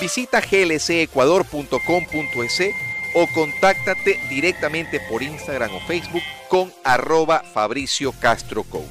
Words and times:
Visita 0.00 0.40
glcecuador.com.es 0.40 2.74
o 3.14 3.26
contáctate 3.28 4.18
directamente 4.28 5.00
por 5.08 5.22
Instagram 5.22 5.74
o 5.74 5.80
Facebook 5.80 6.22
con 6.48 6.72
arroba 6.82 7.42
Fabricio 7.42 8.12
Castro 8.12 8.64
Coach. 8.64 8.84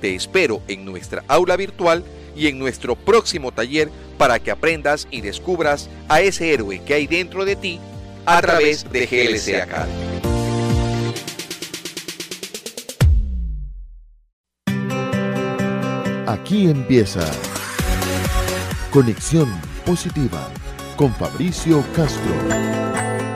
Te 0.00 0.14
espero 0.14 0.62
en 0.68 0.84
nuestra 0.84 1.24
aula 1.26 1.56
virtual 1.56 2.04
y 2.36 2.46
en 2.46 2.58
nuestro 2.58 2.94
próximo 2.94 3.52
taller 3.52 3.90
para 4.16 4.38
que 4.38 4.50
aprendas 4.50 5.08
y 5.10 5.20
descubras 5.20 5.90
a 6.08 6.20
ese 6.20 6.52
héroe 6.52 6.80
que 6.84 6.94
hay 6.94 7.06
dentro 7.06 7.44
de 7.44 7.56
ti 7.56 7.80
a 8.24 8.40
través 8.40 8.90
de 8.90 9.06
GLC 9.06 9.62
Academy. 9.62 9.92
Aquí 16.26 16.70
empieza 16.70 17.20
Conexión 18.90 19.50
Positiva 19.84 20.48
con 20.96 21.12
Fabricio 21.12 21.84
Castro. 21.94 22.32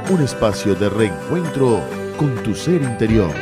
Un 0.09 0.23
espacio 0.23 0.75
de 0.75 0.89
reencuentro 0.89 1.79
con 2.17 2.43
tu 2.43 2.55
ser 2.55 2.81
interior. 2.81 3.35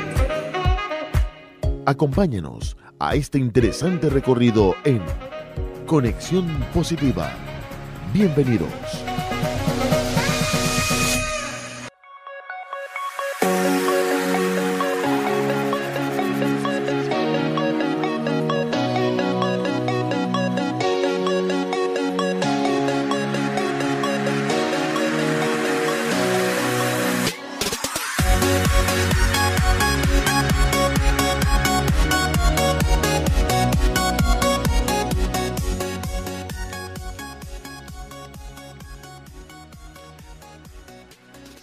Acompáñanos 1.87 2.77
a 2.99 3.15
este 3.15 3.39
interesante 3.39 4.11
recorrido 4.11 4.75
en 4.83 5.01
Conexión 5.87 6.49
Positiva. 6.75 7.31
Bienvenidos. 8.13 9.10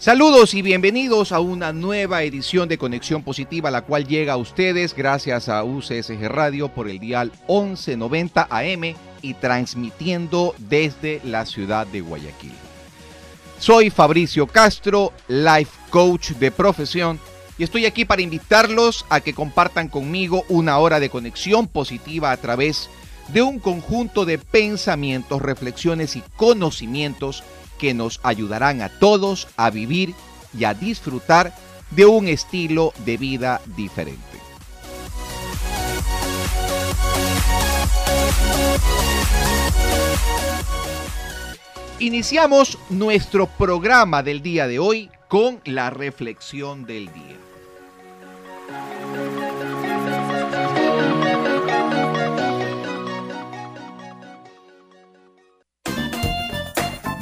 Saludos 0.08 0.54
y 0.54 0.62
bienvenidos 0.62 1.32
a 1.32 1.40
una 1.40 1.74
nueva 1.74 2.22
edición 2.22 2.66
de 2.66 2.78
Conexión 2.78 3.22
Positiva, 3.22 3.70
la 3.70 3.82
cual 3.82 4.06
llega 4.06 4.32
a 4.32 4.36
ustedes 4.38 4.94
gracias 4.94 5.50
a 5.50 5.62
UCSG 5.62 6.28
Radio 6.28 6.68
por 6.68 6.88
el 6.88 6.98
dial 6.98 7.30
1190 7.46 8.48
AM 8.48 8.94
y 9.20 9.34
transmitiendo 9.34 10.54
desde 10.56 11.20
la 11.24 11.44
ciudad 11.44 11.86
de 11.86 12.00
Guayaquil. 12.00 12.54
Soy 13.58 13.90
Fabricio 13.90 14.46
Castro, 14.46 15.12
life 15.28 15.72
coach 15.90 16.30
de 16.30 16.52
profesión, 16.52 17.20
y 17.58 17.64
estoy 17.64 17.84
aquí 17.84 18.06
para 18.06 18.22
invitarlos 18.22 19.04
a 19.10 19.20
que 19.20 19.34
compartan 19.34 19.88
conmigo 19.88 20.42
una 20.48 20.78
hora 20.78 21.00
de 21.00 21.10
conexión 21.10 21.68
positiva 21.68 22.32
a 22.32 22.38
través 22.38 22.88
de 23.28 23.42
un 23.42 23.58
conjunto 23.58 24.24
de 24.24 24.38
pensamientos, 24.38 25.42
reflexiones 25.42 26.16
y 26.16 26.22
conocimientos 26.38 27.44
que 27.78 27.94
nos 27.94 28.20
ayudarán 28.22 28.82
a 28.82 28.88
todos 28.88 29.48
a 29.56 29.70
vivir 29.70 30.14
y 30.56 30.64
a 30.64 30.74
disfrutar 30.74 31.54
de 31.90 32.04
un 32.04 32.28
estilo 32.28 32.92
de 33.04 33.16
vida 33.16 33.60
diferente. 33.76 34.22
Iniciamos 42.00 42.78
nuestro 42.90 43.46
programa 43.46 44.22
del 44.22 44.40
día 44.40 44.68
de 44.68 44.78
hoy 44.78 45.10
con 45.26 45.60
la 45.64 45.90
reflexión 45.90 46.84
del 46.84 47.12
día. 47.12 47.47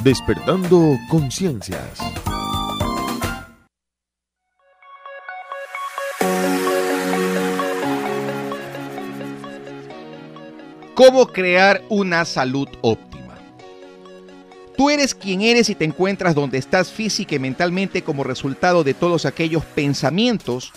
Despertando 0.07 0.97
conciencias. 1.09 1.99
¿Cómo 10.95 11.27
crear 11.27 11.81
una 11.89 12.23
salud 12.23 12.69
óptima? 12.79 13.35
Tú 14.77 14.89
eres 14.89 15.13
quien 15.13 15.41
eres 15.41 15.69
y 15.69 15.75
te 15.75 15.83
encuentras 15.83 16.33
donde 16.35 16.57
estás 16.57 16.89
física 16.89 17.35
y 17.35 17.39
mentalmente 17.39 18.01
como 18.01 18.23
resultado 18.23 18.85
de 18.85 18.93
todos 18.93 19.25
aquellos 19.25 19.65
pensamientos 19.65 20.71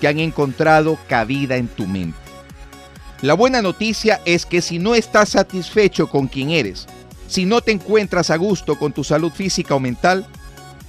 que 0.00 0.08
han 0.08 0.18
encontrado 0.18 0.98
cabida 1.08 1.54
en 1.54 1.68
tu 1.68 1.86
mente. 1.86 2.18
La 3.20 3.34
buena 3.34 3.62
noticia 3.62 4.20
es 4.24 4.44
que 4.44 4.60
si 4.60 4.80
no 4.80 4.96
estás 4.96 5.28
satisfecho 5.28 6.08
con 6.08 6.26
quien 6.26 6.50
eres, 6.50 6.88
si 7.32 7.46
no 7.46 7.62
te 7.62 7.72
encuentras 7.72 8.28
a 8.28 8.36
gusto 8.36 8.78
con 8.78 8.92
tu 8.92 9.04
salud 9.04 9.32
física 9.32 9.74
o 9.74 9.80
mental, 9.80 10.26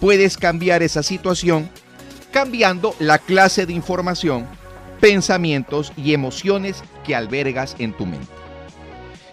puedes 0.02 0.36
cambiar 0.36 0.84
esa 0.84 1.02
situación 1.02 1.70
cambiando 2.34 2.94
la 3.00 3.18
clase 3.18 3.66
de 3.66 3.72
información, 3.72 4.46
pensamientos 5.00 5.94
y 5.96 6.14
emociones 6.14 6.84
que 7.06 7.16
albergas 7.16 7.78
en 7.80 7.94
tu 7.94 8.06
mente. 8.06 8.28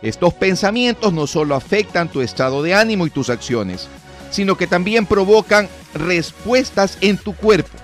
Estos 0.03 0.35
pensamientos 0.35 1.13
no 1.13 1.27
solo 1.27 1.57
afectan 1.57 2.09
tu 2.09 2.21
estado 2.21 2.63
de 2.63 2.75
ánimo 2.75 3.09
y 3.09 3.11
tus 3.11 3.29
acciones, 3.29 3.89
sino 4.31 4.57
que 4.57 4.69
también 4.69 5.05
provocan 5.05 5.69
respuestas 5.95 6.97
en 7.01 7.19
tu 7.19 7.35
cuerpo. 7.35 7.77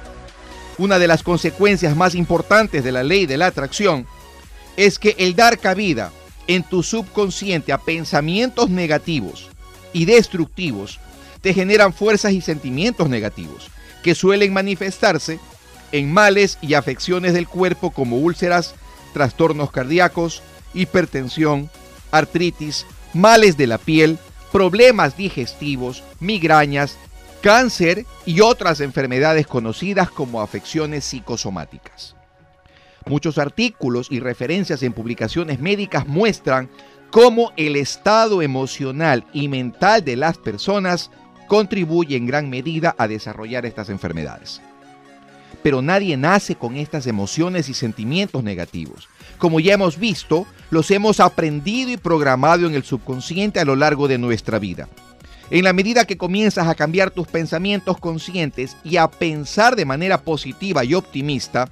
Una 0.78 1.00
de 1.00 1.08
las 1.08 1.25
consecuencias 1.25 1.97
más 1.97 2.14
importantes 2.14 2.84
de 2.84 2.93
la 2.93 3.03
ley 3.03 3.26
de 3.26 3.38
la 3.38 3.47
atracción 3.47 4.06
es 4.76 5.00
que 5.00 5.16
el 5.19 5.34
dar 5.34 5.58
cabida 5.58 6.12
en 6.47 6.62
tu 6.62 6.83
subconsciente 6.83 7.73
a 7.73 7.79
pensamientos 7.79 8.70
negativos 8.70 9.49
y 9.93 10.05
destructivos 10.05 11.00
te 11.41 11.55
generan 11.55 11.93
fuerzas 11.93 12.32
y 12.32 12.41
sentimientos 12.41 13.09
negativos 13.09 13.69
que 14.03 14.15
suelen 14.15 14.53
manifestarse 14.53 15.38
en 15.93 16.12
males 16.12 16.59
y 16.61 16.75
afecciones 16.75 17.32
del 17.32 17.49
cuerpo 17.49 17.91
como 17.91 18.19
úlceras, 18.19 18.75
trastornos 19.12 19.70
cardíacos, 19.70 20.43
hipertensión, 20.75 21.70
artritis, 22.11 22.87
males 23.15 23.56
de 23.56 23.67
la 23.67 23.79
piel, 23.79 24.19
problemas 24.53 25.17
digestivos, 25.17 26.03
migrañas, 26.20 26.97
cáncer 27.41 28.06
y 28.25 28.41
otras 28.41 28.81
enfermedades 28.81 29.47
conocidas 29.47 30.11
como 30.11 30.43
afecciones 30.43 31.05
psicosomáticas. 31.05 32.16
Muchos 33.08 33.38
artículos 33.38 34.08
y 34.11 34.19
referencias 34.19 34.82
en 34.82 34.93
publicaciones 34.93 35.61
médicas 35.61 36.08
muestran 36.08 36.69
cómo 37.12 37.53
el 37.56 37.76
estado 37.76 38.43
emocional 38.43 39.25
y 39.32 39.47
mental 39.47 40.05
de 40.05 40.17
las 40.17 40.38
personas 40.38 41.12
contribuye 41.47 42.17
en 42.17 42.26
gran 42.26 42.50
medida 42.50 42.97
a 42.99 43.06
desarrollar 43.06 43.64
estas 43.64 43.91
enfermedades. 43.91 44.61
Pero 45.62 45.82
nadie 45.82 46.17
nace 46.17 46.56
con 46.56 46.76
estas 46.76 47.06
emociones 47.06 47.69
y 47.69 47.75
sentimientos 47.75 48.43
negativos. 48.43 49.08
como 49.38 49.61
ya 49.61 49.75
hemos 49.75 49.99
visto, 49.99 50.47
los 50.70 50.91
hemos 50.91 51.20
aprendido 51.20 51.91
y 51.91 51.99
programado 51.99 52.67
en 52.67 52.75
el 52.75 52.85
subconsciente 52.85 53.61
a 53.61 53.64
lo 53.64 53.76
largo 53.76 54.08
de 54.08 54.19
nuestra 54.19 54.58
vida. 54.58 54.88
En 55.50 55.62
la 55.62 55.73
medida 55.73 56.06
que 56.06 56.17
comienzas 56.17 56.67
a 56.67 56.75
cambiar 56.75 57.11
tus 57.11 57.29
pensamientos 57.29 57.99
conscientes 57.99 58.76
y 58.82 58.97
a 58.97 59.08
pensar 59.08 59.76
de 59.76 59.85
manera 59.85 60.23
positiva 60.23 60.85
y 60.85 60.94
optimista, 60.94 61.69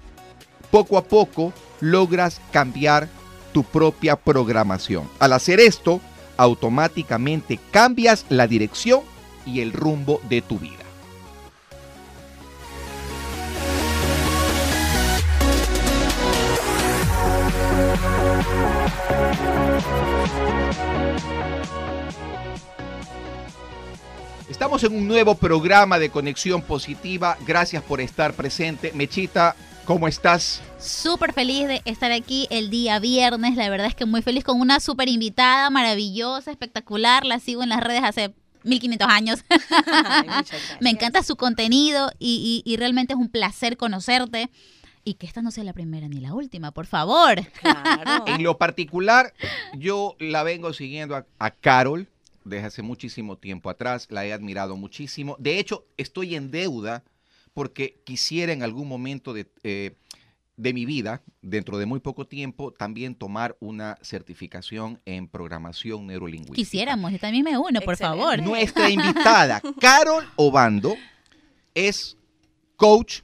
poco 0.75 0.99
a 0.99 1.05
poco 1.05 1.53
logras 1.79 2.41
cambiar 2.51 3.09
tu 3.53 3.63
propia 3.63 4.17
programación. 4.17 5.09
Al 5.21 5.33
hacer 5.33 5.61
esto, 5.61 6.01
automáticamente 6.37 7.61
cambias 7.71 8.27
la 8.29 8.49
dirección 8.49 9.03
y 9.47 9.61
el 9.61 9.73
rumbo 9.73 10.21
de 10.29 10.43
tu 10.43 10.59
vida. 10.59 10.83
Estamos 24.51 24.83
en 24.83 24.97
un 24.97 25.07
nuevo 25.07 25.37
programa 25.37 26.01
de 26.01 26.11
Conexión 26.11 26.63
Positiva. 26.63 27.39
Gracias 27.47 27.85
por 27.85 28.01
estar 28.01 28.33
presente. 28.33 28.91
Mechita, 28.93 29.55
¿cómo 29.85 30.09
estás? 30.09 30.63
Súper 30.79 31.33
feliz 31.33 31.69
de 31.69 31.83
estar 31.85 32.13
aquí 32.13 32.47
el 32.51 32.71
día 32.71 32.99
viernes. 32.99 33.57
La 33.57 33.69
verdad 33.69 33.87
es 33.87 33.95
que 33.95 34.07
muy 34.07 34.23
feliz 34.23 34.45
con 34.45 34.61
una 34.61 34.81
súper 34.81 35.09
invitada, 35.09 35.71
maravillosa, 35.71 36.51
espectacular. 36.51 37.25
La 37.25 37.39
sigo 37.39 37.63
en 37.63 37.69
las 37.69 37.83
redes 37.83 38.03
hace 38.03 38.35
1500 38.65 39.09
años. 39.09 39.45
Me 40.81 40.91
encanta 40.91 41.23
su 41.23 41.37
contenido 41.37 42.11
y, 42.19 42.63
realmente 42.79 43.15
es 43.15 43.19
un 43.19 43.29
placer 43.29 43.77
conocerte. 43.77 44.51
Y 45.07 45.15
que 45.15 45.27
esta 45.27 45.43
no 45.43 45.51
sea 45.51 45.65
la 45.65 45.75
primera 45.75 46.09
ni 46.09 46.21
la 46.21 46.33
última, 46.33 46.71
por 46.71 46.87
favor. 46.87 47.41
En 48.27 48.43
lo 48.43 48.57
particular, 48.57 49.35
yo 49.75 50.17
la 50.19 50.43
vengo 50.43 50.73
siguiendo 50.73 51.15
a, 51.15 51.27
a 51.39 51.51
Carol 51.51 52.09
desde 52.45 52.67
hace 52.67 52.83
muchísimo 52.83 53.37
tiempo 53.37 53.71
atrás, 53.71 54.07
la 54.11 54.25
he 54.25 54.33
admirado 54.33 54.77
muchísimo. 54.77 55.37
De 55.39 55.59
hecho, 55.59 55.85
estoy 55.97 56.37
en 56.37 56.51
deuda 56.51 57.03
porque 57.55 58.03
quisiera 58.05 58.53
en 58.53 58.63
algún 58.63 58.89
momento 58.89 59.33
de, 59.33 59.51
eh, 59.63 59.97
de 60.57 60.73
mi 60.73 60.85
vida, 60.85 61.23
dentro 61.41 61.79
de 61.79 61.87
muy 61.87 62.01
poco 62.01 62.27
tiempo, 62.27 62.73
también 62.73 63.15
tomar 63.15 63.57
una 63.61 63.97
certificación 64.03 65.01
en 65.05 65.29
programación 65.29 66.07
neurolingüística. 66.07 66.57
Quisiéramos, 66.57 67.13
yo 67.13 67.19
también 67.19 67.45
me 67.45 67.57
uno, 67.57 67.81
por 67.81 67.97
favor. 67.97 68.43
Nuestra 68.43 68.91
invitada, 68.91 69.63
Carol 69.81 70.25
Obando, 70.37 70.97
es 71.75 72.17
coach 72.77 73.21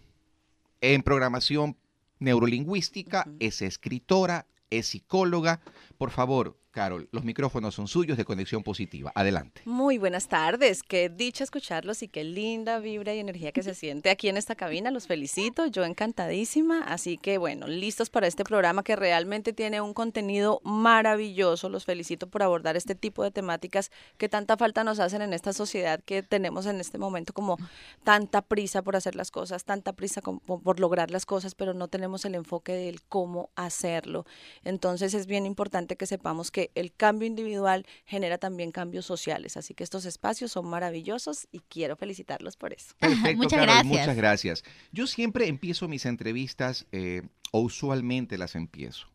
en 0.80 1.02
programación 1.02 1.76
neurolingüística, 2.18 3.26
es 3.38 3.62
escritora, 3.62 4.46
es 4.70 4.88
psicóloga. 4.88 5.60
Por 5.98 6.10
favor, 6.10 6.56
Carol, 6.70 7.08
los 7.10 7.24
micrófonos 7.24 7.74
son 7.74 7.88
suyos 7.88 8.16
de 8.16 8.24
Conexión 8.24 8.62
Positiva. 8.62 9.10
Adelante. 9.16 9.62
Muy 9.64 9.98
buenas 9.98 10.28
tardes. 10.28 10.84
Qué 10.84 11.08
dicha 11.08 11.42
escucharlos 11.42 12.02
y 12.04 12.08
qué 12.08 12.22
linda 12.22 12.78
vibra 12.78 13.12
y 13.12 13.18
energía 13.18 13.50
que 13.50 13.64
se 13.64 13.74
siente 13.74 14.08
aquí 14.08 14.28
en 14.28 14.36
esta 14.36 14.54
cabina. 14.54 14.92
Los 14.92 15.08
felicito. 15.08 15.66
Yo 15.66 15.84
encantadísima. 15.84 16.82
Así 16.82 17.18
que 17.18 17.38
bueno, 17.38 17.66
listos 17.66 18.08
para 18.08 18.28
este 18.28 18.44
programa 18.44 18.84
que 18.84 18.94
realmente 18.94 19.52
tiene 19.52 19.80
un 19.80 19.94
contenido 19.94 20.60
maravilloso. 20.62 21.68
Los 21.68 21.84
felicito 21.84 22.28
por 22.28 22.44
abordar 22.44 22.76
este 22.76 22.94
tipo 22.94 23.24
de 23.24 23.32
temáticas 23.32 23.90
que 24.16 24.28
tanta 24.28 24.56
falta 24.56 24.84
nos 24.84 25.00
hacen 25.00 25.22
en 25.22 25.32
esta 25.32 25.52
sociedad 25.52 26.00
que 26.04 26.22
tenemos 26.22 26.66
en 26.66 26.80
este 26.80 26.98
momento 26.98 27.32
como 27.32 27.56
tanta 28.04 28.42
prisa 28.42 28.82
por 28.82 28.94
hacer 28.94 29.16
las 29.16 29.32
cosas, 29.32 29.64
tanta 29.64 29.92
prisa 29.92 30.20
por 30.22 30.78
lograr 30.78 31.10
las 31.10 31.26
cosas, 31.26 31.56
pero 31.56 31.74
no 31.74 31.88
tenemos 31.88 32.24
el 32.24 32.36
enfoque 32.36 32.72
del 32.72 33.02
cómo 33.02 33.50
hacerlo. 33.56 34.24
Entonces 34.62 35.14
es 35.14 35.26
bien 35.26 35.46
importante 35.46 35.96
que 35.96 36.06
sepamos 36.06 36.52
que 36.52 36.59
el 36.74 36.92
cambio 36.92 37.26
individual 37.26 37.86
genera 38.04 38.38
también 38.38 38.70
cambios 38.72 39.06
sociales. 39.06 39.56
Así 39.56 39.74
que 39.74 39.84
estos 39.84 40.04
espacios 40.04 40.52
son 40.52 40.66
maravillosos 40.66 41.48
y 41.50 41.60
quiero 41.60 41.96
felicitarlos 41.96 42.56
por 42.56 42.72
eso. 42.72 42.94
muchas 43.36 43.62
gracias. 43.62 43.86
Muchas 43.86 44.16
gracias. 44.16 44.64
Yo 44.92 45.06
siempre 45.06 45.48
empiezo 45.48 45.88
mis 45.88 46.06
entrevistas, 46.06 46.86
eh, 46.92 47.22
o 47.52 47.60
usualmente 47.60 48.38
las 48.38 48.54
empiezo, 48.54 49.08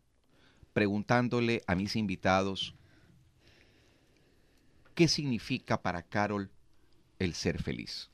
preguntándole 0.72 1.62
a 1.66 1.74
mis 1.74 1.96
invitados 1.96 2.74
qué 4.94 5.08
significa 5.08 5.82
para 5.82 6.02
Carol 6.02 6.50
el 7.18 7.34
ser 7.34 7.62
feliz. 7.62 8.10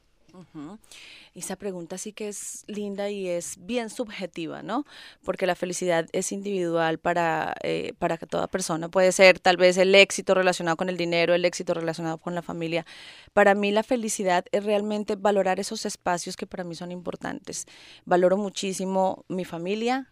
Esa 1.34 1.56
pregunta 1.56 1.98
sí 1.98 2.12
que 2.12 2.28
es 2.28 2.64
linda 2.66 3.10
y 3.10 3.28
es 3.28 3.56
bien 3.58 3.90
subjetiva, 3.90 4.62
¿no? 4.62 4.84
Porque 5.24 5.46
la 5.46 5.54
felicidad 5.54 6.06
es 6.12 6.32
individual 6.32 6.98
para, 6.98 7.54
eh, 7.62 7.94
para 7.98 8.16
toda 8.18 8.46
persona. 8.48 8.88
Puede 8.88 9.12
ser 9.12 9.40
tal 9.40 9.56
vez 9.56 9.76
el 9.78 9.94
éxito 9.94 10.34
relacionado 10.34 10.76
con 10.76 10.88
el 10.88 10.96
dinero, 10.96 11.34
el 11.34 11.44
éxito 11.44 11.74
relacionado 11.74 12.18
con 12.18 12.34
la 12.34 12.42
familia. 12.42 12.84
Para 13.32 13.54
mí 13.54 13.72
la 13.72 13.82
felicidad 13.82 14.44
es 14.52 14.64
realmente 14.64 15.16
valorar 15.16 15.58
esos 15.58 15.86
espacios 15.86 16.36
que 16.36 16.46
para 16.46 16.64
mí 16.64 16.74
son 16.74 16.92
importantes. 16.92 17.66
Valoro 18.04 18.36
muchísimo 18.36 19.24
mi 19.28 19.44
familia, 19.44 20.11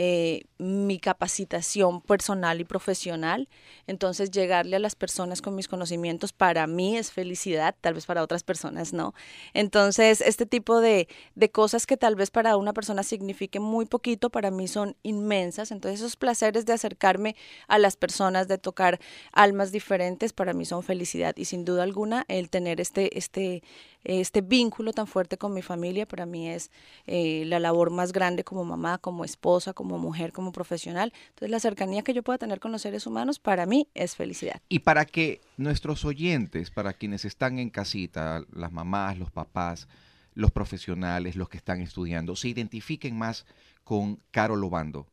eh, 0.00 0.44
mi 0.58 1.00
capacitación 1.00 2.00
personal 2.00 2.60
y 2.60 2.64
profesional. 2.64 3.48
Entonces, 3.88 4.30
llegarle 4.30 4.76
a 4.76 4.78
las 4.78 4.94
personas 4.94 5.42
con 5.42 5.56
mis 5.56 5.66
conocimientos 5.66 6.32
para 6.32 6.68
mí 6.68 6.96
es 6.96 7.10
felicidad, 7.10 7.74
tal 7.80 7.94
vez 7.94 8.06
para 8.06 8.22
otras 8.22 8.44
personas 8.44 8.92
no. 8.92 9.12
Entonces, 9.54 10.20
este 10.20 10.46
tipo 10.46 10.80
de, 10.80 11.08
de 11.34 11.50
cosas 11.50 11.84
que 11.84 11.96
tal 11.96 12.14
vez 12.14 12.30
para 12.30 12.56
una 12.56 12.72
persona 12.72 13.02
signifique 13.02 13.58
muy 13.58 13.86
poquito, 13.86 14.30
para 14.30 14.52
mí 14.52 14.68
son 14.68 14.94
inmensas. 15.02 15.72
Entonces, 15.72 15.98
esos 15.98 16.14
placeres 16.14 16.64
de 16.64 16.74
acercarme 16.74 17.34
a 17.66 17.80
las 17.80 17.96
personas, 17.96 18.46
de 18.46 18.56
tocar 18.56 19.00
almas 19.32 19.72
diferentes, 19.72 20.32
para 20.32 20.52
mí 20.52 20.64
son 20.64 20.84
felicidad. 20.84 21.34
Y 21.36 21.46
sin 21.46 21.64
duda 21.64 21.82
alguna, 21.82 22.24
el 22.28 22.50
tener 22.50 22.80
este, 22.80 23.18
este, 23.18 23.64
este 24.08 24.40
vínculo 24.40 24.92
tan 24.92 25.06
fuerte 25.06 25.36
con 25.36 25.52
mi 25.52 25.60
familia, 25.60 26.08
para 26.08 26.24
mí 26.24 26.48
es 26.48 26.70
eh, 27.06 27.44
la 27.44 27.60
labor 27.60 27.90
más 27.90 28.12
grande 28.12 28.42
como 28.42 28.64
mamá, 28.64 28.96
como 28.96 29.22
esposa, 29.24 29.74
como 29.74 29.98
mujer, 29.98 30.32
como 30.32 30.50
profesional. 30.50 31.12
Entonces 31.28 31.50
la 31.50 31.60
cercanía 31.60 32.02
que 32.02 32.14
yo 32.14 32.22
pueda 32.22 32.38
tener 32.38 32.58
con 32.58 32.72
los 32.72 32.82
seres 32.82 33.06
humanos 33.06 33.38
para 33.38 33.66
mí 33.66 33.86
es 33.94 34.16
felicidad. 34.16 34.62
Y 34.70 34.78
para 34.80 35.04
que 35.04 35.42
nuestros 35.58 36.06
oyentes, 36.06 36.70
para 36.70 36.94
quienes 36.94 37.26
están 37.26 37.58
en 37.58 37.68
casita, 37.68 38.42
las 38.50 38.72
mamás, 38.72 39.18
los 39.18 39.30
papás, 39.30 39.88
los 40.34 40.52
profesionales, 40.52 41.36
los 41.36 41.50
que 41.50 41.58
están 41.58 41.82
estudiando, 41.82 42.34
se 42.34 42.48
identifiquen 42.48 43.18
más 43.18 43.44
con 43.84 44.20
Carol 44.30 44.64
Obando. 44.64 45.06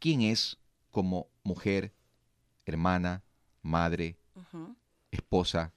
¿Quién 0.00 0.22
es 0.22 0.58
como 0.90 1.28
mujer, 1.44 1.92
hermana, 2.66 3.22
madre, 3.62 4.16
esposa? 5.12 5.72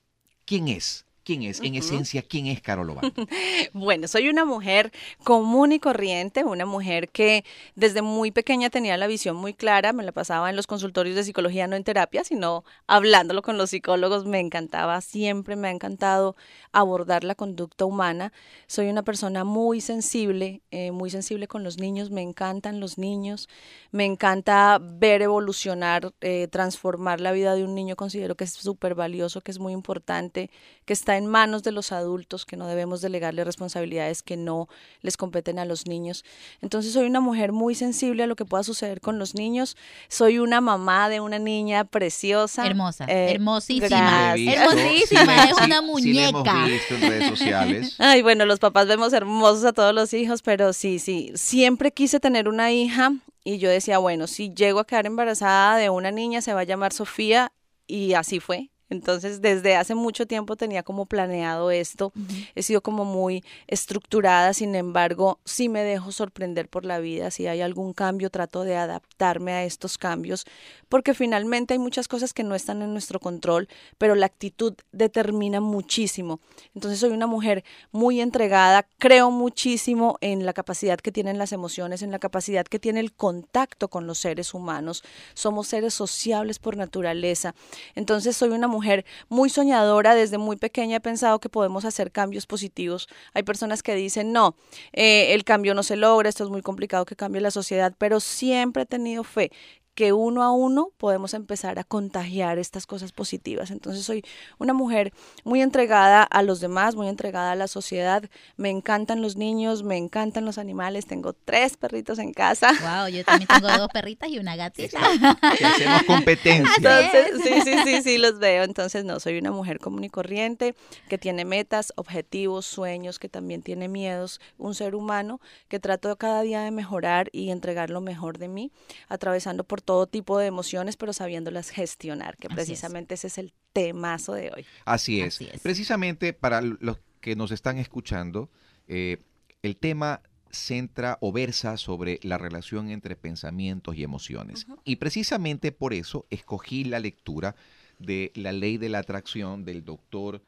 ¿Quién 0.46 0.70
es? 0.70 1.06
¿Quién 1.24 1.44
es? 1.44 1.62
En 1.62 1.76
esencia, 1.76 2.22
¿quién 2.22 2.48
es 2.48 2.62
Carol 2.62 2.90
Obando? 2.90 3.14
bueno, 3.74 4.10
soy 4.10 4.28
una 4.28 4.44
mujer 4.44 4.92
común 5.24 5.72
y 5.72 5.80
corriente, 5.80 6.44
una 6.44 6.66
mujer 6.66 7.08
que 7.08 7.46
desde 7.76 8.02
muy 8.02 8.32
pequeña 8.32 8.70
tenía 8.70 8.98
la 8.98 9.08
visión 9.08 9.38
muy 9.38 9.54
clara, 9.54 9.94
me 9.94 10.04
la 10.04 10.12
pasaba 10.12 10.50
en 10.50 10.58
los 10.58 10.68
consultorios 10.68 11.16
de 11.16 11.24
psicología, 11.24 11.66
no 11.68 11.78
en 11.78 11.86
terapia, 11.86 12.26
sino 12.26 12.66
hablándolo 12.88 13.42
con 13.42 13.58
los 13.58 13.70
psicólogos, 13.70 14.26
me 14.26 14.42
encantaba, 14.42 15.00
siempre 15.00 15.56
me 15.56 15.70
ha 15.70 15.72
encantado 15.72 16.36
abordar 16.74 17.24
la 17.24 17.36
conducta 17.36 17.86
humana. 17.86 18.34
Soy 18.68 18.90
una 18.90 19.04
persona 19.04 19.46
muy 19.46 19.80
sensible, 19.80 20.62
eh, 20.72 20.92
muy 20.92 21.10
sensible 21.10 21.48
con 21.48 21.64
los 21.64 21.78
niños, 21.78 22.12
me 22.12 22.22
encantan 22.22 22.82
los 22.82 22.98
niños, 22.98 23.48
me 23.92 24.04
encanta 24.04 24.78
ver 24.82 25.22
evolucionar, 25.22 26.14
eh, 26.20 26.50
transformar 26.52 27.22
la 27.22 27.32
vida 27.32 27.56
de 27.56 27.64
un 27.64 27.76
niño, 27.76 27.96
considero 27.96 28.36
que 28.36 28.44
es 28.44 28.52
súper 28.52 28.94
valioso, 28.94 29.40
que 29.40 29.52
es 29.52 29.60
muy 29.60 29.72
importante, 29.72 30.50
que 30.84 30.92
está 30.92 31.13
en 31.18 31.28
manos 31.28 31.64
de 31.64 31.72
los 31.72 31.92
adultos, 31.92 32.46
que 32.46 32.58
no 32.58 32.68
debemos 32.68 33.02
delegarle 33.02 33.44
responsabilidades 33.44 34.24
que 34.24 34.38
no 34.38 34.68
les 35.02 35.18
competen 35.18 35.60
a 35.60 35.66
los 35.66 35.88
niños. 35.88 36.26
Entonces 36.62 36.94
soy 36.94 37.06
una 37.06 37.20
mujer 37.20 37.52
muy 37.52 37.76
sensible 37.76 38.24
a 38.24 38.28
lo 38.28 38.36
que 38.36 38.46
pueda 38.46 38.64
suceder 38.64 39.02
con 39.02 39.20
los 39.20 39.36
niños. 39.36 39.78
Soy 40.08 40.40
una 40.40 40.62
mamá 40.62 41.10
de 41.10 41.20
una 41.20 41.40
niña 41.40 41.84
preciosa. 41.86 42.66
Hermosa, 42.66 43.06
eh, 43.06 43.32
hermosísima. 43.32 44.36
hermosísima, 44.36 45.46
es 45.46 45.58
una 45.66 45.82
muñeca. 45.82 46.68
en 46.90 47.02
redes 47.02 47.30
sociales. 47.30 47.96
Ay, 48.00 48.22
bueno, 48.22 48.46
los 48.46 48.60
papás 48.60 48.88
vemos 48.88 49.14
hermosos 49.14 49.66
a 49.66 49.74
todos 49.74 49.94
los 49.94 50.14
hijos, 50.14 50.42
pero 50.42 50.74
sí, 50.74 51.00
sí, 51.00 51.32
siempre 51.36 51.92
quise 51.92 52.20
tener 52.20 52.48
una 52.48 52.72
hija 52.72 53.14
y 53.44 53.58
yo 53.58 53.70
decía, 53.70 53.98
bueno, 53.98 54.28
si 54.28 54.54
llego 54.54 54.80
a 54.80 54.88
quedar 54.88 55.06
embarazada 55.06 55.78
de 55.78 55.90
una 55.90 56.12
niña, 56.12 56.42
se 56.42 56.54
va 56.54 56.62
a 56.62 56.66
llamar 56.66 56.94
Sofía 56.94 57.52
y 57.88 58.14
así 58.14 58.40
fue. 58.40 58.70
Entonces, 58.94 59.42
desde 59.42 59.76
hace 59.76 59.96
mucho 59.96 60.28
tiempo 60.28 60.56
tenía 60.56 60.84
como 60.84 61.06
planeado 61.06 61.72
esto. 61.72 62.14
He 62.56 62.62
sido 62.62 62.82
como 62.82 63.06
muy 63.06 63.44
estructurada, 63.68 64.54
sin 64.54 64.76
embargo, 64.76 65.40
sí 65.46 65.68
me 65.68 65.82
dejo 65.82 66.12
sorprender 66.12 66.70
por 66.70 66.86
la 66.86 67.00
vida. 67.00 67.32
Si 67.32 67.48
hay 67.48 67.62
algún 67.62 67.94
cambio, 67.94 68.30
trato 68.30 68.64
de 68.64 68.76
adaptarme 68.76 69.54
a 69.54 69.64
estos 69.64 69.98
cambios, 69.98 70.46
porque 70.90 71.16
finalmente 71.16 71.74
hay 71.74 71.80
muchas 71.80 72.08
cosas 72.08 72.34
que 72.34 72.44
no 72.44 72.54
están 72.54 72.84
en 72.84 72.92
nuestro 72.94 73.20
control, 73.20 73.68
pero 73.98 74.14
la 74.14 74.28
actitud 74.28 74.76
determina 74.92 75.60
muchísimo. 75.60 76.40
Entonces, 76.76 77.00
soy 77.00 77.10
una 77.10 77.26
mujer 77.26 77.64
muy 77.92 78.22
entregada, 78.22 78.88
creo 79.00 79.32
muchísimo 79.32 80.18
en 80.22 80.46
la 80.46 80.54
capacidad 80.54 81.00
que 81.00 81.12
tienen 81.12 81.40
las 81.40 81.52
emociones, 81.52 82.04
en 82.04 82.12
la 82.12 82.20
capacidad 82.20 82.66
que 82.66 82.78
tiene 82.78 83.00
el 83.00 83.12
contacto 83.12 83.88
con 83.88 84.06
los 84.06 84.20
seres 84.20 84.54
humanos. 84.54 85.04
Somos 85.34 85.68
seres 85.68 85.96
sociables 85.96 86.60
por 86.60 86.78
naturaleza. 86.78 87.56
Entonces, 87.96 88.38
soy 88.38 88.50
una 88.50 88.68
mujer 88.68 88.83
muy 89.30 89.50
soñadora, 89.50 90.16
desde 90.16 90.38
muy 90.38 90.58
pequeña 90.58 90.98
he 90.98 91.02
pensado 91.02 91.40
que 91.40 91.50
podemos 91.50 91.86
hacer 91.86 92.12
cambios 92.12 92.46
positivos. 92.46 93.08
Hay 93.34 93.44
personas 93.44 93.84
que 93.84 93.96
dicen, 93.96 94.32
no, 94.32 94.56
eh, 94.92 95.34
el 95.34 95.44
cambio 95.44 95.74
no 95.74 95.84
se 95.84 95.96
logra, 95.96 96.30
esto 96.30 96.44
es 96.44 96.50
muy 96.50 96.62
complicado 96.62 97.06
que 97.06 97.16
cambie 97.16 97.42
la 97.42 97.52
sociedad, 97.52 97.94
pero 97.98 98.20
siempre 98.20 98.84
he 98.84 98.86
tenido 98.86 99.24
fe 99.24 99.52
que 99.96 100.12
uno 100.12 100.42
a 100.44 100.52
uno 100.52 100.90
podemos 100.98 101.34
empezar 101.34 101.78
a 101.78 101.84
contagiar 101.84 102.58
estas 102.58 102.88
cosas 102.88 103.12
positivas. 103.12 103.70
Entonces 103.70 104.04
soy 104.06 104.24
una 104.58 104.74
mujer 104.74 105.14
muy 105.44 105.62
entregada 105.62 106.24
a 106.24 106.42
los 106.42 106.60
demás, 106.60 106.96
muy 106.96 107.08
entregada 107.08 107.52
a 107.52 107.56
la 107.56 107.68
sociedad. 107.68 108.24
Me 108.58 108.70
encantan 108.70 109.22
los 109.22 109.36
niños, 109.36 109.84
me 109.84 109.98
encantan 109.98 110.46
los 110.46 110.58
animales. 110.58 111.06
Tengo 111.06 111.34
tres 111.34 111.78
perritos 111.78 112.18
en 112.18 112.34
casa. 112.34 112.72
Wow, 112.82 113.08
yo 113.10 113.24
también 113.24 113.48
tengo 113.48 113.68
dos 113.78 113.90
perritas 113.94 114.30
y 114.30 114.40
una 114.40 114.56
gatita. 114.56 115.00
hacemos 115.42 116.04
competencia. 116.08 116.74
Entonces, 116.78 117.42
sí, 117.44 117.62
sí, 117.62 117.78
sí, 117.84 118.02
sí, 118.02 118.18
los 118.18 118.40
veo. 118.40 118.64
Entonces, 118.64 119.06
no, 119.06 119.20
soy 119.20 119.38
una 119.38 119.52
mujer 119.52 119.80
común 119.80 120.04
y 120.04 120.10
corriente 120.10 120.76
que 121.08 121.20
tiene 121.20 121.46
metas, 121.46 121.94
objetivos, 121.98 122.66
sueños, 122.66 123.20
que 123.20 123.30
también 123.30 123.62
tiene 123.62 123.88
miedos. 123.88 124.42
Un 124.58 124.74
ser 124.74 124.96
humano 124.96 125.40
que 125.68 125.80
trato 125.80 126.16
cada 126.16 126.42
día 126.42 126.62
de 126.62 126.72
mejorar 126.72 127.30
y 127.32 127.52
entregar 127.52 127.92
lo 127.92 128.02
mejor 128.02 128.40
de 128.40 128.48
mí, 128.48 128.72
atravesando 129.08 129.64
por 129.64 129.83
todo 129.84 130.08
tipo 130.08 130.38
de 130.38 130.48
emociones, 130.48 130.98
pero 130.98 131.14
sabiéndolas 131.14 131.70
gestionar, 131.70 132.38
que 132.38 132.50
precisamente 132.50 133.16
ese 133.16 133.28
es 133.28 133.38
el 133.38 133.54
temazo 133.74 134.34
de 134.34 134.52
hoy. 134.56 134.66
Así 134.86 135.22
es. 135.22 135.40
Precisamente 135.62 136.34
para 136.34 136.62
los 136.62 137.00
que 137.22 137.36
nos 137.36 137.52
están 137.52 137.78
escuchando, 137.78 138.50
eh, 138.88 139.18
el 139.62 139.78
tema 139.78 140.22
centra 140.52 141.18
o 141.22 141.32
versa 141.32 141.78
sobre 141.78 142.20
la 142.22 142.38
relación 142.38 142.90
entre 142.90 143.16
pensamientos 143.16 143.96
y 143.96 144.04
emociones. 144.04 144.68
Y 144.84 144.98
precisamente 144.98 145.72
por 145.72 145.94
eso 145.94 146.26
escogí 146.30 146.84
la 146.84 147.00
lectura 147.00 147.56
de 148.00 148.32
La 148.36 148.52
ley 148.52 148.78
de 148.78 148.90
la 148.90 149.00
atracción 149.00 149.66
del 149.66 149.84
doctor 149.84 150.42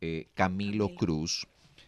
eh, 0.00 0.26
Camilo, 0.34 0.94
Cruz, 0.94 1.46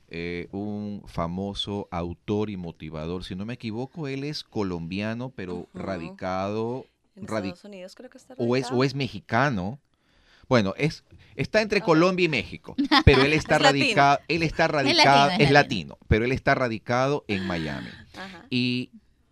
eh, 0.08 0.48
un 0.52 1.02
famoso 1.06 1.88
autor 1.90 2.50
y 2.50 2.56
motivador. 2.56 3.24
Si 3.24 3.34
no 3.34 3.44
me 3.44 3.54
equivoco, 3.54 4.06
él 4.06 4.22
es 4.22 4.44
colombiano, 4.44 5.30
pero 5.30 5.66
radicado 5.74 6.86
en 7.16 7.24
Estados 7.24 7.64
Unidos 7.64 7.94
creo 7.94 8.10
que 8.10 8.18
está 8.18 8.34
o 8.36 8.56
es, 8.56 8.70
o 8.70 8.84
es 8.84 8.94
mexicano. 8.94 9.80
Bueno, 10.48 10.74
es, 10.76 11.04
está 11.36 11.62
entre 11.62 11.80
Colombia 11.80 12.26
y 12.26 12.28
México, 12.28 12.76
pero 13.04 13.22
él 13.22 13.32
está 13.32 13.58
radicado, 13.58 14.18
él 14.28 14.42
está 14.42 14.68
radicado, 14.68 15.30
es, 15.38 15.50
latino, 15.50 15.96
pero 16.06 16.24
él 16.24 16.32
está 16.32 16.54
radicado 16.54 17.24
en 17.28 17.46
Miami. 17.46 17.88
Y, 18.50 18.90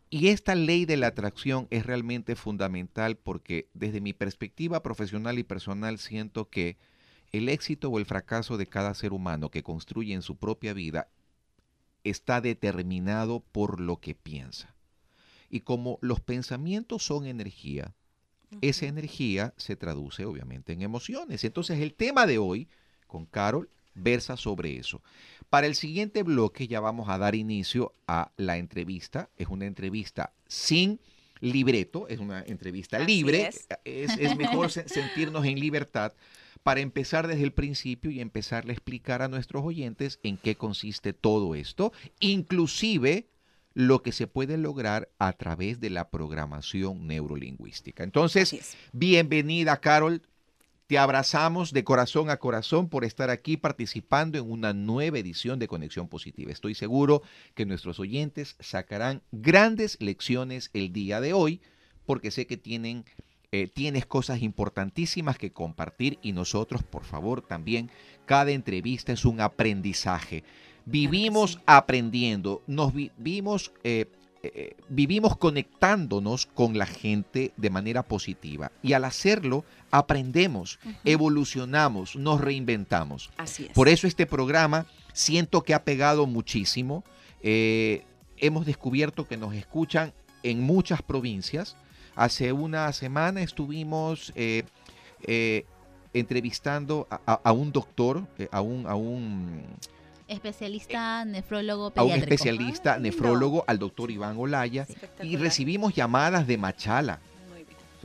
y 0.09 0.29
esta 0.29 0.55
ley 0.55 0.87
de 0.87 0.97
la 0.97 1.09
atracción 1.09 1.67
es 1.71 1.85
realmente 1.85 2.35
fundamental 2.35 3.17
porque 3.17 3.69
desde 3.75 4.01
mi 4.01 4.15
perspectiva 4.15 4.83
profesional 4.83 5.39
y 5.39 5.43
personal 5.43 5.99
siento 5.99 6.49
que 6.49 6.79
el 7.33 7.49
éxito 7.49 7.89
o 7.89 7.99
el 7.99 8.07
fracaso 8.07 8.57
de 8.57 8.67
cada 8.67 8.95
ser 8.95 9.13
humano 9.13 9.51
que 9.51 9.63
construye 9.63 10.15
en 10.15 10.23
su 10.23 10.37
propia 10.37 10.75
vida 10.75 11.09
está 12.05 12.41
determinado 12.41 13.41
por 13.41 13.81
lo 13.81 14.01
que 14.01 14.15
piensa. 14.15 14.75
Y 15.53 15.61
como 15.61 15.99
los 16.01 16.21
pensamientos 16.21 17.05
son 17.05 17.27
energía, 17.27 17.95
esa 18.63 18.87
energía 18.87 19.53
se 19.59 19.77
traduce 19.77 20.25
obviamente 20.25 20.73
en 20.73 20.81
emociones. 20.81 21.45
Entonces 21.45 21.79
el 21.81 21.93
tema 21.93 22.27
de 22.27 22.39
hoy 22.39 22.69
con 23.07 23.27
Carol 23.27 23.69
versa 23.95 24.39
sobre 24.39 24.79
eso. 24.79 25.03
Para 25.51 25.67
el 25.67 25.75
siguiente 25.75 26.23
bloque 26.23 26.67
ya 26.67 26.81
vamos 26.81 27.11
a 27.11 27.19
dar 27.19 27.35
inicio 27.35 27.95
a 28.07 28.33
la 28.39 28.57
entrevista. 28.57 29.29
Es 29.37 29.49
una 29.49 29.67
entrevista 29.67 30.33
sin 30.47 31.01
libreto, 31.41 32.09
es 32.09 32.19
una 32.19 32.43
entrevista 32.43 32.99
libre. 32.99 33.51
Es. 33.85 34.37
mejor 34.37 34.71
sentirnos 34.71 35.45
en 35.45 35.61
libertad 35.61 36.15
para 36.63 36.81
empezar 36.81 37.27
desde 37.27 37.43
el 37.43 37.53
principio 37.53 38.11
y 38.11 38.21
empezarle 38.21 38.73
a 38.73 38.75
explicar 38.75 39.21
a 39.21 39.29
nuestros 39.29 39.63
oyentes 39.65 40.19
en 40.23 40.39
qué 40.39 40.55
consiste 40.55 41.13
todo 41.13 41.55
esto, 41.55 41.93
inclusive 42.21 43.29
lo 43.75 44.03
que 44.03 44.13
se 44.13 44.27
puede 44.27 44.57
lograr 44.57 45.11
a 45.19 45.33
través 45.33 45.81
de 45.81 45.91
la 45.91 46.11
programación 46.11 47.07
neurolingüística. 47.07 48.05
Entonces, 48.05 48.77
bienvenida 48.93 49.81
Carol, 49.81 50.23
te 50.87 50.99
abrazamos 50.99 51.73
de 51.73 51.85
corazón 51.85 52.29
a 52.29 52.37
corazón 52.37 52.89
por 52.89 53.05
estar 53.05 53.31
aquí 53.31 53.57
participando 53.57 54.39
en 54.39 54.51
una 54.51 54.73
nueva 54.73 55.19
edición 55.19 55.59
de 55.59 55.69
Conexión 55.69 56.09
Positiva. 56.09 56.53
Estoy 56.53 56.75
seguro 56.75 57.23
que 57.55 57.65
nuestros 57.65 57.99
oyentes 57.99 58.57
sacarán 58.61 59.23
grandes 59.31 59.97
lecciones 60.01 60.71
el 60.75 60.93
día 60.93 61.21
de 61.21 61.33
hoy 61.33 61.61
porque 62.05 62.31
sé 62.31 62.47
que 62.47 62.57
tienen 62.57 63.05
eh, 63.55 63.69
tienes 63.69 64.07
cosas 64.07 64.41
importantísimas 64.41 65.37
que 65.37 65.53
compartir 65.53 66.19
y 66.23 66.33
nosotros, 66.33 66.83
por 66.83 67.05
favor, 67.05 67.43
también, 67.43 67.91
cada 68.25 68.51
entrevista 68.51 69.13
es 69.13 69.27
un 69.27 69.43
aprendizaje. 69.43 70.43
Vivimos 70.85 71.61
aprendiendo, 71.67 72.63
nos 72.67 72.93
vivimos, 72.93 73.73
eh, 73.85 74.07
eh, 74.43 74.77
vivimos 74.89 75.37
conectándonos 75.37 76.47
con 76.47 76.77
la 76.77 76.87
gente 76.87 77.53
de 77.57 77.71
manera 77.71 78.03
positiva 78.03 78.73
y 78.83 78.95
al 78.95 79.05
hacerlo 79.05 79.65
aprendemos, 79.91 80.81
evolucionamos, 81.05 82.17
nos 82.17 82.41
reinventamos. 82.41 83.31
Así 83.37 83.67
es. 83.67 83.71
Por 83.71 83.89
eso 83.89 84.07
este 84.07 84.27
programa 84.27 84.87
siento 85.13 85.63
que 85.63 85.75
ha 85.75 85.85
pegado 85.85 86.27
muchísimo. 86.27 87.05
Eh, 87.43 88.05
hemos 88.39 88.67
descubierto 88.67 89.29
que 89.29 89.37
nos 89.37 89.55
escuchan 89.55 90.13
en 90.43 90.61
muchas 90.61 91.03
provincias. 91.03 91.77
Hace 92.17 92.53
una 92.53 92.93
semana 92.93 93.43
estuvimos 93.43 94.33
entrevistando 96.13 97.07
a, 97.25 97.53
un 97.53 97.73
doctor, 97.73 98.27
a 98.51 98.61
un, 98.61 98.87
a 98.87 98.95
un 98.97 99.63
especialista 100.33 101.25
nefrólogo 101.25 101.91
pediátrico. 101.91 102.15
A 102.15 102.17
un 102.17 102.23
especialista 102.23 102.99
nefrólogo, 102.99 103.65
al 103.67 103.79
doctor 103.79 104.11
Iván 104.11 104.37
Olaya, 104.39 104.87
y 105.23 105.37
recibimos 105.37 105.95
llamadas 105.95 106.47
de 106.47 106.59
Machala. 106.59 107.21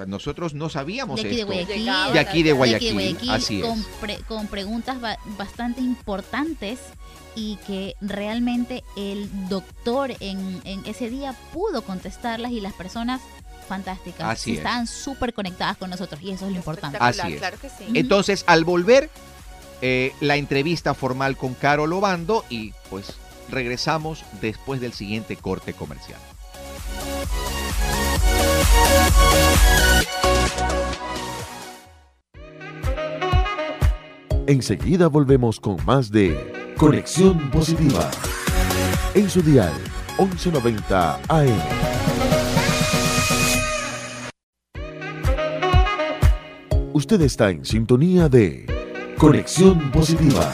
nosotros 0.06 0.54
no 0.54 0.70
sabíamos 0.70 1.22
de 1.22 1.28
aquí 1.28 1.40
esto. 1.40 1.52
De, 1.52 1.64
Guayaquil, 1.64 2.14
de 2.14 2.20
aquí 2.20 2.44
de 2.44 2.52
Guayaquil. 2.54 3.30
así 3.30 3.62
con, 3.62 3.84
con 4.28 4.48
preguntas 4.48 4.98
bastante 5.38 5.82
importantes 5.82 6.80
y 7.36 7.58
que 7.68 7.96
realmente 8.02 8.84
el 8.96 9.30
doctor 9.48 10.12
en, 10.20 10.62
en, 10.66 10.86
ese 10.86 11.10
día 11.10 11.36
pudo 11.54 11.84
contestarlas 11.84 12.52
y 12.52 12.62
las 12.62 12.74
personas 12.74 13.22
fantásticas 13.68 14.28
Así 14.28 14.58
estaban 14.58 14.88
súper 14.88 15.34
conectadas 15.34 15.78
con 15.78 15.90
nosotros 15.90 16.22
y 16.24 16.32
eso 16.32 16.46
es 16.46 16.52
lo 16.52 16.58
importante. 16.58 16.98
Así 17.00 17.34
es. 17.34 17.42
Entonces, 17.94 18.44
al 18.48 18.64
volver 18.64 19.10
eh, 19.82 20.14
la 20.22 20.36
entrevista 20.36 20.94
formal 20.94 21.38
con 21.38 21.54
Carol 21.54 21.94
Obando 21.94 22.44
y 22.50 22.74
pues 22.90 23.18
regresamos 23.50 24.24
después 24.42 24.82
del 24.82 24.94
siguiente 24.94 25.36
corte 25.36 25.74
comercial. 25.74 26.20
Enseguida 34.48 35.08
volvemos 35.08 35.60
con 35.60 35.78
más 35.86 36.10
de 36.10 36.74
Conexión 36.78 37.52
Positiva. 37.52 38.10
En 39.14 39.30
su 39.30 39.42
dial 39.42 39.74
1190 40.18 41.20
AM. 41.28 41.60
Usted 46.94 47.22
está 47.22 47.52
en 47.52 47.64
sintonía 47.64 48.30
de 48.30 48.77
Conexión 49.18 49.92
Positiva. 49.92 50.52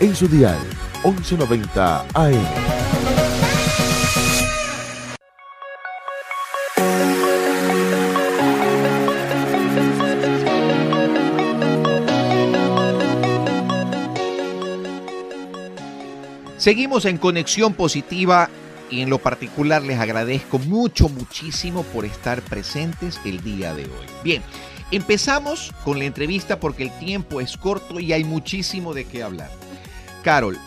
En 0.00 0.16
su 0.16 0.26
dial 0.26 0.58
1190 1.04 2.06
AM. 2.12 2.44
Seguimos 16.58 17.04
en 17.04 17.18
Conexión 17.18 17.74
Positiva 17.74 18.50
y 18.90 19.02
en 19.02 19.10
lo 19.10 19.18
particular 19.18 19.82
les 19.82 20.00
agradezco 20.00 20.58
mucho, 20.58 21.08
muchísimo 21.08 21.84
por 21.84 22.04
estar 22.04 22.42
presentes 22.42 23.20
el 23.24 23.40
día 23.42 23.72
de 23.72 23.84
hoy. 23.84 24.06
Bien, 24.24 24.42
Empezamos 24.92 25.72
con 25.86 25.98
la 25.98 26.04
entrevista 26.04 26.60
porque 26.60 26.82
el 26.82 26.98
tiempo 26.98 27.40
es 27.40 27.56
corto 27.56 27.98
y 27.98 28.12
hay 28.12 28.24
muchísimo 28.24 28.92
de 28.92 29.06
qué 29.06 29.22
hablar. 29.22 29.50
Carol, 30.22 30.58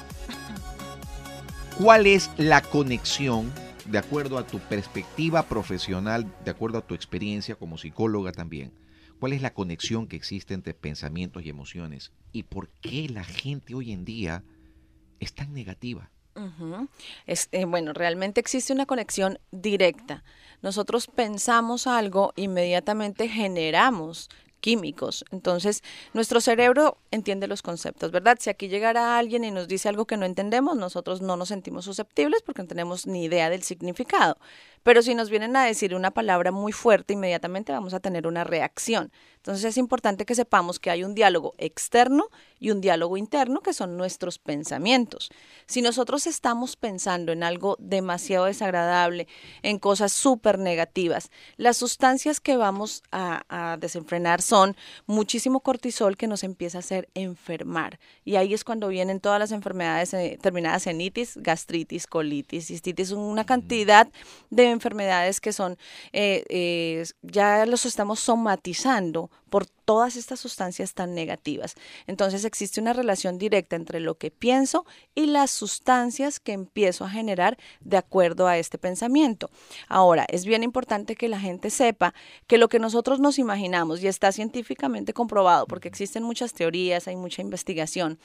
¿cuál 1.77 2.07
es 2.07 2.31
la 2.35 2.63
conexión, 2.63 3.53
de 3.85 3.99
acuerdo 3.99 4.39
a 4.39 4.47
tu 4.47 4.57
perspectiva 4.57 5.43
profesional, 5.43 6.25
de 6.43 6.49
acuerdo 6.49 6.79
a 6.79 6.87
tu 6.87 6.95
experiencia 6.95 7.53
como 7.53 7.77
psicóloga 7.77 8.31
también? 8.31 8.73
¿Cuál 9.19 9.33
es 9.33 9.43
la 9.43 9.53
conexión 9.53 10.07
que 10.07 10.15
existe 10.15 10.55
entre 10.55 10.73
pensamientos 10.73 11.45
y 11.45 11.49
emociones? 11.49 12.11
¿Y 12.31 12.43
por 12.43 12.69
qué 12.81 13.07
la 13.07 13.25
gente 13.25 13.75
hoy 13.75 13.91
en 13.91 14.05
día 14.05 14.43
es 15.19 15.35
tan 15.35 15.53
negativa? 15.53 16.09
Es, 17.25 17.49
eh, 17.51 17.65
bueno, 17.65 17.93
realmente 17.93 18.39
existe 18.39 18.73
una 18.73 18.85
conexión 18.85 19.39
directa. 19.51 20.23
Nosotros 20.61 21.07
pensamos 21.07 21.87
algo, 21.87 22.33
inmediatamente 22.35 23.27
generamos 23.27 24.29
químicos. 24.65 25.23
Entonces, 25.31 25.83
nuestro 26.13 26.41
cerebro 26.41 26.97
entiende 27.11 27.47
los 27.47 27.61
conceptos, 27.61 28.11
¿verdad? 28.11 28.37
Si 28.39 28.49
aquí 28.49 28.67
llegara 28.67 29.17
alguien 29.19 29.43
y 29.43 29.51
nos 29.51 29.67
dice 29.67 29.89
algo 29.89 30.05
que 30.05 30.17
no 30.17 30.25
entendemos, 30.25 30.75
nosotros 30.75 31.21
no 31.21 31.37
nos 31.37 31.49
sentimos 31.49 31.85
susceptibles 31.85 32.41
porque 32.41 32.63
no 32.63 32.67
tenemos 32.67 33.05
ni 33.05 33.25
idea 33.25 33.51
del 33.51 33.61
significado. 33.61 34.37
Pero 34.85 35.01
si 35.01 35.15
nos 35.15 35.31
vienen 35.31 35.55
a 35.55 35.65
decir 35.65 35.95
una 35.95 36.11
palabra 36.11 36.51
muy 36.51 36.71
fuerte, 36.71 37.13
inmediatamente 37.13 37.71
vamos 37.71 37.95
a 37.95 37.99
tener 37.99 38.27
una 38.27 38.43
reacción. 38.43 39.11
Entonces 39.37 39.65
es 39.65 39.77
importante 39.77 40.25
que 40.25 40.33
sepamos 40.33 40.79
que 40.79 40.89
hay 40.89 41.03
un 41.03 41.13
diálogo 41.13 41.53
externo 41.59 42.29
y 42.59 42.71
un 42.71 42.81
diálogo 42.81 43.15
interno 43.15 43.61
que 43.61 43.73
son 43.73 43.95
nuestros 43.95 44.39
pensamientos. 44.39 45.29
Si 45.67 45.83
nosotros 45.83 46.25
estamos 46.25 46.75
pensando 46.75 47.31
en 47.31 47.43
algo 47.43 47.77
demasiado 47.79 48.45
desagradable, 48.45 49.27
en 49.61 49.77
cosas 49.77 50.13
súper 50.13 50.57
negativas, 50.57 51.29
las 51.57 51.77
sustancias 51.77 52.39
que 52.39 52.57
vamos 52.57 53.03
a, 53.11 53.77
desenfrenar 53.79 54.41
son 54.41 54.75
muchísimo 55.05 55.59
cortisol 55.59 56.17
que 56.17 56.27
nos 56.27 56.43
empieza 56.43 56.77
a 56.77 56.79
hacer 56.79 57.09
enfermar. 57.13 57.99
Y 58.23 58.37
ahí 58.37 58.53
es 58.53 58.63
cuando 58.63 58.87
vienen 58.87 59.19
todas 59.19 59.39
las 59.39 59.51
enfermedades 59.51 60.13
eh, 60.13 60.39
terminadas 60.41 60.87
en 60.87 61.01
itis, 61.01 61.37
gastritis, 61.37 62.07
colitis, 62.07 62.67
cistitis, 62.67 63.11
una 63.11 63.45
cantidad 63.45 64.07
de 64.49 64.71
enfermedades 64.75 65.41
que 65.41 65.51
son, 65.51 65.77
eh, 66.13 66.43
eh, 66.49 67.03
ya 67.23 67.65
los 67.65 67.85
estamos 67.85 68.19
somatizando 68.19 69.31
por 69.49 69.65
todas 69.65 70.15
estas 70.15 70.39
sustancias 70.39 70.93
tan 70.93 71.13
negativas. 71.15 71.75
Entonces 72.07 72.43
existe 72.43 72.81
una 72.81 72.93
relación 72.93 73.37
directa 73.37 73.75
entre 73.75 73.99
lo 73.99 74.15
que 74.15 74.31
pienso 74.31 74.85
y 75.13 75.27
las 75.27 75.51
sustancias 75.51 76.39
que 76.39 76.53
empiezo 76.53 77.05
a 77.05 77.09
generar 77.09 77.57
de 77.79 77.97
acuerdo 77.97 78.47
a 78.47 78.57
este 78.57 78.77
pensamiento. 78.77 79.49
Ahora, 79.87 80.25
es 80.27 80.43
bien 80.45 80.63
importante 80.63 81.15
que 81.15 81.29
la 81.29 81.39
gente 81.39 81.69
sepa 81.69 82.13
que 82.47 82.57
lo 82.57 82.67
que 82.67 82.79
nosotros 82.79 83.19
nos 83.19 83.39
imaginamos, 83.39 84.03
y 84.03 84.07
está 84.07 84.31
científicamente 84.31 85.13
comprobado, 85.13 85.67
porque 85.67 85.87
existen 85.87 86.23
muchas 86.23 86.53
teorías, 86.53 87.07
hay 87.07 87.15
mucha 87.15 87.41
investigación, 87.41 88.19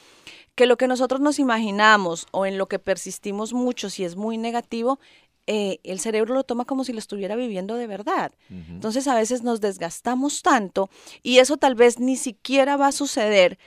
que 0.55 0.67
lo 0.67 0.77
que 0.77 0.89
nosotros 0.89 1.21
nos 1.21 1.39
imaginamos 1.39 2.27
o 2.33 2.45
en 2.45 2.59
lo 2.59 2.67
que 2.67 2.79
persistimos 2.79 3.53
mucho 3.53 3.89
si 3.89 4.05
es 4.05 4.17
muy 4.17 4.37
negativo, 4.37 4.99
eh, 5.47 5.81
el 5.85 6.01
cerebro 6.01 6.35
lo 6.35 6.45
toma 6.45 6.65
como 6.65 6.85
si 6.85 6.93
lo 6.93 6.99
estuviera 6.99 7.37
viviendo 7.37 7.75
de 7.75 7.87
verdad. 7.87 8.33
Entonces 8.51 9.09
a 9.09 9.15
veces 9.15 9.43
nos 9.43 9.61
desgastamos 9.61 10.43
tanto 10.43 10.91
y 11.23 11.39
eso 11.39 11.57
tal 11.57 11.75
vez 11.75 11.99
ni 11.99 12.17
siquiera 12.17 12.77
va 12.77 12.89
a 12.89 12.93
suceder, 12.93 13.59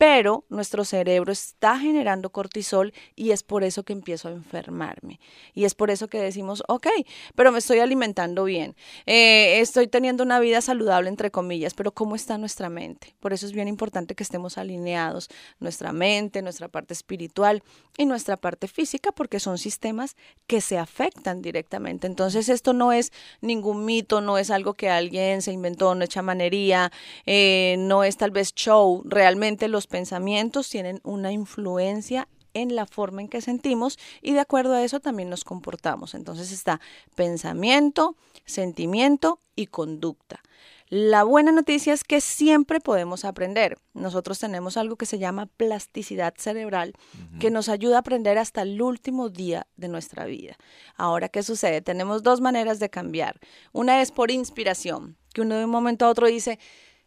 pero 0.00 0.46
nuestro 0.48 0.86
cerebro 0.86 1.30
está 1.30 1.78
generando 1.78 2.30
cortisol 2.30 2.94
y 3.16 3.32
es 3.32 3.42
por 3.42 3.64
eso 3.64 3.82
que 3.82 3.92
empiezo 3.92 4.28
a 4.28 4.30
enfermarme. 4.30 5.20
Y 5.52 5.66
es 5.66 5.74
por 5.74 5.90
eso 5.90 6.08
que 6.08 6.18
decimos, 6.18 6.62
ok, 6.68 6.86
pero 7.34 7.52
me 7.52 7.58
estoy 7.58 7.80
alimentando 7.80 8.44
bien, 8.44 8.74
eh, 9.04 9.60
estoy 9.60 9.88
teniendo 9.88 10.24
una 10.24 10.40
vida 10.40 10.62
saludable, 10.62 11.10
entre 11.10 11.30
comillas, 11.30 11.74
pero 11.74 11.92
¿cómo 11.92 12.16
está 12.16 12.38
nuestra 12.38 12.70
mente? 12.70 13.14
Por 13.20 13.34
eso 13.34 13.44
es 13.44 13.52
bien 13.52 13.68
importante 13.68 14.14
que 14.14 14.22
estemos 14.22 14.56
alineados, 14.56 15.28
nuestra 15.58 15.92
mente, 15.92 16.40
nuestra 16.40 16.68
parte 16.68 16.94
espiritual 16.94 17.62
y 17.98 18.06
nuestra 18.06 18.38
parte 18.38 18.68
física, 18.68 19.12
porque 19.12 19.38
son 19.38 19.58
sistemas 19.58 20.16
que 20.46 20.62
se 20.62 20.78
afectan 20.78 21.42
directamente. 21.42 22.06
Entonces 22.06 22.48
esto 22.48 22.72
no 22.72 22.94
es 22.94 23.12
ningún 23.42 23.84
mito, 23.84 24.22
no 24.22 24.38
es 24.38 24.50
algo 24.50 24.72
que 24.72 24.88
alguien 24.88 25.42
se 25.42 25.52
inventó, 25.52 25.94
no 25.94 26.04
es 26.04 26.08
chamanería, 26.08 26.90
eh, 27.26 27.76
no 27.78 28.02
es 28.02 28.16
tal 28.16 28.30
vez 28.30 28.54
show, 28.54 29.02
realmente 29.04 29.68
los 29.68 29.89
pensamientos 29.90 30.70
tienen 30.70 31.00
una 31.04 31.32
influencia 31.32 32.28
en 32.54 32.74
la 32.74 32.86
forma 32.86 33.20
en 33.20 33.28
que 33.28 33.40
sentimos 33.40 33.98
y 34.22 34.32
de 34.32 34.40
acuerdo 34.40 34.74
a 34.74 34.82
eso 34.82 35.00
también 35.00 35.30
nos 35.30 35.44
comportamos. 35.44 36.14
Entonces 36.14 36.52
está 36.52 36.80
pensamiento, 37.14 38.16
sentimiento 38.44 39.40
y 39.54 39.66
conducta. 39.66 40.40
La 40.88 41.22
buena 41.22 41.52
noticia 41.52 41.92
es 41.92 42.02
que 42.02 42.20
siempre 42.20 42.80
podemos 42.80 43.24
aprender. 43.24 43.78
Nosotros 43.94 44.40
tenemos 44.40 44.76
algo 44.76 44.96
que 44.96 45.06
se 45.06 45.20
llama 45.20 45.46
plasticidad 45.46 46.34
cerebral, 46.36 46.94
que 47.38 47.52
nos 47.52 47.68
ayuda 47.68 47.96
a 47.96 48.00
aprender 48.00 48.38
hasta 48.38 48.62
el 48.62 48.82
último 48.82 49.28
día 49.28 49.68
de 49.76 49.86
nuestra 49.86 50.24
vida. 50.24 50.56
Ahora, 50.96 51.28
¿qué 51.28 51.44
sucede? 51.44 51.80
Tenemos 51.80 52.24
dos 52.24 52.40
maneras 52.40 52.80
de 52.80 52.90
cambiar. 52.90 53.38
Una 53.70 54.02
es 54.02 54.10
por 54.10 54.32
inspiración, 54.32 55.16
que 55.32 55.42
uno 55.42 55.54
de 55.54 55.64
un 55.66 55.70
momento 55.70 56.06
a 56.06 56.08
otro 56.08 56.26
dice, 56.26 56.58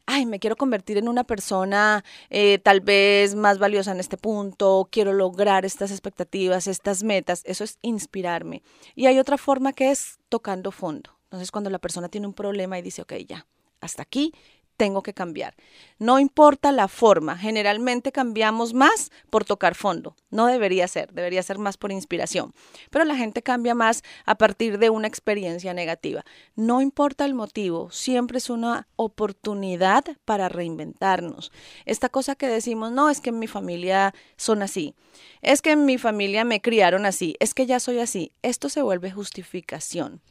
ay, 0.05 0.25
me 0.25 0.39
quiero 0.39 0.55
convertir 0.55 0.97
en 0.97 1.07
una 1.07 1.23
persona 1.23 2.03
eh, 2.29 2.59
tal 2.59 2.81
vez 2.81 3.35
más 3.35 3.59
valiosa 3.59 3.91
en 3.91 3.99
este 3.99 4.17
punto, 4.17 4.87
quiero 4.91 5.13
lograr 5.13 5.65
estas 5.65 5.91
expectativas, 5.91 6.67
estas 6.67 7.03
metas, 7.03 7.41
eso 7.45 7.63
es 7.63 7.77
inspirarme. 7.81 8.63
Y 8.95 9.05
hay 9.05 9.19
otra 9.19 9.37
forma 9.37 9.73
que 9.73 9.91
es 9.91 10.19
tocando 10.29 10.71
fondo. 10.71 11.17
Entonces, 11.25 11.51
cuando 11.51 11.69
la 11.69 11.79
persona 11.79 12.09
tiene 12.09 12.27
un 12.27 12.33
problema 12.33 12.77
y 12.77 12.81
dice, 12.81 13.01
ok, 13.01 13.13
ya, 13.27 13.47
hasta 13.81 14.03
aquí, 14.03 14.33
tengo 14.77 15.03
que 15.03 15.13
cambiar. 15.13 15.55
No 15.99 16.19
importa 16.19 16.71
la 16.71 16.87
forma, 16.87 17.37
generalmente 17.37 18.11
cambiamos 18.11 18.73
más 18.73 19.11
por 19.29 19.45
tocar 19.45 19.75
fondo. 19.75 20.15
No 20.29 20.47
debería 20.47 20.87
ser, 20.87 21.13
debería 21.13 21.43
ser 21.43 21.57
más 21.57 21.77
por 21.77 21.91
inspiración. 21.91 22.53
Pero 22.89 23.05
la 23.05 23.15
gente 23.15 23.41
cambia 23.41 23.75
más 23.75 24.03
a 24.25 24.35
partir 24.35 24.79
de 24.79 24.89
una 24.89 25.07
experiencia 25.07 25.73
negativa. 25.73 26.25
No 26.55 26.81
importa 26.81 27.25
el 27.25 27.33
motivo, 27.33 27.91
siempre 27.91 28.37
es 28.37 28.49
una 28.49 28.87
oportunidad 28.95 30.03
para 30.25 30.49
reinventarnos. 30.49 31.51
Esta 31.85 32.09
cosa 32.09 32.35
que 32.35 32.47
decimos, 32.47 32.91
no, 32.91 33.09
es 33.09 33.21
que 33.21 33.29
en 33.29 33.39
mi 33.39 33.47
familia 33.47 34.13
son 34.37 34.63
así, 34.63 34.95
es 35.41 35.61
que 35.61 35.71
en 35.71 35.85
mi 35.85 35.97
familia 35.97 36.43
me 36.43 36.61
criaron 36.61 37.05
así, 37.05 37.35
es 37.39 37.53
que 37.53 37.65
ya 37.65 37.79
soy 37.79 37.99
así. 37.99 38.31
Esto 38.41 38.69
se 38.69 38.81
vuelve 38.81 39.11
justificación. 39.11 40.21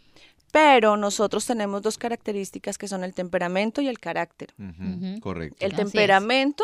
Pero 0.53 0.97
nosotros 0.97 1.45
tenemos 1.47 1.83
dos 1.83 1.99
características 1.99 2.79
que 2.79 2.87
son 2.87 3.03
el 3.03 3.15
temperamento 3.15 3.81
y 3.81 3.89
el 3.89 3.99
carácter. 3.99 4.55
Correcto. 5.21 5.57
El 5.59 5.75
temperamento, 5.75 6.63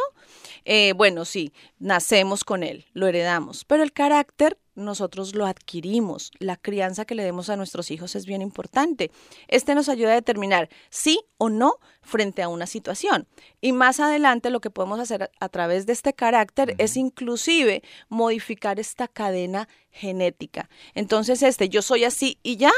eh, 0.65 0.93
bueno, 0.93 1.25
sí, 1.25 1.53
nacemos 1.81 2.45
con 2.45 2.63
él, 2.63 2.85
lo 2.93 3.09
heredamos, 3.09 3.65
pero 3.65 3.83
el 3.83 3.93
carácter 3.93 4.57
nosotros 4.79 5.35
lo 5.35 5.47
adquirimos. 5.47 6.31
La 6.39 6.57
crianza 6.57 7.05
que 7.05 7.15
le 7.15 7.25
demos 7.25 7.51
a 7.51 7.57
nuestros 7.57 7.91
hijos 7.91 8.15
es 8.17 8.25
bien 8.27 8.43
importante. 8.43 9.11
Este 9.49 9.75
nos 9.75 9.89
ayuda 9.89 10.13
a 10.13 10.15
determinar 10.15 10.69
sí 10.89 11.21
o 11.37 11.51
no 11.51 11.75
frente 12.01 12.43
a 12.43 12.49
una 12.49 12.67
situación. 12.67 13.27
Y 13.61 13.73
más 13.73 14.01
adelante 14.01 14.51
lo 14.51 14.61
que 14.61 14.71
podemos 14.71 15.01
hacer 15.01 15.31
a 15.39 15.49
través 15.49 15.87
de 15.87 15.93
este 15.93 16.15
carácter 16.15 16.75
es 16.79 16.97
inclusive 16.97 17.83
modificar 18.09 18.81
esta 18.81 19.09
cadena 19.09 19.69
genética. 19.91 20.71
Entonces, 20.95 21.43
este, 21.43 21.69
yo 21.69 21.83
soy 21.83 22.05
así 22.05 22.39
y 22.43 22.57
ya, 22.57 22.73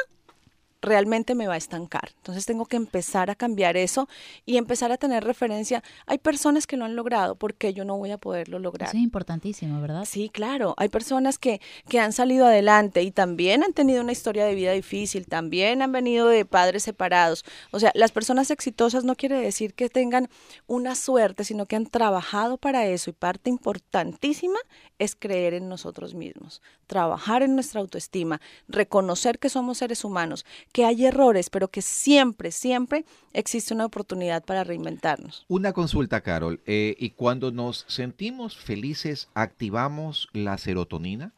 realmente 0.83 1.35
me 1.35 1.47
va 1.47 1.55
a 1.55 1.59
estancar. 1.59 2.11
Entonces 2.17 2.47
tengo 2.47 2.67
que 2.67 2.77
empezar 2.77 3.31
a 3.31 3.35
cambiar 3.35 3.77
eso 3.77 4.09
y 4.47 4.57
empezar 4.57 4.93
a 4.93 4.97
tener 4.97 5.25
referencia. 5.25 5.83
Hay 6.07 6.19
personas 6.19 6.67
que 6.67 6.77
lo 6.77 6.85
han 6.85 6.97
logrado, 6.97 7.35
porque 7.35 7.75
yo 7.75 7.85
no 7.85 7.99
voy 7.99 8.11
a 8.11 8.19
poderlo 8.19 8.59
lograr? 8.59 8.89
Eso 8.89 8.97
es 8.97 9.03
importantísimo, 9.03 9.81
¿verdad? 9.81 10.05
Sí, 10.05 10.31
claro. 10.31 10.75
Hay 10.77 10.89
personas 10.89 11.39
que, 11.39 11.61
que 11.89 12.01
han 12.01 12.13
salido 12.13 12.47
adelante 12.47 13.03
y 13.03 13.11
también 13.11 13.63
han 13.63 13.73
tenido 13.73 14.03
una 14.03 14.13
historia 14.13 14.45
de 14.45 14.55
vida 14.55 14.73
difícil, 14.73 15.27
también 15.27 15.83
han 15.83 15.93
venido 15.93 16.29
de 16.29 16.45
padres 16.45 16.83
separados. 16.85 17.45
O 17.71 17.81
sea, 17.81 17.93
las 17.95 18.13
personas 18.13 18.51
exitosas 18.51 19.05
no 19.05 19.15
quiere 19.17 19.41
decir 19.41 19.75
que 19.75 19.89
tengan 19.89 20.29
una 20.67 20.95
suerte, 20.95 21.45
sino 21.45 21.67
que 21.67 21.77
han 21.77 21.87
trabajado 21.87 22.57
para 22.57 22.87
eso 22.87 23.11
y 23.11 23.13
parte 23.13 23.51
importantísima 23.51 24.59
es 24.99 25.17
creer 25.19 25.55
en 25.55 25.69
nosotros 25.69 26.15
mismos, 26.15 26.61
trabajar 26.87 27.43
en 27.43 27.55
nuestra 27.55 27.81
autoestima, 27.81 28.41
reconocer 28.69 29.39
que 29.39 29.49
somos 29.49 29.79
seres 29.79 30.05
humanos, 30.05 30.45
que 30.73 30.85
hay 30.85 31.07
errores, 31.07 31.51
pero 31.51 31.69
que 31.69 31.83
siempre, 31.83 32.53
siempre 32.53 33.05
existe 33.33 33.75
una 33.75 33.87
oportunidad 33.87 34.45
para 34.45 34.65
reinventarnos. 34.65 35.45
Una 35.49 35.73
consulta, 35.73 36.21
Carol. 36.21 36.61
Eh, 36.67 36.97
¿Y 36.99 37.11
cuando 37.11 37.51
nos 37.51 37.85
sentimos 37.89 38.57
felices, 38.57 39.29
activamos 39.35 40.29
la 40.33 40.59
serotonina? 40.59 41.33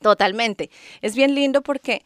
Totalmente. 0.00 0.70
Es 1.00 1.14
bien 1.16 1.34
lindo 1.34 1.62
porque 1.62 2.04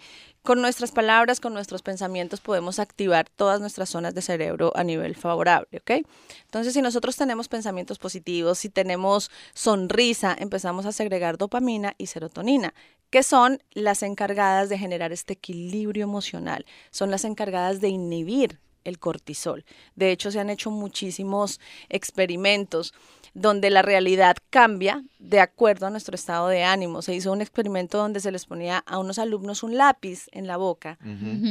con 0.48 0.62
nuestras 0.62 0.92
palabras, 0.92 1.40
con 1.40 1.52
nuestros 1.52 1.82
pensamientos 1.82 2.40
podemos 2.40 2.78
activar 2.78 3.28
todas 3.28 3.60
nuestras 3.60 3.90
zonas 3.90 4.14
de 4.14 4.22
cerebro 4.22 4.72
a 4.74 4.82
nivel 4.82 5.14
favorable, 5.14 5.76
¿ok? 5.76 6.06
Entonces, 6.46 6.72
si 6.72 6.80
nosotros 6.80 7.16
tenemos 7.16 7.48
pensamientos 7.48 7.98
positivos, 7.98 8.58
si 8.58 8.70
tenemos 8.70 9.30
sonrisa, 9.52 10.34
empezamos 10.38 10.86
a 10.86 10.92
segregar 10.92 11.36
dopamina 11.36 11.94
y 11.98 12.06
serotonina, 12.06 12.72
que 13.10 13.22
son 13.22 13.62
las 13.72 14.02
encargadas 14.02 14.70
de 14.70 14.78
generar 14.78 15.12
este 15.12 15.34
equilibrio 15.34 16.04
emocional, 16.04 16.64
son 16.90 17.10
las 17.10 17.26
encargadas 17.26 17.82
de 17.82 17.90
inhibir 17.90 18.58
el 18.84 18.98
cortisol. 18.98 19.66
De 19.96 20.12
hecho, 20.12 20.30
se 20.30 20.40
han 20.40 20.48
hecho 20.48 20.70
muchísimos 20.70 21.60
experimentos 21.90 22.94
donde 23.38 23.70
la 23.70 23.82
realidad 23.82 24.36
cambia 24.50 25.04
de 25.18 25.40
acuerdo 25.40 25.86
a 25.86 25.90
nuestro 25.90 26.14
estado 26.14 26.48
de 26.48 26.64
ánimo. 26.64 27.02
Se 27.02 27.14
hizo 27.14 27.32
un 27.32 27.40
experimento 27.40 27.98
donde 27.98 28.20
se 28.20 28.32
les 28.32 28.46
ponía 28.46 28.78
a 28.78 28.98
unos 28.98 29.18
alumnos 29.18 29.62
un 29.62 29.76
lápiz 29.76 30.26
en 30.32 30.46
la 30.46 30.56
boca, 30.56 30.98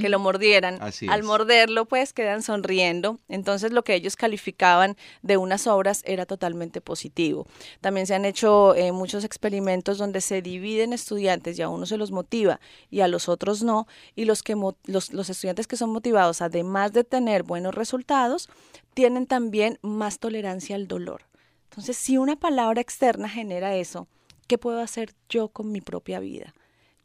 que 0.01 0.09
lo 0.09 0.19
mordieran. 0.19 0.79
Al 1.09 1.23
morderlo, 1.23 1.85
pues 1.85 2.13
quedan 2.13 2.43
sonriendo. 2.43 3.19
Entonces, 3.29 3.71
lo 3.71 3.83
que 3.83 3.95
ellos 3.95 4.15
calificaban 4.15 4.97
de 5.21 5.37
unas 5.37 5.67
obras 5.67 6.01
era 6.05 6.25
totalmente 6.25 6.81
positivo. 6.81 7.47
También 7.79 8.07
se 8.07 8.15
han 8.15 8.25
hecho 8.25 8.75
eh, 8.75 8.91
muchos 8.91 9.23
experimentos 9.23 9.97
donde 9.97 10.21
se 10.21 10.41
dividen 10.41 10.91
estudiantes 10.91 11.57
y 11.57 11.61
a 11.61 11.69
uno 11.69 11.85
se 11.85 11.97
los 11.97 12.11
motiva 12.11 12.59
y 12.89 13.01
a 13.01 13.07
los 13.07 13.29
otros 13.29 13.63
no. 13.63 13.87
Y 14.15 14.25
los, 14.25 14.43
que 14.43 14.55
los, 14.85 15.13
los 15.13 15.29
estudiantes 15.29 15.67
que 15.67 15.77
son 15.77 15.91
motivados, 15.91 16.41
además 16.41 16.93
de 16.93 17.03
tener 17.03 17.43
buenos 17.43 17.75
resultados, 17.75 18.49
tienen 18.93 19.27
también 19.27 19.77
más 19.81 20.19
tolerancia 20.19 20.75
al 20.75 20.87
dolor. 20.87 21.21
Entonces, 21.69 21.97
si 21.97 22.17
una 22.17 22.35
palabra 22.35 22.81
externa 22.81 23.29
genera 23.29 23.75
eso, 23.75 24.07
¿qué 24.47 24.57
puedo 24.57 24.79
hacer 24.81 25.13
yo 25.29 25.49
con 25.49 25.71
mi 25.71 25.81
propia 25.81 26.19
vida? 26.19 26.53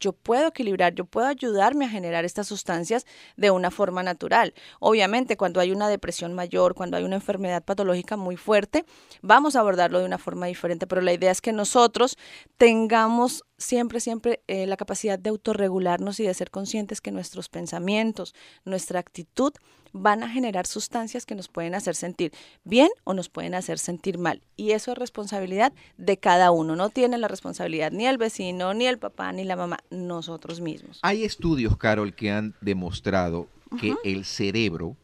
yo 0.03 0.11
puedo 0.11 0.47
equilibrar, 0.47 0.93
yo 0.93 1.05
puedo 1.05 1.27
ayudarme 1.27 1.85
a 1.85 1.89
generar 1.89 2.25
estas 2.25 2.47
sustancias 2.47 3.05
de 3.37 3.51
una 3.51 3.71
forma 3.71 4.03
natural. 4.03 4.53
Obviamente, 4.79 5.37
cuando 5.37 5.61
hay 5.61 5.71
una 5.71 5.87
depresión 5.87 6.33
mayor, 6.33 6.75
cuando 6.75 6.97
hay 6.97 7.03
una 7.05 7.15
enfermedad 7.15 7.63
patológica 7.63 8.17
muy 8.17 8.35
fuerte, 8.35 8.85
vamos 9.21 9.55
a 9.55 9.61
abordarlo 9.61 9.99
de 9.99 10.05
una 10.05 10.17
forma 10.17 10.47
diferente, 10.47 10.87
pero 10.87 11.01
la 11.01 11.13
idea 11.13 11.31
es 11.31 11.39
que 11.39 11.53
nosotros 11.53 12.17
tengamos 12.57 13.45
siempre, 13.57 14.01
siempre 14.01 14.43
eh, 14.47 14.67
la 14.67 14.75
capacidad 14.75 15.17
de 15.17 15.29
autorregularnos 15.29 16.19
y 16.19 16.23
de 16.27 16.33
ser 16.33 16.51
conscientes 16.51 16.99
que 16.99 17.11
nuestros 17.11 17.47
pensamientos, 17.47 18.35
nuestra 18.65 18.99
actitud 18.99 19.53
van 19.93 20.23
a 20.23 20.29
generar 20.29 20.67
sustancias 20.67 21.25
que 21.25 21.35
nos 21.35 21.47
pueden 21.47 21.75
hacer 21.75 21.95
sentir 21.95 22.33
bien 22.63 22.89
o 23.03 23.13
nos 23.13 23.29
pueden 23.29 23.53
hacer 23.53 23.79
sentir 23.79 24.17
mal. 24.17 24.41
Y 24.57 24.71
eso 24.71 24.91
es 24.91 24.97
responsabilidad 24.97 25.71
de 25.97 26.17
cada 26.17 26.51
uno. 26.51 26.75
No 26.75 26.89
tiene 26.89 27.17
la 27.17 27.27
responsabilidad 27.27 27.91
ni 27.91 28.07
el 28.07 28.17
vecino, 28.17 28.73
ni 28.73 28.87
el 28.87 28.97
papá, 28.97 29.31
ni 29.31 29.43
la 29.45 29.55
mamá, 29.55 29.79
nosotros 29.91 30.59
mismos. 30.59 30.99
Hay 31.03 31.23
estudios, 31.23 31.77
Carol, 31.77 32.13
que 32.13 32.31
han 32.31 32.55
demostrado 32.59 33.47
que 33.79 33.95
el 34.03 34.25
cerebro 34.25 34.95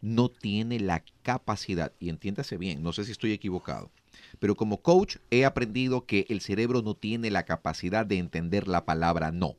no 0.00 0.28
tiene 0.28 0.80
la 0.80 1.02
capacidad, 1.22 1.92
y 1.98 2.08
entiéndase 2.08 2.56
bien, 2.56 2.82
no 2.82 2.92
sé 2.92 3.04
si 3.04 3.12
estoy 3.12 3.32
equivocado, 3.32 3.90
pero 4.38 4.54
como 4.54 4.78
coach 4.78 5.16
he 5.30 5.44
aprendido 5.44 6.06
que 6.06 6.26
el 6.28 6.40
cerebro 6.40 6.82
no 6.82 6.94
tiene 6.94 7.30
la 7.30 7.44
capacidad 7.44 8.06
de 8.06 8.18
entender 8.18 8.68
la 8.68 8.84
palabra 8.84 9.32
no. 9.32 9.56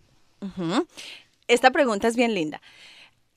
Esta 1.48 1.72
pregunta 1.72 2.08
es 2.08 2.16
bien 2.16 2.34
linda. 2.34 2.62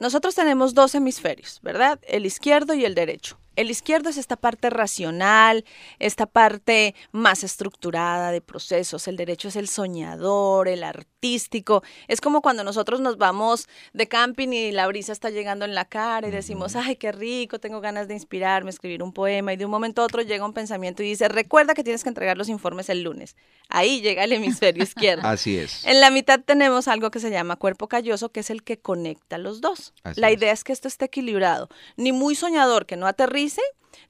Nosotros 0.00 0.34
tenemos 0.34 0.74
dos 0.74 0.94
hemisferios, 0.94 1.60
¿verdad? 1.62 2.00
El 2.02 2.26
izquierdo 2.26 2.74
y 2.74 2.84
el 2.84 2.94
derecho. 2.94 3.38
El 3.56 3.70
izquierdo 3.70 4.10
es 4.10 4.16
esta 4.16 4.36
parte 4.36 4.70
racional, 4.70 5.64
esta 5.98 6.26
parte 6.26 6.94
más 7.12 7.44
estructurada 7.44 8.32
de 8.32 8.40
procesos. 8.40 9.06
El 9.08 9.16
derecho 9.16 9.48
es 9.48 9.56
el 9.56 9.68
soñador, 9.68 10.68
el 10.68 10.82
artístico. 10.82 11.82
Es 12.08 12.20
como 12.20 12.42
cuando 12.42 12.64
nosotros 12.64 13.00
nos 13.00 13.16
vamos 13.16 13.68
de 13.92 14.08
camping 14.08 14.48
y 14.48 14.72
la 14.72 14.86
brisa 14.86 15.12
está 15.12 15.30
llegando 15.30 15.64
en 15.64 15.74
la 15.74 15.84
cara 15.84 16.28
y 16.28 16.30
decimos, 16.30 16.74
ay, 16.76 16.96
qué 16.96 17.12
rico, 17.12 17.60
tengo 17.60 17.80
ganas 17.80 18.08
de 18.08 18.14
inspirarme, 18.14 18.70
escribir 18.70 19.02
un 19.02 19.12
poema. 19.12 19.52
Y 19.52 19.56
de 19.56 19.64
un 19.64 19.70
momento 19.70 20.02
a 20.02 20.06
otro 20.06 20.22
llega 20.22 20.44
un 20.44 20.52
pensamiento 20.52 21.02
y 21.02 21.06
dice, 21.06 21.28
recuerda 21.28 21.74
que 21.74 21.84
tienes 21.84 22.02
que 22.02 22.08
entregar 22.08 22.36
los 22.36 22.48
informes 22.48 22.88
el 22.88 23.02
lunes. 23.02 23.36
Ahí 23.68 24.00
llega 24.00 24.24
el 24.24 24.32
hemisferio 24.32 24.82
izquierdo. 24.82 25.26
Así 25.26 25.56
es. 25.56 25.84
En 25.84 26.00
la 26.00 26.10
mitad 26.10 26.40
tenemos 26.44 26.88
algo 26.88 27.10
que 27.10 27.20
se 27.20 27.30
llama 27.30 27.56
cuerpo 27.56 27.88
calloso, 27.88 28.30
que 28.30 28.40
es 28.40 28.50
el 28.50 28.62
que 28.62 28.78
conecta 28.78 29.38
los 29.38 29.60
dos. 29.60 29.94
la 30.16 30.32
idea 30.32 30.52
es 30.52 30.64
que 30.64 30.72
esto 30.72 30.88
esté 30.88 31.06
equilibrado. 31.06 31.68
Ni 31.96 32.12
muy 32.12 32.34
soñador 32.34 32.86
que 32.86 32.96
no 32.96 33.06
aterriza 33.06 33.43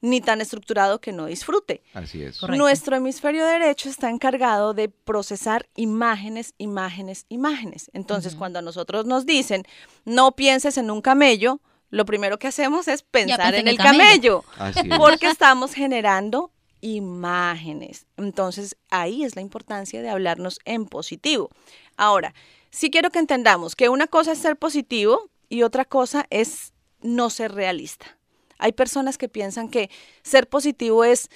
ni 0.01 0.21
tan 0.21 0.41
estructurado 0.41 0.99
que 0.99 1.11
no 1.11 1.25
disfrute. 1.25 1.81
Así 1.93 2.23
es. 2.23 2.41
Nuestro 2.43 2.95
hemisferio 2.95 3.45
derecho 3.45 3.89
está 3.89 4.09
encargado 4.09 4.73
de 4.73 4.89
procesar 4.89 5.67
imágenes, 5.75 6.53
imágenes, 6.57 7.25
imágenes. 7.29 7.89
Entonces, 7.93 8.35
cuando 8.35 8.59
a 8.59 8.61
nosotros 8.61 9.05
nos 9.05 9.25
dicen, 9.25 9.63
no 10.03 10.33
pienses 10.33 10.77
en 10.77 10.91
un 10.91 11.01
camello, 11.01 11.59
lo 11.89 12.05
primero 12.05 12.39
que 12.39 12.47
hacemos 12.47 12.87
es 12.87 13.03
pensar 13.03 13.55
en 13.55 13.67
el 13.67 13.77
camello, 13.77 14.43
porque 14.97 15.27
estamos 15.27 15.73
generando 15.73 16.51
imágenes. 16.81 18.05
Entonces, 18.17 18.75
ahí 18.89 19.23
es 19.23 19.35
la 19.35 19.41
importancia 19.41 20.01
de 20.01 20.09
hablarnos 20.09 20.59
en 20.65 20.85
positivo. 20.85 21.49
Ahora, 21.97 22.33
sí 22.69 22.91
quiero 22.91 23.09
que 23.09 23.19
entendamos 23.19 23.75
que 23.75 23.89
una 23.89 24.07
cosa 24.07 24.33
es 24.33 24.39
ser 24.39 24.57
positivo 24.57 25.29
y 25.49 25.63
otra 25.63 25.85
cosa 25.85 26.25
es 26.29 26.73
no 27.01 27.29
ser 27.29 27.53
realista. 27.53 28.17
Hay 28.57 28.71
personas 28.71 29.17
que 29.17 29.29
piensan 29.29 29.69
que 29.69 29.89
ser 30.23 30.47
positivo 30.47 31.03
es 31.03 31.29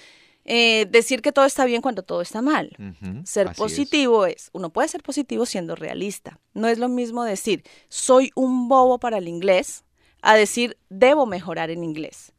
eh, 0.45 0.87
decir 0.89 1.21
que 1.21 1.31
todo 1.31 1.45
está 1.45 1.65
bien 1.65 1.81
cuando 1.81 2.01
todo 2.01 2.21
está 2.21 2.41
mal. 2.41 2.75
ser 3.23 3.53
positivo 3.53 4.25
es. 4.25 4.49
uno 4.53 4.71
puede 4.71 4.87
ser 4.87 5.03
positivo 5.03 5.45
siendo 5.45 5.75
realista. 5.75 6.39
No 6.53 6.67
es 6.67 6.79
lo 6.79 6.89
mismo 6.89 7.23
decir, 7.23 7.63
soy 7.87 8.31
un 8.35 8.67
bobo 8.67 8.99
para 8.99 9.17
el 9.19 9.27
inglés, 9.27 9.83
a 10.21 10.35
decir, 10.35 10.77
debo 10.89 11.25
mejorar 11.25 11.69
en 11.69 11.83
inglés. 11.83 12.33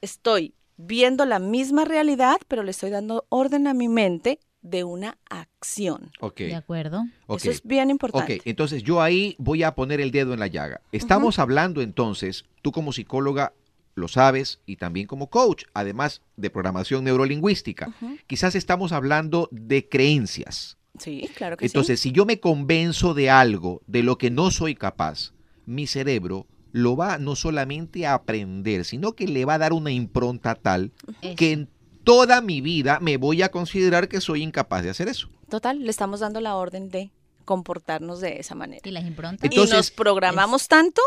Estoy 0.00 0.54
viendo 0.76 1.24
la 1.24 1.38
misma 1.38 1.84
realidad, 1.84 2.36
pero 2.48 2.62
le 2.62 2.70
estoy 2.72 2.90
dando 2.90 3.24
orden 3.28 3.66
a 3.66 3.74
mi 3.74 3.88
mente 3.88 4.38
de 4.60 4.84
una 4.84 5.16
acción. 5.28 6.12
De 6.36 6.54
acuerdo. 6.54 7.04
Eso 7.28 7.50
es 7.50 7.62
bien 7.62 7.90
importante. 7.90 8.36
Ok, 8.36 8.42
entonces 8.44 8.82
yo 8.82 9.00
ahí 9.00 9.34
voy 9.38 9.62
a 9.62 9.74
poner 9.74 10.00
el 10.00 10.10
dedo 10.10 10.34
en 10.34 10.40
la 10.40 10.46
llaga. 10.46 10.80
Estamos 10.92 11.38
hablando 11.38 11.80
entonces, 11.80 12.44
tú 12.62 12.72
como 12.72 12.92
psicóloga 12.92 13.52
lo 13.94 14.08
sabes, 14.08 14.60
y 14.66 14.76
también 14.76 15.06
como 15.06 15.30
coach, 15.30 15.64
además 15.74 16.22
de 16.36 16.50
programación 16.50 17.04
neurolingüística. 17.04 17.94
Quizás 18.26 18.54
estamos 18.54 18.92
hablando 18.92 19.48
de 19.50 19.88
creencias. 19.88 20.78
Sí, 20.98 21.28
claro 21.34 21.56
que 21.56 21.66
Entonces, 21.66 22.00
si 22.00 22.12
yo 22.12 22.26
me 22.26 22.40
convenzo 22.40 23.14
de 23.14 23.30
algo 23.30 23.80
de 23.86 24.02
lo 24.02 24.18
que 24.18 24.30
no 24.30 24.50
soy 24.50 24.74
capaz, 24.74 25.32
mi 25.64 25.86
cerebro 25.86 26.46
lo 26.72 26.96
va 26.96 27.18
no 27.18 27.36
solamente 27.36 28.06
a 28.06 28.14
aprender, 28.14 28.84
sino 28.84 29.12
que 29.12 29.26
le 29.26 29.44
va 29.44 29.54
a 29.54 29.58
dar 29.58 29.72
una 29.72 29.90
impronta 29.90 30.54
tal 30.54 30.92
que 31.36 31.52
en 31.52 31.68
toda 32.04 32.40
mi 32.40 32.60
vida 32.60 32.98
me 33.00 33.16
voy 33.16 33.42
a 33.42 33.50
considerar 33.50 34.08
que 34.08 34.20
soy 34.20 34.42
incapaz 34.42 34.82
de 34.82 34.90
hacer 34.90 35.08
eso. 35.08 35.28
Total, 35.48 35.78
le 35.82 35.90
estamos 35.90 36.20
dando 36.20 36.40
la 36.40 36.56
orden 36.56 36.90
de 36.90 37.10
comportarnos 37.44 38.20
de 38.20 38.38
esa 38.38 38.54
manera. 38.54 38.80
Y 38.88 38.90
las 38.90 39.04
improntas. 39.04 39.50
y 39.52 39.56
nos 39.56 39.90
programamos 39.90 40.68
tanto 40.68 41.02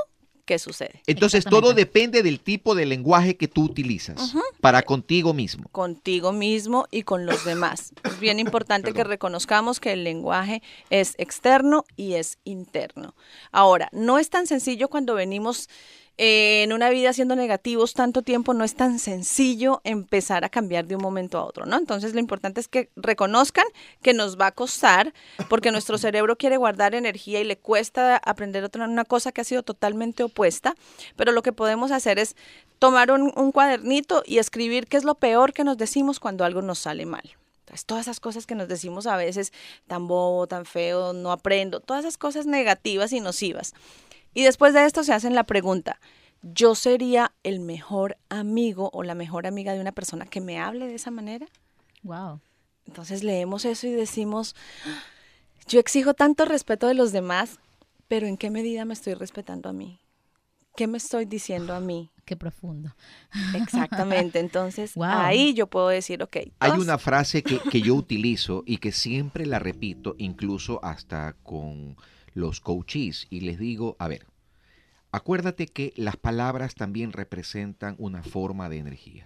qué 0.45 0.59
sucede. 0.59 1.01
Entonces 1.07 1.43
todo 1.43 1.73
depende 1.73 2.23
del 2.23 2.39
tipo 2.39 2.75
de 2.75 2.85
lenguaje 2.85 3.35
que 3.35 3.47
tú 3.47 3.63
utilizas 3.63 4.33
para 4.61 4.83
contigo 4.83 5.33
mismo. 5.33 5.67
Contigo 5.71 6.31
mismo 6.31 6.87
y 6.91 7.03
con 7.03 7.25
los 7.25 7.43
demás. 7.43 7.93
Es 8.03 8.19
bien 8.19 8.39
importante 8.39 8.93
que 8.93 9.03
reconozcamos 9.03 9.79
que 9.79 9.93
el 9.93 10.03
lenguaje 10.03 10.61
es 10.89 11.15
externo 11.17 11.85
y 11.95 12.13
es 12.13 12.37
interno. 12.43 13.15
Ahora, 13.51 13.89
no 13.91 14.19
es 14.19 14.29
tan 14.29 14.47
sencillo 14.47 14.87
cuando 14.89 15.15
venimos 15.15 15.67
eh, 16.17 16.63
en 16.63 16.71
una 16.71 16.89
vida 16.89 17.11
siendo 17.11 17.35
negativos 17.35 17.93
tanto 17.93 18.21
tiempo 18.21 18.53
no 18.53 18.63
es 18.63 18.75
tan 18.75 18.99
sencillo 18.99 19.81
empezar 19.83 20.45
a 20.45 20.49
cambiar 20.49 20.85
de 20.85 20.95
un 20.95 21.01
momento 21.01 21.37
a 21.37 21.43
otro, 21.43 21.65
¿no? 21.65 21.77
Entonces 21.77 22.13
lo 22.13 22.19
importante 22.19 22.61
es 22.61 22.67
que 22.67 22.89
reconozcan 22.95 23.65
que 24.01 24.13
nos 24.13 24.39
va 24.39 24.47
a 24.47 24.51
costar 24.51 25.13
porque 25.49 25.71
nuestro 25.71 25.97
cerebro 25.97 26.37
quiere 26.37 26.57
guardar 26.57 26.95
energía 26.95 27.41
y 27.41 27.43
le 27.43 27.57
cuesta 27.57 28.15
aprender 28.17 28.63
otra 28.63 28.85
una 28.85 29.03
cosa 29.03 29.31
que 29.31 29.41
ha 29.41 29.45
sido 29.45 29.63
totalmente 29.63 30.23
opuesta, 30.23 30.75
pero 31.15 31.31
lo 31.31 31.41
que 31.41 31.51
podemos 31.51 31.91
hacer 31.91 32.19
es 32.19 32.35
tomar 32.79 33.11
un, 33.11 33.33
un 33.35 33.51
cuadernito 33.51 34.23
y 34.25 34.37
escribir 34.37 34.87
qué 34.87 34.97
es 34.97 35.03
lo 35.03 35.15
peor 35.15 35.53
que 35.53 35.63
nos 35.63 35.77
decimos 35.77 36.19
cuando 36.19 36.45
algo 36.45 36.61
nos 36.61 36.79
sale 36.79 37.05
mal. 37.05 37.35
Entonces, 37.65 37.85
todas 37.87 38.03
esas 38.03 38.19
cosas 38.19 38.45
que 38.45 38.53
nos 38.53 38.67
decimos 38.67 39.07
a 39.07 39.17
veces, 39.17 39.51
tan 39.87 40.07
bobo, 40.07 40.45
tan 40.45 40.65
feo, 40.65 41.13
no 41.13 41.31
aprendo, 41.31 41.79
todas 41.79 42.05
esas 42.05 42.17
cosas 42.17 42.45
negativas 42.45 43.11
y 43.11 43.21
nocivas. 43.21 43.73
Y 44.35 44.43
después 44.43 44.73
de 44.73 44.85
esto 44.85 45.03
se 45.03 45.13
hacen 45.13 45.33
la 45.33 45.45
pregunta, 45.45 45.99
¿yo 46.43 46.75
sería 46.75 47.31
el 47.43 47.61
mejor 47.61 48.17
amigo 48.29 48.91
o 48.93 49.01
la 49.01 49.15
mejor 49.15 49.47
amiga 49.47 49.73
de 49.73 49.79
una 49.79 49.93
persona 49.93 50.25
que 50.25 50.41
me 50.41 50.59
hable 50.59 50.87
de 50.87 50.95
esa 50.95 51.09
manera? 51.09 51.47
Wow. 52.03 52.41
Entonces 52.85 53.23
leemos 53.23 53.63
eso 53.63 53.87
y 53.87 53.91
decimos, 53.91 54.53
yo 55.67 55.79
exijo 55.79 56.13
tanto 56.13 56.43
respeto 56.43 56.87
de 56.87 56.93
los 56.95 57.13
demás, 57.13 57.59
pero 58.09 58.27
¿en 58.27 58.35
qué 58.35 58.51
medida 58.51 58.83
me 58.83 58.93
estoy 58.93 59.13
respetando 59.13 59.69
a 59.69 59.73
mí? 59.73 59.99
¿Qué 60.75 60.85
me 60.85 60.97
estoy 60.97 61.23
diciendo 61.23 61.73
a 61.73 61.79
mí? 61.79 62.11
Qué 62.25 62.35
profundo. 62.35 62.95
Exactamente. 63.53 64.39
Entonces, 64.39 64.93
ahí 65.01 65.53
yo 65.53 65.67
puedo 65.67 65.89
decir, 65.89 66.23
ok. 66.23 66.37
Hay 66.59 66.71
una 66.71 66.97
frase 66.97 67.43
que, 67.43 67.59
que 67.59 67.81
yo 67.81 67.95
utilizo 67.95 68.63
y 68.65 68.77
que 68.77 68.91
siempre 68.91 69.45
la 69.45 69.59
repito, 69.59 70.15
incluso 70.17 70.83
hasta 70.83 71.33
con 71.43 71.95
los 72.35 72.59
coaches 72.59 73.27
y 73.29 73.39
les 73.41 73.57
digo, 73.57 73.95
a 73.97 74.07
ver, 74.07 74.27
acuérdate 75.11 75.67
que 75.67 75.93
las 75.95 76.17
palabras 76.17 76.75
también 76.75 77.13
representan 77.13 77.95
una 77.97 78.21
forma 78.21 78.69
de 78.69 78.77
energía. 78.77 79.23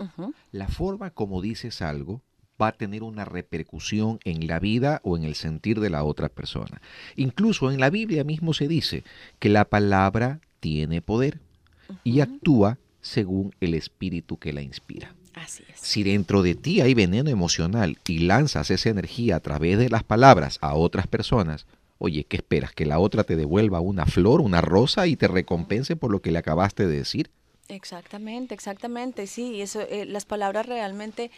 La 0.52 0.68
forma 0.68 1.10
como 1.10 1.42
dices 1.42 1.82
algo 1.82 2.22
va 2.62 2.68
a 2.68 2.72
tener 2.74 3.04
una 3.04 3.26
repercusión 3.26 4.20
en 4.24 4.48
la 4.48 4.60
vida 4.60 5.02
o 5.04 5.18
en 5.18 5.24
el 5.24 5.36
sentir 5.36 5.80
de 5.80 5.90
la 5.90 6.04
otra 6.04 6.30
persona. 6.30 6.82
Incluso 7.16 7.72
en 7.72 7.80
la 7.80 7.90
Biblia 7.90 8.24
mismo 8.24 8.54
se 8.54 8.68
dice 8.68 9.04
que 9.40 9.50
la 9.50 9.66
palabra 9.66 10.40
tiene 10.60 11.02
poder. 11.02 11.40
y 12.04 12.20
actúa 12.20 12.78
según 13.02 13.56
el 13.60 13.74
espíritu 13.74 14.38
que 14.38 14.54
la 14.54 14.62
inspira. 14.62 15.16
Así 15.34 15.64
es. 15.70 15.80
Si 15.80 16.04
dentro 16.04 16.42
de 16.42 16.56
ti 16.56 16.82
hay 16.82 16.94
veneno 16.94 17.30
emocional 17.30 17.98
y 18.08 18.20
lanzas 18.20 18.72
esa 18.72 18.90
energía 18.90 19.38
a 19.38 19.40
través 19.40 19.78
de 19.78 19.90
las 19.90 20.04
palabras 20.04 20.58
a 20.62 20.74
otras 20.76 21.08
personas, 21.08 21.66
oye, 21.98 22.24
¿qué 22.24 22.38
esperas? 22.38 22.74
¿Que 22.74 22.86
la 22.86 23.00
otra 23.00 23.24
te 23.24 23.36
devuelva 23.36 23.80
una 23.80 24.06
flor, 24.06 24.42
una 24.42 24.62
rosa 24.62 25.08
y 25.08 25.16
te 25.16 25.28
recompense 25.28 25.96
por 25.96 26.12
lo 26.12 26.22
que 26.22 26.32
le 26.32 26.40
acabaste 26.40 26.88
de 26.88 26.98
decir? 26.98 27.30
Exactamente, 27.68 28.56
exactamente, 28.56 29.28
sí, 29.28 29.62
eso, 29.62 29.82
eh, 29.82 30.06
las 30.06 30.26
palabras 30.26 30.66
realmente 30.66 31.30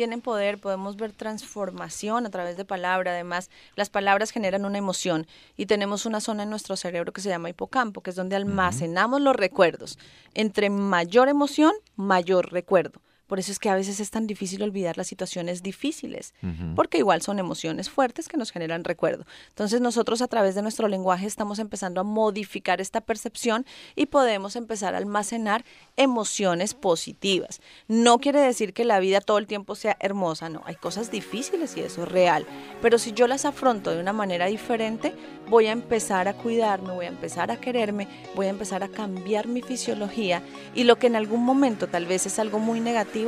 tienen 0.00 0.22
poder, 0.22 0.58
podemos 0.58 0.96
ver 0.96 1.12
transformación 1.12 2.24
a 2.24 2.30
través 2.30 2.56
de 2.56 2.64
palabra, 2.64 3.10
además 3.10 3.50
las 3.76 3.90
palabras 3.90 4.30
generan 4.30 4.64
una 4.64 4.78
emoción 4.78 5.26
y 5.58 5.66
tenemos 5.66 6.06
una 6.06 6.22
zona 6.22 6.44
en 6.44 6.48
nuestro 6.48 6.74
cerebro 6.74 7.12
que 7.12 7.20
se 7.20 7.28
llama 7.28 7.50
hipocampo, 7.50 8.00
que 8.00 8.08
es 8.08 8.16
donde 8.16 8.34
almacenamos 8.34 9.20
los 9.20 9.36
recuerdos. 9.36 9.98
Entre 10.32 10.70
mayor 10.70 11.28
emoción, 11.28 11.74
mayor 11.96 12.50
recuerdo. 12.50 13.02
Por 13.30 13.38
eso 13.38 13.52
es 13.52 13.60
que 13.60 13.70
a 13.70 13.76
veces 13.76 14.00
es 14.00 14.10
tan 14.10 14.26
difícil 14.26 14.60
olvidar 14.60 14.98
las 14.98 15.06
situaciones 15.06 15.62
difíciles, 15.62 16.34
porque 16.74 16.98
igual 16.98 17.22
son 17.22 17.38
emociones 17.38 17.88
fuertes 17.88 18.28
que 18.28 18.36
nos 18.36 18.50
generan 18.50 18.82
recuerdo. 18.82 19.24
Entonces 19.50 19.80
nosotros 19.80 20.20
a 20.20 20.26
través 20.26 20.56
de 20.56 20.62
nuestro 20.62 20.88
lenguaje 20.88 21.26
estamos 21.26 21.60
empezando 21.60 22.00
a 22.00 22.02
modificar 22.02 22.80
esta 22.80 23.00
percepción 23.00 23.66
y 23.94 24.06
podemos 24.06 24.56
empezar 24.56 24.96
a 24.96 24.98
almacenar 24.98 25.64
emociones 25.96 26.74
positivas. 26.74 27.60
No 27.86 28.18
quiere 28.18 28.40
decir 28.40 28.72
que 28.72 28.84
la 28.84 28.98
vida 28.98 29.20
todo 29.20 29.38
el 29.38 29.46
tiempo 29.46 29.76
sea 29.76 29.96
hermosa, 30.00 30.48
no, 30.48 30.62
hay 30.64 30.74
cosas 30.74 31.12
difíciles 31.12 31.76
y 31.76 31.82
eso 31.82 32.02
es 32.02 32.08
real, 32.08 32.44
pero 32.82 32.98
si 32.98 33.12
yo 33.12 33.28
las 33.28 33.44
afronto 33.44 33.92
de 33.92 34.00
una 34.00 34.12
manera 34.12 34.46
diferente, 34.46 35.14
voy 35.48 35.66
a 35.66 35.72
empezar 35.72 36.26
a 36.26 36.34
cuidarme, 36.34 36.94
voy 36.94 37.06
a 37.06 37.10
empezar 37.10 37.52
a 37.52 37.60
quererme, 37.60 38.08
voy 38.34 38.46
a 38.46 38.50
empezar 38.50 38.82
a 38.82 38.88
cambiar 38.88 39.46
mi 39.46 39.62
fisiología 39.62 40.42
y 40.74 40.82
lo 40.82 40.96
que 40.96 41.06
en 41.06 41.14
algún 41.14 41.44
momento 41.44 41.86
tal 41.86 42.06
vez 42.06 42.26
es 42.26 42.40
algo 42.40 42.58
muy 42.58 42.80
negativo, 42.80 43.19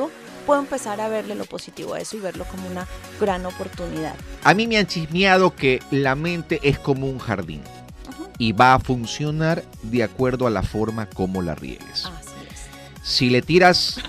puedo 0.47 0.61
empezar 0.61 1.01
a 1.01 1.09
verle 1.09 1.35
lo 1.35 1.45
positivo 1.45 1.95
a 1.95 2.01
eso 2.01 2.17
y 2.17 2.21
verlo 2.21 2.45
como 2.45 2.69
una 2.69 2.87
gran 3.21 3.47
oportunidad. 3.47 4.15
A 4.43 4.55
mí 4.55 4.67
me 4.67 4.79
han 4.79 4.87
chismeado 4.87 5.55
que 5.55 5.81
la 5.91 6.15
mente 6.15 6.61
es 6.63 6.79
como 6.79 7.09
un 7.09 7.19
jardín 7.19 7.63
y 8.39 8.53
va 8.53 8.75
a 8.75 8.79
funcionar 8.79 9.65
de 9.83 10.03
acuerdo 10.03 10.47
a 10.47 10.51
la 10.51 10.63
forma 10.63 11.07
como 11.07 11.43
la 11.43 11.55
riegues. 11.55 12.07
Así 12.07 12.31
es. 12.51 13.09
Si 13.09 13.31
le 13.31 13.43
tiras 13.43 14.01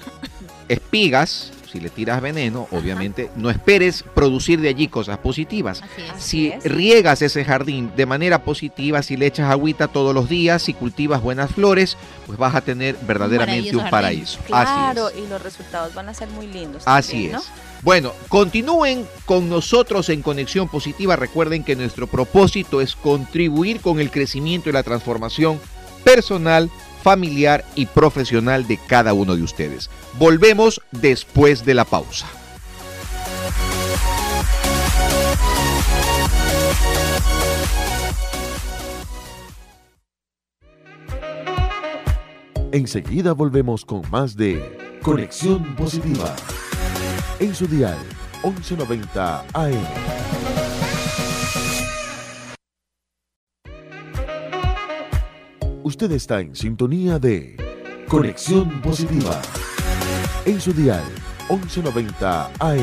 espigas, 0.68 1.52
si 1.74 1.80
le 1.80 1.90
tiras 1.90 2.22
veneno, 2.22 2.68
obviamente 2.70 3.32
no 3.36 3.50
esperes 3.50 4.04
producir 4.14 4.62
de 4.62 4.70
allí 4.70 4.90
cosas 4.90 5.18
positivas. 5.18 5.82
Si 6.20 6.52
riegas 6.64 7.24
ese 7.24 7.44
jardín 7.44 7.92
de 7.96 8.06
manera 8.06 8.44
positiva, 8.44 9.02
si 9.02 9.18
le 9.18 9.26
echas 9.26 9.50
agüita 9.50 9.88
todos 9.88 10.14
los 10.14 10.30
días, 10.30 10.62
si 10.62 10.76
cultivas 10.76 11.24
buenas 11.24 11.52
flores, 11.52 11.98
pues 12.28 12.38
vas 12.38 12.54
a 12.54 12.62
tener 12.62 12.96
verdaderamente 13.08 13.76
un 13.76 13.90
paraíso. 13.90 14.38
Claro, 14.46 15.10
y 15.18 15.28
los 15.28 15.42
resultados 15.42 15.96
van 15.96 16.10
a 16.10 16.14
ser 16.14 16.28
muy 16.30 16.46
lindos. 16.46 16.84
Así 16.86 17.32
es. 17.34 17.42
Bueno, 17.82 18.14
continúen 18.30 19.08
con 19.26 19.50
nosotros 19.50 20.10
en 20.10 20.22
Conexión 20.22 20.70
Positiva. 20.70 21.16
Recuerden 21.16 21.64
que 21.64 21.76
nuestro 21.76 22.06
propósito 22.06 22.82
es 22.82 22.96
contribuir 22.96 23.82
con 23.82 24.00
el 24.00 24.12
crecimiento 24.12 24.70
y 24.70 24.74
la 24.74 24.84
transformación 24.84 25.60
personal 26.04 26.70
familiar 27.04 27.66
y 27.76 27.86
profesional 27.86 28.66
de 28.66 28.78
cada 28.78 29.14
uno 29.14 29.36
de 29.36 29.44
ustedes. 29.44 29.90
Volvemos 30.18 30.82
después 30.92 31.66
de 31.66 31.74
la 31.74 31.86
pausa. 31.86 32.28
Enseguida 42.72 43.34
volvemos 43.34 43.86
con 43.86 44.02
más 44.10 44.36
de 44.36 44.98
Conexión 45.04 45.76
Positiva. 45.76 46.36
En 47.40 47.54
su 47.54 47.68
dial 47.68 47.98
1190 48.44 49.46
AM. 49.54 50.43
Usted 55.86 56.14
está 56.14 56.40
en 56.40 56.56
sintonía 56.56 57.20
de 57.20 57.58
Conexión 58.08 58.82
Positiva. 58.82 59.42
En 60.46 60.62
su 60.62 60.72
dial 60.72 61.04
1190 61.50 62.52
AM. 62.58 62.80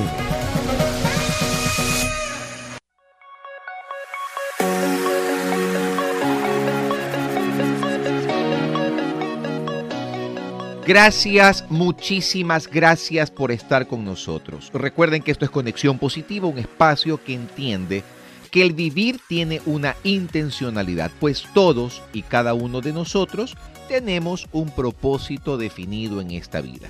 Gracias, 10.86 11.64
muchísimas 11.70 12.68
gracias 12.68 13.30
por 13.30 13.50
estar 13.50 13.86
con 13.86 14.04
nosotros. 14.04 14.70
Recuerden 14.74 15.22
que 15.22 15.30
esto 15.30 15.46
es 15.46 15.50
Conexión 15.50 15.98
Positiva, 15.98 16.48
un 16.48 16.58
espacio 16.58 17.22
que 17.24 17.32
entiende 17.32 18.04
que 18.50 18.62
el 18.62 18.72
vivir 18.72 19.20
tiene 19.28 19.60
una 19.66 19.96
intencionalidad, 20.02 21.10
pues 21.20 21.44
todos 21.54 22.02
y 22.12 22.22
cada 22.22 22.54
uno 22.54 22.80
de 22.80 22.92
nosotros 22.92 23.56
tenemos 23.88 24.48
un 24.52 24.70
propósito 24.70 25.56
definido 25.56 26.20
en 26.20 26.32
esta 26.32 26.60
vida. 26.60 26.88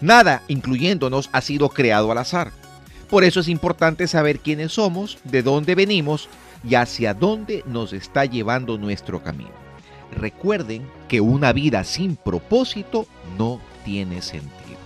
Nada, 0.00 0.42
incluyéndonos, 0.48 1.30
ha 1.32 1.40
sido 1.40 1.68
creado 1.68 2.10
al 2.10 2.18
azar. 2.18 2.52
Por 3.08 3.24
eso 3.24 3.40
es 3.40 3.48
importante 3.48 4.06
saber 4.08 4.40
quiénes 4.40 4.72
somos, 4.72 5.18
de 5.24 5.42
dónde 5.42 5.74
venimos 5.74 6.28
y 6.68 6.74
hacia 6.74 7.14
dónde 7.14 7.62
nos 7.66 7.92
está 7.92 8.24
llevando 8.24 8.78
nuestro 8.78 9.22
camino. 9.22 9.52
Recuerden 10.12 10.86
que 11.08 11.20
una 11.20 11.52
vida 11.52 11.84
sin 11.84 12.16
propósito 12.16 13.06
no 13.38 13.60
tiene 13.84 14.22
sentido. 14.22 14.78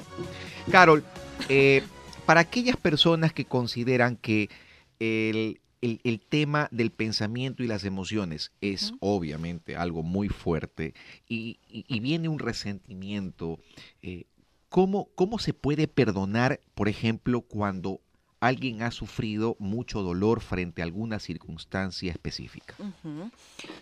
Carol, 0.71 1.05
eh, 1.49 1.83
para 2.27 2.40
aquellas 2.40 2.77
personas 2.77 3.33
que 3.33 3.45
consideran 3.45 4.16
que 4.16 4.51
el 4.99 5.61
el, 5.81 6.21
tema 6.21 6.69
del 6.71 6.91
pensamiento 6.91 7.62
y 7.62 7.67
las 7.67 7.85
emociones 7.85 8.53
es 8.61 8.95
obviamente 9.01 9.77
algo 9.77 10.03
muy 10.03 10.29
fuerte 10.29 10.95
y, 11.29 11.59
viene 12.01 12.29
un 12.29 12.39
resentimiento. 12.39 13.59
Eh, 14.03 14.25
¿cómo, 14.69 15.09
¿Cómo 15.15 15.39
se 15.39 15.55
puede 15.55 15.89
perdonar, 15.89 16.61
por 16.75 16.89
ejemplo, 16.89 17.43
cuando 17.43 18.01
alguien 18.41 18.83
ha 18.83 18.91
sufrido 18.91 19.57
mucho 19.59 20.03
dolor 20.03 20.41
frente 20.41 20.83
a 20.83 20.85
alguna 20.85 21.19
circunstancia 21.19 22.12
específica? 22.12 22.75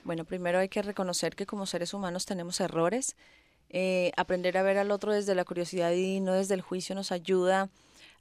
Bueno, 0.04 0.24
primero 0.24 0.58
hay 0.58 0.68
que 0.68 0.82
reconocer 0.82 1.34
que 1.34 1.46
como 1.46 1.66
seres 1.66 1.94
humanos 1.94 2.26
tenemos 2.26 2.60
errores. 2.60 3.16
Eh, 3.70 4.12
aprender 4.16 4.56
a 4.56 4.62
ver 4.62 4.78
al 4.78 4.90
otro 4.90 5.12
desde 5.12 5.34
la 5.34 5.44
curiosidad 5.44 5.92
y 5.92 6.20
no 6.20 6.32
desde 6.32 6.54
el 6.54 6.60
juicio 6.60 6.94
nos 6.94 7.10
ayuda 7.10 7.70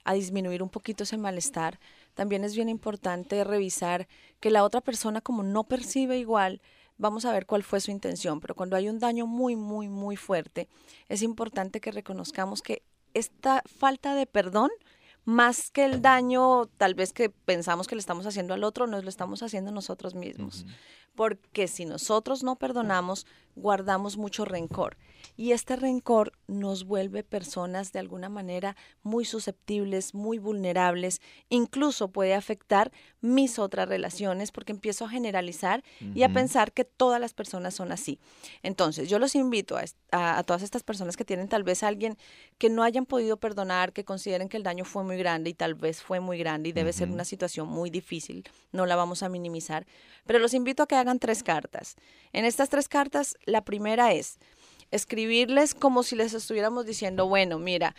a 0.04 0.14
disminuir 0.14 0.64
un 0.64 0.70
poquito 0.70 1.04
ese 1.04 1.18
malestar 1.18 1.80
también 2.14 2.44
es 2.44 2.56
bien 2.56 2.70
importante 2.70 3.44
revisar 3.44 4.08
que 4.40 4.50
la 4.50 4.64
otra 4.64 4.82
persona 4.82 5.22
como 5.22 5.44
no 5.44 5.64
percibe 5.64 6.18
igual, 6.18 6.62
vamos 6.98 7.26
a 7.26 7.34
ver 7.34 7.46
cuál 7.46 7.64
fue 7.64 7.82
su 7.82 7.92
intención, 7.92 8.40
pero 8.40 8.56
cuando 8.56 8.76
hay 8.76 8.90
un 8.90 9.00
daño 9.00 9.28
muy, 9.28 9.56
muy, 9.56 9.90
muy 9.90 10.16
fuerte, 10.16 10.68
es 11.10 11.22
importante 11.22 11.82
que 11.82 11.92
reconozcamos 11.92 12.62
que 12.62 12.84
esta 13.14 13.64
falta 13.66 14.16
de 14.16 14.26
perdón, 14.26 14.70
más 15.26 15.72
que 15.72 15.86
el 15.86 16.02
daño 16.02 16.66
tal 16.78 16.96
vez 16.96 17.14
que 17.14 17.30
pensamos 17.30 17.88
que 17.88 17.96
le 17.96 18.00
estamos 18.00 18.26
haciendo 18.26 18.54
al 18.54 18.64
otro, 18.64 18.88
nos 18.88 19.04
lo 19.04 19.10
estamos 19.10 19.42
haciendo 19.42 19.72
nosotros 19.72 20.16
mismos. 20.16 20.66
Porque 21.16 21.68
si 21.68 21.86
nosotros 21.86 22.44
no 22.44 22.58
perdonamos, 22.58 23.26
guardamos 23.56 24.18
mucho 24.18 24.46
rencor 24.46 24.98
y 25.36 25.52
este 25.52 25.76
rencor 25.76 26.34
nos 26.48 26.86
vuelve 26.86 27.24
personas 27.24 27.92
de 27.92 28.00
alguna 28.00 28.30
manera 28.30 28.76
muy 29.02 29.26
susceptibles, 29.26 30.14
muy 30.14 30.38
vulnerables, 30.38 31.22
incluso 31.50 32.10
puede 32.10 32.34
afectar 32.34 32.92
mis 33.22 33.60
otras 33.60 33.88
relaciones 33.88 34.52
porque 34.52 34.72
empiezo 34.72 35.06
a 35.06 35.10
generalizar 35.10 35.84
y 36.14 36.24
a 36.24 36.30
pensar 36.30 36.74
que 36.74 36.84
todas 36.84 37.20
las 37.20 37.34
personas 37.34 37.74
son 37.74 37.92
así. 37.92 38.20
Entonces, 38.62 39.10
yo 39.10 39.20
los 39.20 39.36
invito 39.36 39.78
a, 40.12 40.44
todas 40.44 40.62
estas 40.62 40.84
personas 40.84 41.18
que 41.18 41.26
tienen 41.26 41.48
tal 41.48 41.64
vez 41.64 41.84
a 41.84 41.88
alguien 41.88 42.18
que 42.58 42.70
no 42.70 42.84
hayan 42.84 43.06
podido 43.06 43.38
perdonar, 43.38 43.94
que 43.94 44.04
consideren 44.04 44.50
que 44.50 44.58
el 44.58 44.64
daño 44.64 44.86
fue 44.86 45.04
muy 45.04 45.18
grande 45.18 45.50
y 45.50 45.54
tal 45.54 45.76
vez 45.76 46.02
fue 46.02 46.20
muy 46.20 46.38
grande 46.38 46.70
y 46.70 46.72
debe 46.74 46.94
ser 46.94 47.10
una 47.10 47.26
situación 47.26 47.68
muy 47.68 47.90
difícil, 47.90 48.44
no 48.72 48.86
la 48.86 48.96
vamos 48.96 49.24
a 49.24 49.30
minimizar, 49.30 49.86
pero 50.26 50.40
los 50.40 50.54
invito 50.54 50.84
a 50.84 50.88
que 50.88 50.96
hagan 50.96 51.20
tres 51.20 51.44
cartas. 51.44 51.96
En 52.32 52.46
estas 52.46 52.70
tres 52.70 52.88
cartas, 52.88 53.38
la 53.46 53.64
primera 53.64 54.14
es, 54.14 54.40
escribirles 54.94 55.74
como 55.74 56.04
si 56.04 56.16
les 56.16 56.34
estuviéramos 56.34 56.86
diciendo, 56.86 57.28
bueno, 57.28 57.58
mira, 57.60 57.96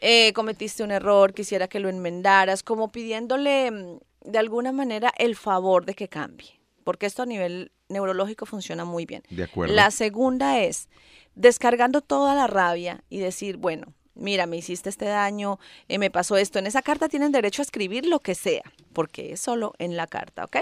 eh, 0.00 0.32
cometiste 0.32 0.82
un 0.82 0.90
error, 0.90 1.34
quisiera 1.34 1.68
que 1.68 1.80
lo 1.80 1.88
enmendaras, 1.88 2.62
como 2.62 2.90
pidiéndole 2.90 3.70
mm, 3.70 3.98
de 4.24 4.38
alguna 4.38 4.72
manera 4.72 5.12
el 5.18 5.36
favor 5.36 5.84
de 5.84 5.94
que 5.94 6.08
cambie, 6.08 6.58
porque 6.84 7.06
esto 7.06 7.22
a 7.22 7.26
nivel 7.26 7.72
neurológico 7.88 8.46
funciona 8.46 8.84
muy 8.84 9.06
bien. 9.06 9.22
De 9.30 9.44
acuerdo. 9.44 9.74
La 9.74 9.90
segunda 9.90 10.60
es 10.60 10.88
descargando 11.34 12.00
toda 12.00 12.34
la 12.34 12.46
rabia 12.46 13.04
y 13.10 13.18
decir, 13.18 13.58
bueno, 13.58 13.94
mira, 14.14 14.46
me 14.46 14.56
hiciste 14.56 14.88
este 14.88 15.06
daño, 15.06 15.58
eh, 15.88 15.98
me 15.98 16.10
pasó 16.10 16.36
esto. 16.36 16.58
En 16.58 16.66
esa 16.66 16.82
carta 16.82 17.08
tienen 17.08 17.32
derecho 17.32 17.62
a 17.62 17.64
escribir 17.64 18.06
lo 18.06 18.20
que 18.20 18.34
sea, 18.34 18.64
porque 18.92 19.32
es 19.32 19.40
solo 19.40 19.74
en 19.78 19.96
la 19.96 20.06
carta, 20.06 20.44
¿ok? 20.44 20.56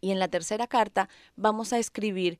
Y 0.00 0.12
en 0.12 0.18
la 0.18 0.28
tercera 0.28 0.66
carta 0.66 1.08
vamos 1.36 1.72
a 1.72 1.78
escribir 1.78 2.38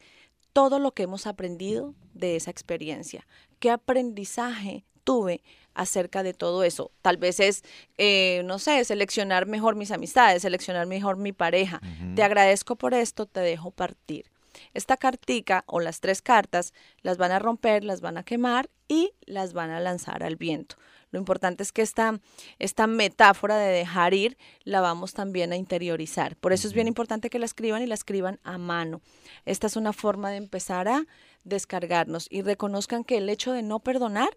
todo 0.52 0.78
lo 0.78 0.92
que 0.92 1.04
hemos 1.04 1.26
aprendido 1.26 1.94
de 2.14 2.36
esa 2.36 2.50
experiencia. 2.50 3.26
¿Qué 3.58 3.70
aprendizaje 3.70 4.84
tuve 5.04 5.42
acerca 5.74 6.22
de 6.22 6.34
todo 6.34 6.64
eso? 6.64 6.90
Tal 7.02 7.16
vez 7.16 7.40
es, 7.40 7.62
eh, 7.96 8.42
no 8.44 8.58
sé, 8.58 8.84
seleccionar 8.84 9.46
mejor 9.46 9.76
mis 9.76 9.90
amistades, 9.90 10.42
seleccionar 10.42 10.86
mejor 10.86 11.16
mi 11.16 11.32
pareja. 11.32 11.80
Te 12.14 12.22
agradezco 12.22 12.76
por 12.76 12.94
esto, 12.94 13.26
te 13.26 13.40
dejo 13.40 13.70
partir. 13.70 14.30
Esta 14.74 14.96
cartica 14.96 15.64
o 15.66 15.80
las 15.80 16.00
tres 16.00 16.22
cartas 16.22 16.72
las 17.02 17.18
van 17.18 17.32
a 17.32 17.38
romper, 17.38 17.84
las 17.84 18.00
van 18.00 18.18
a 18.18 18.24
quemar 18.24 18.70
y 18.88 19.12
las 19.26 19.52
van 19.52 19.70
a 19.70 19.80
lanzar 19.80 20.22
al 20.22 20.36
viento. 20.36 20.76
Lo 21.10 21.18
importante 21.18 21.62
es 21.62 21.72
que 21.72 21.82
esta, 21.82 22.20
esta 22.58 22.86
metáfora 22.86 23.56
de 23.56 23.72
dejar 23.72 24.14
ir 24.14 24.36
la 24.64 24.80
vamos 24.80 25.14
también 25.14 25.52
a 25.52 25.56
interiorizar. 25.56 26.36
Por 26.36 26.52
eso 26.52 26.68
es 26.68 26.74
bien 26.74 26.86
importante 26.86 27.30
que 27.30 27.38
la 27.38 27.46
escriban 27.46 27.82
y 27.82 27.86
la 27.86 27.94
escriban 27.94 28.40
a 28.44 28.58
mano. 28.58 29.00
Esta 29.46 29.66
es 29.66 29.76
una 29.76 29.92
forma 29.92 30.30
de 30.30 30.36
empezar 30.36 30.88
a 30.88 31.06
descargarnos 31.44 32.26
y 32.30 32.42
reconozcan 32.42 33.04
que 33.04 33.18
el 33.18 33.28
hecho 33.28 33.52
de 33.52 33.62
no 33.62 33.80
perdonar 33.80 34.36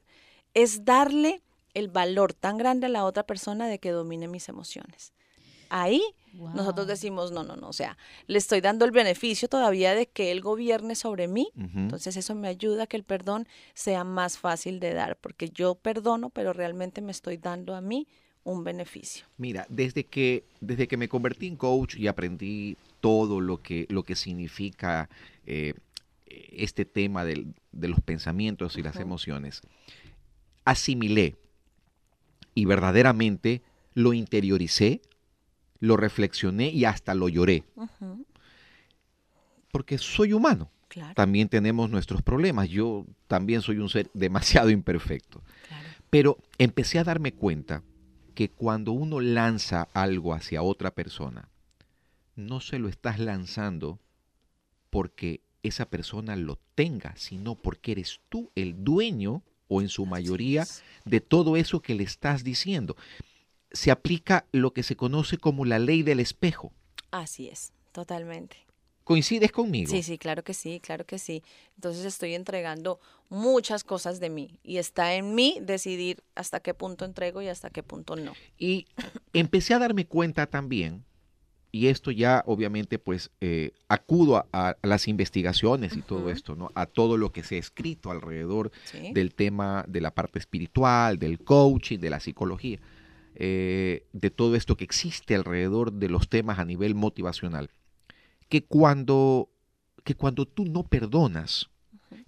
es 0.53 0.85
darle 0.85 1.41
el 1.73 1.87
valor 1.87 2.33
tan 2.33 2.57
grande 2.57 2.87
a 2.87 2.89
la 2.89 3.05
otra 3.05 3.23
persona 3.23 3.67
de 3.67 3.79
que 3.79 3.91
domine 3.91 4.27
mis 4.27 4.49
emociones. 4.49 5.13
Ahí 5.73 6.03
nosotros 6.33 6.85
decimos, 6.85 7.31
no, 7.31 7.43
no, 7.43 7.55
no, 7.55 7.69
o 7.69 7.73
sea, 7.73 7.97
le 8.27 8.37
estoy 8.37 8.59
dando 8.59 8.83
el 8.83 8.91
beneficio 8.91 9.47
todavía 9.47 9.95
de 9.95 10.07
que 10.07 10.31
él 10.31 10.41
gobierne 10.41 10.95
sobre 10.95 11.29
mí, 11.29 11.49
entonces 11.55 12.17
eso 12.17 12.35
me 12.35 12.49
ayuda 12.49 12.83
a 12.83 12.87
que 12.87 12.97
el 12.97 13.03
perdón 13.03 13.47
sea 13.73 14.03
más 14.03 14.37
fácil 14.37 14.81
de 14.81 14.93
dar, 14.93 15.17
porque 15.17 15.49
yo 15.49 15.75
perdono, 15.75 16.29
pero 16.29 16.51
realmente 16.51 17.01
me 17.01 17.13
estoy 17.13 17.37
dando 17.37 17.73
a 17.73 17.79
mí 17.79 18.05
un 18.43 18.65
beneficio. 18.65 19.25
Mira, 19.37 19.65
desde 19.69 20.03
que, 20.05 20.43
desde 20.59 20.89
que 20.89 20.97
me 20.97 21.07
convertí 21.07 21.47
en 21.47 21.55
coach 21.55 21.95
y 21.95 22.07
aprendí 22.07 22.75
todo 22.99 23.39
lo 23.39 23.61
que, 23.61 23.85
lo 23.89 24.03
que 24.03 24.17
significa 24.17 25.09
eh, 25.45 25.73
este 26.27 26.83
tema 26.83 27.23
de 27.23 27.45
los 27.71 28.01
pensamientos 28.01 28.77
y 28.77 28.83
las 28.83 28.97
emociones, 28.97 29.61
asimilé 30.65 31.37
y 32.55 32.65
verdaderamente 32.65 33.61
lo 33.93 34.13
interioricé 34.13 35.01
lo 35.81 35.97
reflexioné 35.97 36.69
y 36.69 36.85
hasta 36.85 37.13
lo 37.13 37.27
lloré. 37.27 37.65
Porque 39.71 39.97
soy 39.97 40.31
humano. 40.31 40.71
También 41.15 41.49
tenemos 41.49 41.89
nuestros 41.89 42.21
problemas. 42.21 42.69
Yo 42.69 43.05
también 43.27 43.61
soy 43.61 43.79
un 43.79 43.89
ser 43.89 44.09
demasiado 44.13 44.69
imperfecto. 44.69 45.41
Pero 46.09 46.37
empecé 46.57 46.99
a 46.99 47.03
darme 47.03 47.33
cuenta 47.33 47.83
que 48.35 48.49
cuando 48.49 48.91
uno 48.91 49.19
lanza 49.19 49.87
algo 49.93 50.33
hacia 50.33 50.61
otra 50.61 50.91
persona, 50.91 51.49
no 52.35 52.59
se 52.61 52.79
lo 52.79 52.87
estás 52.87 53.19
lanzando 53.19 53.99
porque 54.89 55.41
esa 55.63 55.89
persona 55.89 56.35
lo 56.35 56.59
tenga, 56.75 57.15
sino 57.15 57.55
porque 57.55 57.93
eres 57.93 58.21
tú 58.29 58.51
el 58.55 58.83
dueño 58.83 59.43
o 59.67 59.81
en 59.81 59.89
su 59.89 60.05
mayoría 60.05 60.65
de 61.05 61.21
todo 61.21 61.55
eso 61.55 61.81
que 61.81 61.95
le 61.95 62.03
estás 62.03 62.43
diciendo 62.43 62.95
se 63.71 63.91
aplica 63.91 64.45
lo 64.51 64.73
que 64.73 64.83
se 64.83 64.95
conoce 64.95 65.37
como 65.37 65.65
la 65.65 65.79
ley 65.79 66.03
del 66.03 66.19
espejo. 66.19 66.73
Así 67.11 67.47
es, 67.47 67.73
totalmente. 67.91 68.57
¿Coincides 69.03 69.51
conmigo? 69.51 69.89
Sí, 69.89 70.03
sí, 70.03 70.17
claro 70.17 70.43
que 70.43 70.53
sí, 70.53 70.79
claro 70.79 71.05
que 71.05 71.17
sí. 71.17 71.43
Entonces 71.75 72.05
estoy 72.05 72.35
entregando 72.35 72.99
muchas 73.29 73.83
cosas 73.83 74.19
de 74.19 74.29
mí 74.29 74.59
y 74.63 74.77
está 74.77 75.15
en 75.15 75.33
mí 75.35 75.57
decidir 75.61 76.23
hasta 76.35 76.59
qué 76.59 76.73
punto 76.73 77.03
entrego 77.03 77.41
y 77.41 77.47
hasta 77.47 77.69
qué 77.69 77.83
punto 77.83 78.15
no. 78.15 78.33
Y 78.57 78.87
empecé 79.33 79.73
a 79.73 79.79
darme 79.79 80.05
cuenta 80.05 80.45
también, 80.45 81.03
y 81.71 81.87
esto 81.87 82.11
ya 82.11 82.43
obviamente 82.45 82.99
pues 82.99 83.31
eh, 83.39 83.71
acudo 83.87 84.45
a, 84.51 84.75
las 84.83 85.07
investigaciones 85.07 85.95
y 85.95 86.01
todo 86.01 86.29
esto, 86.29 86.55
¿no? 86.55 86.69
A 86.75 86.85
todo 86.85 87.17
lo 87.17 87.31
que 87.31 87.43
se 87.43 87.55
ha 87.55 87.59
escrito 87.59 88.11
alrededor 88.11 88.71
del 89.13 89.33
tema 89.33 89.85
de 89.87 90.01
la 90.01 90.11
parte 90.11 90.37
espiritual, 90.37 91.17
del 91.17 91.39
coaching, 91.39 91.99
de 91.99 92.09
la 92.09 92.19
psicología. 92.19 92.79
Eh, 93.35 94.07
de 94.11 94.29
todo 94.29 94.55
esto 94.55 94.75
que 94.75 94.83
existe 94.83 95.35
alrededor 95.35 95.93
de 95.93 96.09
los 96.09 96.27
temas 96.27 96.59
a 96.59 96.65
nivel 96.65 96.95
motivacional, 96.95 97.71
que 98.49 98.63
cuando, 98.65 99.49
que 100.03 100.15
cuando 100.15 100.45
tú 100.45 100.65
no 100.65 100.83
perdonas, 100.83 101.69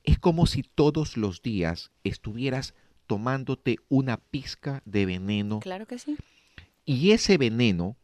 es 0.03 0.17
como 0.19 0.45
si 0.45 0.63
todos 0.63 1.17
los 1.17 1.41
días 1.41 1.91
estuvieras 2.03 2.73
tomándote 3.07 3.77
una 3.89 4.17
pizca 4.17 4.81
de 4.85 5.05
veneno. 5.05 5.59
Claro 5.59 5.85
que 5.85 5.99
sí. 5.99 6.15
Y 6.85 7.11
ese 7.11 7.37
veneno, 7.37 7.97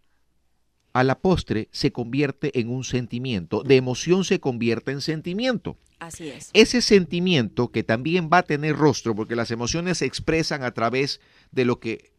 a 0.93 1.03
la 1.03 1.19
postre, 1.19 1.69
se 1.71 1.91
convierte 1.91 2.59
en 2.59 2.69
un 2.69 2.83
sentimiento. 2.83 3.63
De 3.63 3.75
emoción 3.75 4.23
se 4.23 4.39
convierte 4.39 4.91
en 4.91 5.01
sentimiento. 5.01 5.77
Así 5.99 6.29
es. 6.29 6.49
Ese 6.53 6.81
sentimiento 6.81 7.71
que 7.71 7.83
también 7.83 8.29
va 8.31 8.39
a 8.39 8.43
tener 8.43 8.75
rostro, 8.75 9.15
porque 9.15 9.35
las 9.35 9.51
emociones 9.51 9.99
se 9.99 10.05
expresan 10.05 10.63
a 10.63 10.73
través 10.73 11.19
de 11.51 11.65
lo 11.65 11.79
que 11.79 12.11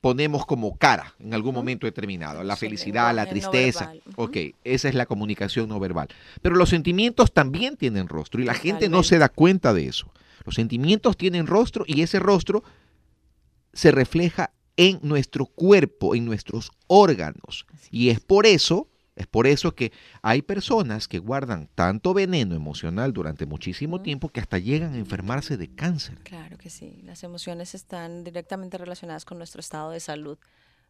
ponemos 0.00 0.46
como 0.46 0.76
cara 0.76 1.14
en 1.18 1.34
algún 1.34 1.54
momento 1.54 1.86
determinado, 1.86 2.42
la 2.42 2.56
felicidad, 2.56 3.14
la 3.14 3.26
tristeza. 3.26 3.92
ok, 4.16 4.36
esa 4.64 4.88
es 4.88 4.94
la 4.94 5.06
comunicación 5.06 5.68
no 5.68 5.80
verbal. 5.80 6.08
Pero 6.42 6.56
los 6.56 6.68
sentimientos 6.68 7.32
también 7.32 7.76
tienen 7.76 8.08
rostro 8.08 8.40
y 8.40 8.44
la 8.44 8.54
gente 8.54 8.88
no 8.88 9.02
se 9.02 9.18
da 9.18 9.28
cuenta 9.28 9.74
de 9.74 9.86
eso. 9.86 10.12
Los 10.44 10.54
sentimientos 10.54 11.16
tienen 11.16 11.46
rostro 11.46 11.84
y 11.86 12.02
ese 12.02 12.20
rostro 12.20 12.62
se 13.72 13.90
refleja 13.90 14.52
en 14.76 15.00
nuestro 15.02 15.46
cuerpo, 15.46 16.14
en 16.14 16.24
nuestros 16.24 16.70
órganos. 16.86 17.66
y 17.90 18.10
es 18.10 18.20
por 18.20 18.46
eso 18.46 18.88
es 19.18 19.26
por 19.26 19.48
eso 19.48 19.74
que 19.74 19.92
hay 20.22 20.42
personas 20.42 21.08
que 21.08 21.18
guardan 21.18 21.68
tanto 21.74 22.14
veneno 22.14 22.54
emocional 22.54 23.12
durante 23.12 23.46
muchísimo 23.46 24.00
tiempo 24.00 24.28
que 24.28 24.38
hasta 24.38 24.58
llegan 24.58 24.94
a 24.94 24.98
enfermarse 24.98 25.56
de 25.56 25.74
cáncer. 25.74 26.18
Claro 26.22 26.56
que 26.56 26.70
sí, 26.70 27.00
las 27.02 27.24
emociones 27.24 27.74
están 27.74 28.22
directamente 28.22 28.78
relacionadas 28.78 29.24
con 29.24 29.38
nuestro 29.38 29.58
estado 29.60 29.90
de 29.90 29.98
salud. 29.98 30.38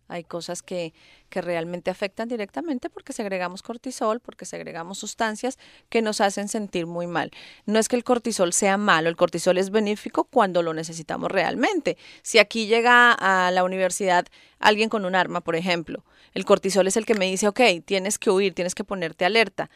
Hay 0.09 0.25
cosas 0.25 0.63
que, 0.63 0.93
que, 1.29 1.41
realmente 1.41 1.91
afectan 1.91 2.29
directamente 2.29 2.89
porque 2.91 3.13
segregamos 3.13 3.63
cortisol, 3.63 4.21
porque 4.21 4.45
segregamos 4.45 4.99
sustancias 4.99 5.59
que 5.89 6.03
nos 6.03 6.21
hacen 6.21 6.49
sentir 6.49 6.87
muy 6.87 7.07
mal. 7.07 7.31
No 7.67 7.79
es 7.79 7.89
que 7.89 7.97
el 7.97 8.05
cortisol 8.05 8.53
sea 8.53 8.77
malo, 8.77 9.09
el 9.09 9.17
cortisol 9.17 9.59
es 9.59 9.71
benéfico 9.71 10.25
cuando 10.25 10.63
lo 10.63 10.73
necesitamos 10.75 11.31
realmente. 11.31 11.97
Si 12.23 12.39
aquí 12.39 12.67
llega 12.67 13.13
a 13.13 13.51
la 13.51 13.65
universidad 13.65 14.27
alguien 14.59 14.89
con 14.89 15.05
un 15.05 15.15
arma, 15.15 15.43
por 15.43 15.57
ejemplo, 15.57 16.05
el 16.35 16.45
cortisol 16.45 16.87
es 16.87 16.97
el 16.97 17.07
que 17.07 17.15
me 17.15 17.27
dice, 17.27 17.49
ok, 17.49 17.61
tienes 17.85 18.19
que 18.19 18.31
huir, 18.31 18.55
tienes 18.55 18.75
que 18.75 18.85
ponerte 18.85 19.25
alerta. 19.25 19.71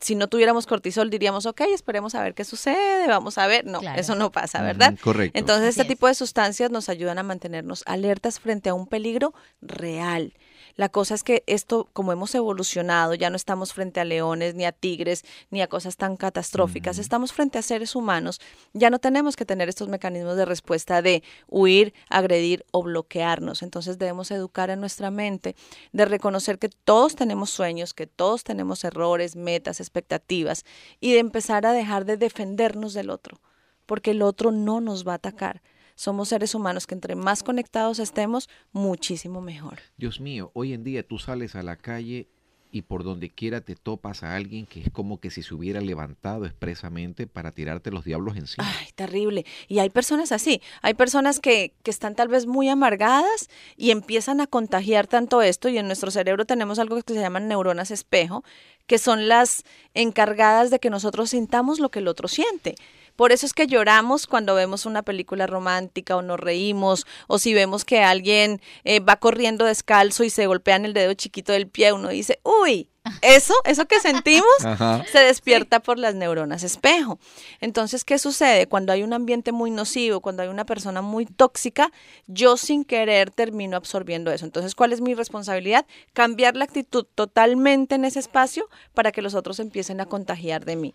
Si 0.00 0.14
no 0.14 0.28
tuviéramos 0.28 0.66
cortisol, 0.66 1.10
diríamos, 1.10 1.44
ok, 1.46 1.62
esperemos 1.74 2.14
a 2.14 2.22
ver 2.22 2.34
qué 2.34 2.44
sucede, 2.44 3.08
vamos 3.08 3.36
a 3.38 3.46
ver. 3.46 3.64
No, 3.66 3.80
eso 3.96 4.14
no 4.14 4.30
pasa, 4.30 4.62
¿verdad? 4.62 4.94
correcto. 5.02 5.36
Entonces, 5.38 5.70
este 5.70 5.84
tipo 5.84 6.06
de 6.06 6.14
sustancias 6.14 6.70
nos 6.70 6.88
ayudan 6.88 7.18
a 7.18 7.22
mantenernos 7.24 7.82
alertas 7.86 8.38
frente 8.38 8.68
a 8.68 8.74
un 8.74 8.86
peligro 8.86 9.34
real. 9.60 10.34
La 10.76 10.88
cosa 10.88 11.14
es 11.14 11.22
que 11.22 11.42
esto, 11.46 11.88
como 11.92 12.12
hemos 12.12 12.34
evolucionado, 12.34 13.14
ya 13.14 13.30
no 13.30 13.36
estamos 13.36 13.72
frente 13.72 14.00
a 14.00 14.04
leones, 14.04 14.54
ni 14.54 14.64
a 14.64 14.72
tigres, 14.72 15.24
ni 15.50 15.60
a 15.60 15.66
cosas 15.66 15.96
tan 15.96 16.16
catastróficas, 16.16 16.98
estamos 16.98 17.32
frente 17.32 17.58
a 17.58 17.62
seres 17.62 17.94
humanos, 17.94 18.40
ya 18.72 18.90
no 18.90 18.98
tenemos 18.98 19.36
que 19.36 19.44
tener 19.44 19.68
estos 19.68 19.88
mecanismos 19.88 20.36
de 20.36 20.44
respuesta 20.44 21.02
de 21.02 21.22
huir, 21.48 21.92
agredir 22.08 22.64
o 22.72 22.82
bloquearnos. 22.82 23.62
Entonces 23.62 23.98
debemos 23.98 24.30
educar 24.30 24.70
a 24.70 24.76
nuestra 24.76 25.10
mente 25.10 25.56
de 25.92 26.04
reconocer 26.04 26.58
que 26.58 26.68
todos 26.68 27.16
tenemos 27.16 27.50
sueños, 27.50 27.94
que 27.94 28.06
todos 28.06 28.44
tenemos 28.44 28.84
errores, 28.84 29.36
metas, 29.36 29.80
expectativas, 29.80 30.64
y 31.00 31.12
de 31.12 31.18
empezar 31.18 31.66
a 31.66 31.72
dejar 31.72 32.04
de 32.04 32.16
defendernos 32.16 32.94
del 32.94 33.10
otro, 33.10 33.40
porque 33.86 34.12
el 34.12 34.22
otro 34.22 34.52
no 34.52 34.80
nos 34.80 35.06
va 35.06 35.12
a 35.12 35.16
atacar 35.16 35.62
somos 35.94 36.28
seres 36.28 36.54
humanos 36.54 36.86
que 36.86 36.94
entre 36.94 37.14
más 37.14 37.42
conectados 37.42 37.98
estemos, 37.98 38.48
muchísimo 38.72 39.40
mejor. 39.40 39.80
Dios 39.96 40.20
mío, 40.20 40.50
hoy 40.54 40.72
en 40.72 40.84
día 40.84 41.06
tú 41.06 41.18
sales 41.18 41.54
a 41.54 41.62
la 41.62 41.76
calle 41.76 42.28
y 42.72 42.82
por 42.82 43.04
donde 43.04 43.28
quiera 43.28 43.60
te 43.60 43.76
topas 43.76 44.22
a 44.22 44.34
alguien 44.34 44.64
que 44.64 44.80
es 44.80 44.90
como 44.90 45.20
que 45.20 45.30
si 45.30 45.42
se 45.42 45.54
hubiera 45.54 45.80
levantado 45.80 46.46
expresamente 46.46 47.26
para 47.26 47.52
tirarte 47.52 47.90
los 47.90 48.04
diablos 48.04 48.36
encima. 48.36 48.66
Ay, 48.66 48.88
terrible. 48.94 49.44
Y 49.68 49.78
hay 49.78 49.90
personas 49.90 50.32
así, 50.32 50.62
hay 50.80 50.94
personas 50.94 51.38
que, 51.38 51.74
que 51.82 51.90
están 51.90 52.14
tal 52.14 52.28
vez 52.28 52.46
muy 52.46 52.70
amargadas 52.70 53.50
y 53.76 53.90
empiezan 53.90 54.40
a 54.40 54.46
contagiar 54.46 55.06
tanto 55.06 55.42
esto 55.42 55.68
y 55.68 55.76
en 55.76 55.86
nuestro 55.86 56.10
cerebro 56.10 56.46
tenemos 56.46 56.78
algo 56.78 57.00
que 57.02 57.12
se 57.12 57.20
llaman 57.20 57.46
neuronas 57.46 57.90
espejo, 57.90 58.42
que 58.86 58.98
son 58.98 59.28
las 59.28 59.64
encargadas 59.92 60.70
de 60.70 60.78
que 60.78 60.88
nosotros 60.88 61.30
sintamos 61.30 61.78
lo 61.78 61.90
que 61.90 61.98
el 61.98 62.08
otro 62.08 62.26
siente. 62.26 62.74
Por 63.16 63.32
eso 63.32 63.46
es 63.46 63.52
que 63.52 63.66
lloramos 63.66 64.26
cuando 64.26 64.54
vemos 64.54 64.86
una 64.86 65.02
película 65.02 65.46
romántica 65.46 66.16
o 66.16 66.22
nos 66.22 66.40
reímos 66.40 67.06
o 67.26 67.38
si 67.38 67.54
vemos 67.54 67.84
que 67.84 68.02
alguien 68.02 68.60
eh, 68.84 69.00
va 69.00 69.16
corriendo 69.16 69.64
descalzo 69.64 70.24
y 70.24 70.30
se 70.30 70.46
golpea 70.46 70.76
en 70.76 70.84
el 70.84 70.92
dedo 70.92 71.14
chiquito 71.14 71.52
del 71.52 71.68
pie, 71.68 71.92
uno 71.92 72.08
dice, 72.08 72.40
uy, 72.42 72.88
eso, 73.20 73.54
eso 73.64 73.86
que 73.86 74.00
sentimos 74.00 74.46
se 75.12 75.18
despierta 75.18 75.80
por 75.80 75.98
las 75.98 76.14
neuronas 76.14 76.62
espejo. 76.62 77.18
Entonces, 77.60 78.04
¿qué 78.04 78.18
sucede? 78.18 78.68
Cuando 78.68 78.92
hay 78.92 79.02
un 79.02 79.12
ambiente 79.12 79.52
muy 79.52 79.70
nocivo, 79.70 80.20
cuando 80.20 80.42
hay 80.42 80.48
una 80.48 80.64
persona 80.64 81.02
muy 81.02 81.26
tóxica, 81.26 81.90
yo 82.26 82.56
sin 82.56 82.84
querer 82.84 83.30
termino 83.30 83.76
absorbiendo 83.76 84.30
eso. 84.30 84.44
Entonces, 84.44 84.74
¿cuál 84.74 84.92
es 84.92 85.00
mi 85.00 85.14
responsabilidad? 85.14 85.86
Cambiar 86.12 86.56
la 86.56 86.64
actitud 86.64 87.06
totalmente 87.14 87.96
en 87.96 88.04
ese 88.04 88.20
espacio 88.20 88.68
para 88.94 89.12
que 89.12 89.22
los 89.22 89.34
otros 89.34 89.58
empiecen 89.58 90.00
a 90.00 90.06
contagiar 90.06 90.64
de 90.64 90.76
mí. 90.76 90.94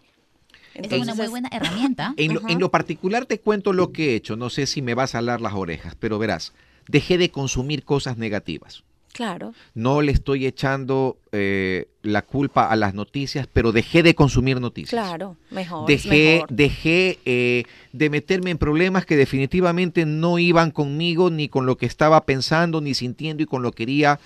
Es 0.82 1.01
una 1.01 1.15
muy 1.15 1.28
buena 1.28 1.49
herramienta. 1.51 2.13
En 2.17 2.34
lo, 2.34 2.47
en 2.47 2.59
lo 2.59 2.71
particular 2.71 3.25
te 3.25 3.39
cuento 3.39 3.73
lo 3.73 3.91
que 3.91 4.11
he 4.11 4.15
hecho, 4.15 4.36
no 4.36 4.49
sé 4.49 4.65
si 4.65 4.82
me 4.82 4.93
vas 4.93 5.15
a 5.15 5.19
alar 5.19 5.41
las 5.41 5.53
orejas, 5.53 5.95
pero 5.99 6.19
verás, 6.19 6.53
dejé 6.88 7.17
de 7.17 7.32
consumir 7.32 7.84
cosas 7.84 8.17
negativas. 8.17 8.84
Claro. 9.17 9.53
No 9.73 10.03
le 10.03 10.11
estoy 10.11 10.45
echando 10.45 11.17
eh, 11.32 11.88
la 12.03 12.21
culpa 12.21 12.69
a 12.69 12.75
las 12.75 12.93
noticias, 12.93 13.47
pero 13.51 13.71
dejé 13.71 14.03
de 14.03 14.13
consumir 14.13 14.61
noticias. 14.61 14.91
Claro, 14.91 15.38
mejor. 15.49 15.88
Dejé, 15.88 16.36
mejor. 16.36 16.49
dejé 16.51 17.19
eh, 17.25 17.63
de 17.93 18.09
meterme 18.11 18.51
en 18.51 18.59
problemas 18.59 19.07
que 19.07 19.15
definitivamente 19.15 20.05
no 20.05 20.38
iban 20.38 20.69
conmigo, 20.69 21.32
ni 21.32 21.49
con 21.49 21.65
lo 21.65 21.78
que 21.78 21.88
estaba 21.88 22.25
pensando, 22.25 22.80
ni 22.80 22.93
sintiendo 22.93 23.41
y 23.41 23.47
con 23.47 23.63
lo 23.63 23.71
que 23.71 23.78
quería 23.78 24.19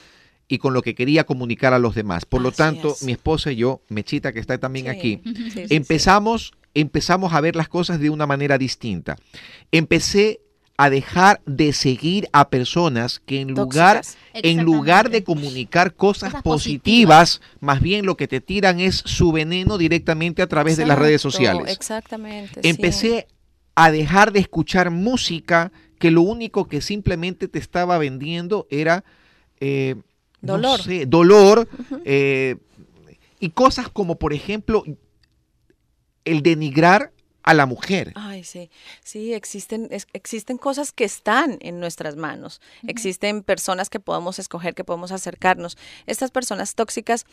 y 0.51 0.57
con 0.57 0.73
lo 0.73 0.81
que 0.81 0.95
quería 0.95 1.23
comunicar 1.23 1.73
a 1.73 1.79
los 1.79 1.95
demás. 1.95 2.25
Por 2.25 2.41
lo 2.41 2.51
tanto, 2.51 2.91
es. 2.91 3.03
mi 3.03 3.13
esposa 3.13 3.53
y 3.53 3.55
yo, 3.55 3.81
Mechita, 3.87 4.33
que 4.33 4.41
está 4.41 4.57
también 4.57 4.87
Sí, 4.87 4.91
aquí, 4.91 5.21
sí, 5.53 5.63
empezamos, 5.69 6.51
empezamos 6.73 7.31
a 7.31 7.39
ver 7.39 7.55
las 7.55 7.69
cosas 7.69 8.01
de 8.01 8.09
una 8.09 8.27
manera 8.27 8.57
distinta. 8.57 9.15
Empecé 9.71 10.41
a 10.75 10.89
dejar 10.89 11.41
de 11.45 11.71
seguir 11.71 12.27
a 12.33 12.49
personas 12.49 13.21
que 13.25 13.39
en 13.39 13.53
lugar, 13.53 14.01
en 14.33 14.63
lugar 14.65 15.09
de 15.09 15.23
comunicar 15.23 15.93
cosas, 15.95 16.31
Cosas 16.31 16.43
positivas, 16.43 17.39
más 17.61 17.79
bien 17.81 18.05
lo 18.05 18.17
que 18.17 18.27
te 18.27 18.41
tiran 18.41 18.81
es 18.81 18.95
su 19.05 19.31
veneno 19.31 19.77
directamente 19.77 20.41
a 20.41 20.47
través 20.47 20.75
de 20.75 20.85
las 20.85 20.99
redes 20.99 21.21
sociales. 21.21 21.71
Exactamente. 21.71 22.61
sí. 22.61 22.67
Empecé 22.67 23.27
a 23.75 23.89
dejar 23.89 24.33
de 24.33 24.41
escuchar 24.41 24.91
música 24.91 25.71
que 25.97 26.11
lo 26.11 26.23
único 26.23 26.67
que 26.67 26.81
simplemente 26.81 27.47
te 27.47 27.59
estaba 27.59 27.97
vendiendo 27.97 28.67
era 28.69 29.05
eh, 29.61 29.95
no 30.41 30.53
Dolor. 30.57 30.79
dolor 31.07 31.67
eh, 32.05 32.55
y 33.39 33.49
cosas 33.51 33.89
como 33.89 34.15
por 34.17 34.33
ejemplo 34.33 34.83
el 36.25 36.41
denigrar 36.43 37.11
a 37.43 37.55
la 37.55 37.65
mujer. 37.65 38.11
Ay, 38.15 38.43
sí, 38.43 38.69
sí, 39.03 39.33
existen, 39.33 39.87
es- 39.89 40.05
existen 40.13 40.57
cosas 40.59 40.91
que 40.91 41.03
están 41.03 41.57
en 41.61 41.79
nuestras 41.79 42.15
manos, 42.15 42.61
existen 42.87 43.41
personas 43.41 43.89
que 43.89 43.99
podemos 43.99 44.37
escoger, 44.37 44.75
que 44.75 44.83
podemos 44.83 45.11
acercarnos. 45.11 45.75
Estas 46.05 46.29
personas 46.29 46.75
tóxicas, 46.75 47.25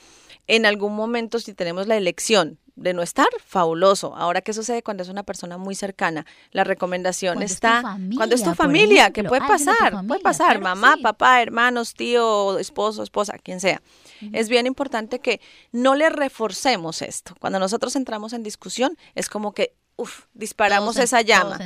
en 0.46 0.64
algún 0.64 0.94
momento, 0.96 1.38
si 1.40 1.52
tenemos 1.52 1.86
la 1.86 1.98
elección 1.98 2.58
de 2.78 2.94
no 2.94 3.02
estar, 3.02 3.26
fabuloso. 3.44 4.14
Ahora, 4.16 4.40
¿qué 4.40 4.52
sucede 4.52 4.82
cuando 4.82 5.02
es 5.02 5.08
una 5.08 5.22
persona 5.22 5.58
muy 5.58 5.74
cercana? 5.74 6.24
La 6.52 6.64
recomendación 6.64 7.34
Cuando 7.34 7.44
es 7.44 7.50
tu 7.50 7.54
está 7.66 7.82
familia, 7.82 8.16
cuando 8.16 8.34
es 8.34 8.42
tu 8.42 8.54
familia, 8.54 9.10
que 9.10 9.24
puede 9.24 9.40
tu 9.42 9.46
pasar, 9.48 9.76
familia, 9.92 10.08
puede 10.08 10.20
pasar, 10.20 10.46
claro 10.60 10.62
mamá, 10.62 10.94
sí. 10.96 11.02
papá, 11.02 11.42
hermanos, 11.42 11.94
tío, 11.94 12.58
esposo, 12.58 13.02
esposa, 13.02 13.36
quien 13.42 13.60
sea. 13.60 13.82
Es 14.32 14.48
bien 14.48 14.66
importante 14.66 15.20
que 15.20 15.40
no 15.72 15.94
le 15.94 16.08
reforcemos 16.10 17.02
esto. 17.02 17.34
Cuando 17.40 17.58
nosotros 17.58 17.94
entramos 17.96 18.32
en 18.32 18.42
discusión, 18.42 18.96
es 19.14 19.28
como 19.28 19.52
que, 19.52 19.74
uf, 19.96 20.24
disparamos 20.34 20.96
se- 20.96 21.02
esa 21.04 21.20
llama. 21.22 21.56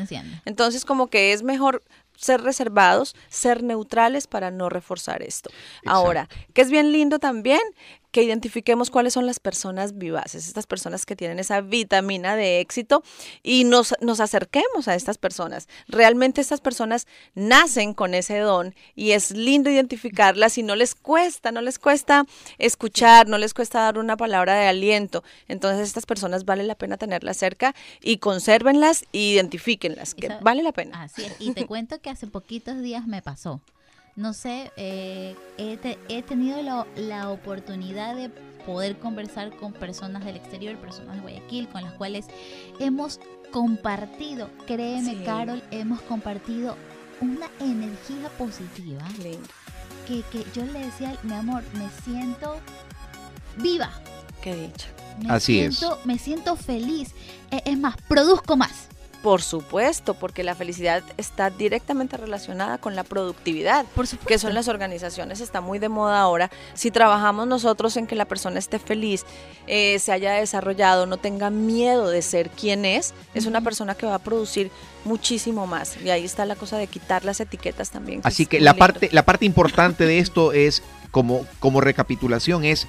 Entonces, 0.44 0.84
como 0.84 1.06
que 1.08 1.32
es 1.32 1.42
mejor 1.42 1.82
ser 2.16 2.42
reservados, 2.42 3.16
ser 3.28 3.62
neutrales 3.62 4.26
para 4.26 4.50
no 4.50 4.68
reforzar 4.68 5.22
esto. 5.22 5.50
Ahora, 5.86 6.28
que 6.54 6.60
es 6.62 6.70
bien 6.70 6.92
lindo 6.92 7.18
también 7.18 7.60
que 8.12 8.22
identifiquemos 8.22 8.90
cuáles 8.90 9.14
son 9.14 9.26
las 9.26 9.40
personas 9.40 9.98
vivaces, 9.98 10.46
estas 10.46 10.66
personas 10.66 11.06
que 11.06 11.16
tienen 11.16 11.38
esa 11.38 11.62
vitamina 11.62 12.36
de 12.36 12.60
éxito 12.60 13.02
y 13.42 13.64
nos, 13.64 13.94
nos 14.00 14.20
acerquemos 14.20 14.86
a 14.86 14.94
estas 14.94 15.18
personas. 15.18 15.66
Realmente 15.88 16.40
estas 16.40 16.60
personas 16.60 17.06
nacen 17.34 17.94
con 17.94 18.14
ese 18.14 18.38
don 18.38 18.74
y 18.94 19.12
es 19.12 19.30
lindo 19.32 19.70
identificarlas 19.70 20.58
y 20.58 20.62
no 20.62 20.76
les 20.76 20.94
cuesta, 20.94 21.50
no 21.52 21.62
les 21.62 21.78
cuesta 21.78 22.26
escuchar, 22.58 23.28
no 23.28 23.38
les 23.38 23.54
cuesta 23.54 23.80
dar 23.80 23.98
una 23.98 24.16
palabra 24.16 24.54
de 24.54 24.68
aliento. 24.68 25.24
Entonces 25.48 25.88
estas 25.88 26.06
personas 26.06 26.44
vale 26.44 26.64
la 26.64 26.74
pena 26.74 26.98
tenerlas 26.98 27.38
cerca 27.38 27.74
y 28.00 28.18
consérvenlas 28.18 29.04
e 29.14 29.18
identifíquenlas, 29.18 30.14
que 30.14 30.28
vale 30.42 30.62
la 30.62 30.72
pena. 30.72 31.02
Así 31.02 31.24
es. 31.24 31.34
Y 31.38 31.52
te 31.52 31.66
cuento 31.72 32.00
que 32.00 32.10
hace 32.10 32.26
poquitos 32.26 32.82
días 32.82 33.06
me 33.06 33.22
pasó. 33.22 33.62
No 34.14 34.34
sé, 34.34 34.70
eh, 34.76 35.34
he, 35.56 35.76
te- 35.78 35.98
he 36.08 36.22
tenido 36.22 36.60
la, 36.62 36.86
la 36.96 37.30
oportunidad 37.30 38.14
de 38.14 38.28
poder 38.66 38.98
conversar 38.98 39.56
con 39.56 39.72
personas 39.72 40.24
del 40.24 40.36
exterior, 40.36 40.76
personas 40.76 41.16
de 41.16 41.22
Guayaquil, 41.22 41.68
con 41.68 41.82
las 41.82 41.94
cuales 41.94 42.26
hemos 42.78 43.20
compartido, 43.50 44.50
créeme 44.66 45.12
Sí. 45.16 45.22
Carol, 45.24 45.62
hemos 45.70 46.00
compartido 46.02 46.76
una 47.20 47.46
energía 47.60 48.28
positiva 48.38 49.02
que, 50.06 50.22
que 50.30 50.44
yo 50.54 50.64
le 50.66 50.86
decía, 50.86 51.16
mi 51.22 51.32
amor, 51.32 51.62
me 51.74 51.88
siento 52.04 52.56
viva. 53.58 53.90
Qué 54.42 54.54
dicha. 54.54 54.88
Me 55.22 55.30
Así 55.32 55.60
es. 55.60 55.78
siento, 55.78 55.98
Me 56.04 56.18
siento 56.18 56.56
feliz. 56.56 57.10
E- 57.50 57.62
Es 57.64 57.78
más, 57.78 57.96
produzco 58.08 58.56
más. 58.56 58.88
Por 59.22 59.40
supuesto, 59.40 60.14
porque 60.14 60.42
la 60.42 60.54
felicidad 60.54 61.02
está 61.16 61.50
directamente 61.50 62.16
relacionada 62.16 62.78
con 62.78 62.96
la 62.96 63.04
productividad. 63.04 63.86
Por 63.94 64.06
supuesto. 64.06 64.28
que 64.28 64.38
son 64.38 64.54
las 64.54 64.68
organizaciones, 64.68 65.40
está 65.40 65.60
muy 65.60 65.78
de 65.78 65.88
moda 65.88 66.20
ahora. 66.20 66.50
Si 66.74 66.90
trabajamos 66.90 67.46
nosotros 67.46 67.96
en 67.96 68.06
que 68.06 68.16
la 68.16 68.24
persona 68.24 68.58
esté 68.58 68.78
feliz, 68.78 69.24
eh, 69.66 69.98
se 69.98 70.12
haya 70.12 70.32
desarrollado, 70.32 71.06
no 71.06 71.18
tenga 71.18 71.50
miedo 71.50 72.08
de 72.08 72.22
ser 72.22 72.50
quien 72.50 72.84
es, 72.84 73.14
es 73.34 73.46
una 73.46 73.60
persona 73.60 73.94
que 73.94 74.06
va 74.06 74.16
a 74.16 74.18
producir 74.18 74.70
muchísimo 75.04 75.66
más. 75.66 75.96
Y 76.02 76.10
ahí 76.10 76.24
está 76.24 76.44
la 76.44 76.56
cosa 76.56 76.76
de 76.76 76.86
quitar 76.86 77.24
las 77.24 77.40
etiquetas 77.40 77.90
también. 77.90 78.20
Así 78.24 78.46
que 78.46 78.60
la 78.60 78.72
lindo. 78.72 78.78
parte, 78.78 79.08
la 79.12 79.24
parte 79.24 79.44
importante 79.44 80.04
de 80.04 80.18
esto 80.18 80.52
es, 80.52 80.82
como, 81.10 81.46
como 81.60 81.80
recapitulación, 81.80 82.64
es 82.64 82.88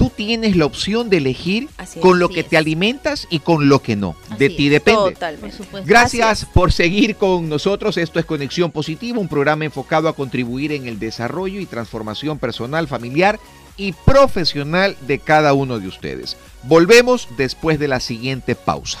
tú 0.00 0.08
tienes 0.08 0.56
la 0.56 0.64
opción 0.64 1.10
de 1.10 1.18
elegir 1.18 1.68
Así 1.76 1.98
es. 1.98 2.02
con 2.02 2.18
lo 2.18 2.30
que 2.30 2.40
es. 2.40 2.48
te 2.48 2.56
alimentas 2.56 3.26
y 3.28 3.40
con 3.40 3.68
lo 3.68 3.82
que 3.82 3.96
no. 3.96 4.16
De 4.38 4.46
Así 4.46 4.56
ti 4.56 4.66
es. 4.68 4.72
depende. 4.72 4.98
Por 4.98 5.12
Totalmente. 5.12 5.54
supuesto. 5.58 5.86
Gracias 5.86 6.46
por 6.46 6.72
seguir 6.72 7.16
con 7.16 7.50
nosotros. 7.50 7.98
Esto 7.98 8.18
es 8.18 8.24
Conexión 8.24 8.70
Positiva, 8.70 9.18
un 9.18 9.28
programa 9.28 9.66
enfocado 9.66 10.08
a 10.08 10.14
contribuir 10.16 10.72
en 10.72 10.88
el 10.88 10.98
desarrollo 10.98 11.60
y 11.60 11.66
transformación 11.66 12.38
personal, 12.38 12.88
familiar 12.88 13.38
y 13.76 13.92
profesional 13.92 14.96
de 15.06 15.18
cada 15.18 15.52
uno 15.52 15.78
de 15.78 15.88
ustedes. 15.88 16.38
Volvemos 16.62 17.28
después 17.36 17.78
de 17.78 17.88
la 17.88 18.00
siguiente 18.00 18.54
pausa. 18.54 19.00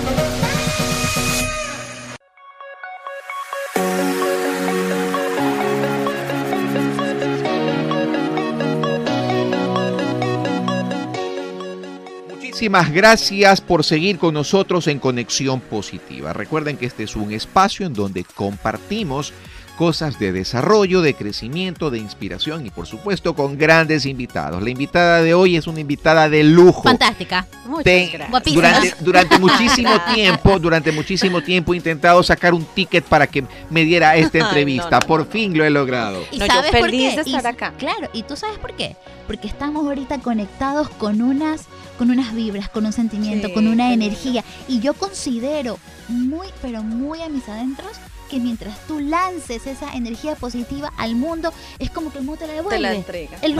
Muchísimas 12.61 12.91
gracias 12.91 13.59
por 13.59 13.83
seguir 13.83 14.19
con 14.19 14.35
nosotros 14.35 14.85
en 14.85 14.99
Conexión 14.99 15.61
Positiva. 15.61 16.31
Recuerden 16.31 16.77
que 16.77 16.85
este 16.85 17.01
es 17.01 17.15
un 17.15 17.31
espacio 17.31 17.87
en 17.87 17.93
donde 17.95 18.23
compartimos 18.23 19.33
cosas 19.79 20.19
de 20.19 20.31
desarrollo, 20.31 21.01
de 21.01 21.15
crecimiento, 21.15 21.89
de 21.89 21.97
inspiración 21.97 22.63
y 22.63 22.69
por 22.69 22.85
supuesto 22.85 23.33
con 23.33 23.57
grandes 23.57 24.05
invitados. 24.05 24.61
La 24.61 24.69
invitada 24.69 25.23
de 25.23 25.33
hoy 25.33 25.55
es 25.55 25.65
una 25.65 25.79
invitada 25.79 26.29
de 26.29 26.43
lujo. 26.43 26.83
Fantástica. 26.83 27.47
Muchas 27.65 27.83
Te- 27.85 28.11
gracias. 28.13 28.43
Durante, 28.53 28.93
durante 28.99 29.39
muchísimo 29.39 29.89
tiempo, 30.13 30.59
durante 30.59 30.91
muchísimo 30.91 31.41
tiempo 31.41 31.73
he 31.73 31.77
intentado 31.77 32.21
sacar 32.21 32.53
un 32.53 32.63
ticket 32.63 33.03
para 33.05 33.25
que 33.25 33.43
me 33.71 33.85
diera 33.85 34.15
esta 34.17 34.37
entrevista. 34.37 34.91
no, 34.91 34.99
no, 34.99 35.07
por 35.07 35.19
no, 35.21 35.25
no. 35.25 35.31
fin 35.31 35.57
lo 35.57 35.65
he 35.65 35.71
logrado. 35.71 36.23
¿Y 36.31 36.37
No, 36.37 36.45
yo 36.45 36.53
sabes 36.53 36.69
por 36.69 36.81
feliz 36.81 37.15
qué? 37.15 37.23
de 37.23 37.31
estar 37.31 37.47
acá. 37.47 37.73
Claro, 37.79 38.07
¿y 38.13 38.21
tú 38.21 38.35
sabes 38.35 38.59
por 38.59 38.75
qué? 38.75 38.95
Porque 39.25 39.47
estamos 39.47 39.83
ahorita 39.87 40.19
conectados 40.19 40.89
con 40.89 41.23
unas 41.23 41.65
con 42.01 42.09
unas 42.09 42.33
vibras, 42.33 42.67
con 42.67 42.87
un 42.87 42.93
sentimiento, 42.93 43.49
Sí, 43.49 43.53
con 43.53 43.67
una 43.67 43.93
energía 43.93 44.43
y 44.67 44.79
yo 44.79 44.95
considero 44.95 45.77
muy 46.07 46.47
pero 46.59 46.81
muy 46.81 47.21
a 47.21 47.29
mis 47.29 47.47
adentros 47.47 47.91
que 48.27 48.39
mientras 48.39 48.75
tú 48.87 48.99
lances 48.99 49.67
esa 49.67 49.93
energía 49.93 50.33
positiva 50.33 50.91
al 50.97 51.15
mundo 51.15 51.53
es 51.77 51.91
como 51.91 52.11
que 52.11 52.17
el 52.17 52.23
mundo 52.23 52.39
te 52.39 52.47
la 52.47 52.53
devuelve. 52.53 52.75
Te 52.75 52.81
la 52.81 52.93
entrega. 52.95 53.37
el, 53.43 53.55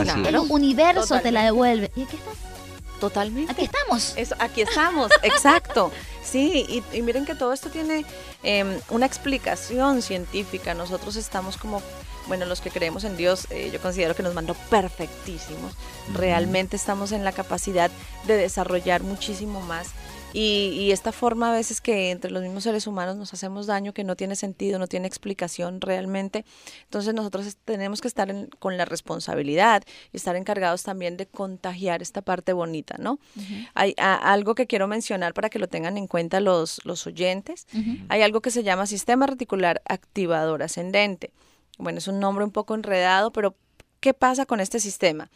universo 0.50 1.20
te 1.20 1.30
la 1.30 1.44
devuelve. 1.44 1.92
Y 1.94 2.02
aquí 2.02 2.16
estás, 2.16 2.34
Totalmente. 2.98 3.52
aquí 3.52 3.62
estamos. 3.62 4.14
Eso, 4.16 4.34
aquí 4.40 4.62
estamos, 4.62 5.12
exacto. 5.22 5.92
Sí, 6.24 6.66
y, 6.68 6.98
y 6.98 7.02
miren 7.02 7.24
que 7.24 7.36
todo 7.36 7.52
esto 7.52 7.70
tiene 7.70 8.04
em, 8.42 8.76
una 8.88 9.06
explicación 9.06 10.02
científica. 10.02 10.74
Nosotros 10.74 11.14
estamos 11.14 11.56
como, 11.58 11.80
bueno, 12.28 12.46
los 12.46 12.60
que 12.60 12.70
creemos 12.70 13.04
en 13.04 13.16
Dios, 13.16 13.46
eh, 13.50 13.70
yo 13.72 13.80
considero 13.80 14.14
que 14.14 14.22
nos 14.22 14.34
mandó 14.34 14.54
perfectísimos. 14.70 15.74
Realmente 16.14 16.76
estamos 16.76 17.12
en 17.12 17.24
la 17.24 17.32
capacidad 17.32 17.90
de 18.26 18.36
desarrollar 18.36 19.02
muchísimo 19.02 19.60
más 19.60 19.88
Y, 20.34 20.90
esta 20.92 21.12
forma 21.12 21.50
a 21.50 21.52
veces 21.52 21.80
que 21.80 22.10
entre 22.10 22.30
los 22.30 22.42
mismos 22.42 22.62
seres 22.64 22.86
humanos 22.86 23.16
nos 23.16 23.32
hacemos 23.34 23.66
daño 23.66 23.92
que 23.92 24.04
no 24.04 24.16
tiene 24.16 24.36
sentido, 24.36 24.78
no 24.78 24.86
tiene 24.86 25.06
explicación 25.06 25.80
realmente. 25.80 26.44
Entonces 26.84 27.14
nosotros 27.14 27.56
tenemos 27.64 28.00
que 28.00 28.08
estar 28.08 28.34
con 28.58 28.76
la 28.76 28.84
responsabilidad 28.84 29.82
y 30.12 30.16
estar 30.16 30.36
encargados 30.36 30.82
también 30.82 31.16
de 31.16 31.26
contagiar 31.26 32.02
esta 32.02 32.22
parte 32.22 32.52
bonita, 32.52 32.96
¿no? 32.98 33.18
Hay 33.74 33.94
algo 33.98 34.54
que 34.54 34.66
quiero 34.66 34.88
mencionar 34.88 35.34
para 35.34 35.50
que 35.50 35.58
lo 35.58 35.68
tengan 35.68 35.98
en 35.98 36.06
cuenta 36.06 36.40
los, 36.40 36.80
los 36.84 37.06
oyentes. 37.06 37.66
Hay 38.08 38.22
algo 38.22 38.40
que 38.40 38.50
se 38.50 38.62
llama 38.62 38.86
sistema 38.86 39.26
reticular 39.26 39.82
activador 39.86 40.62
ascendente. 40.62 41.30
Bueno, 41.78 41.98
es 41.98 42.08
un 42.08 42.20
nombre 42.20 42.44
un 42.44 42.50
poco 42.50 42.74
enredado, 42.74 43.32
pero 43.32 43.54
¿qué 44.00 44.14
pasa 44.14 44.46
con 44.46 44.60
este 44.60 44.80
sistema? 44.80 45.30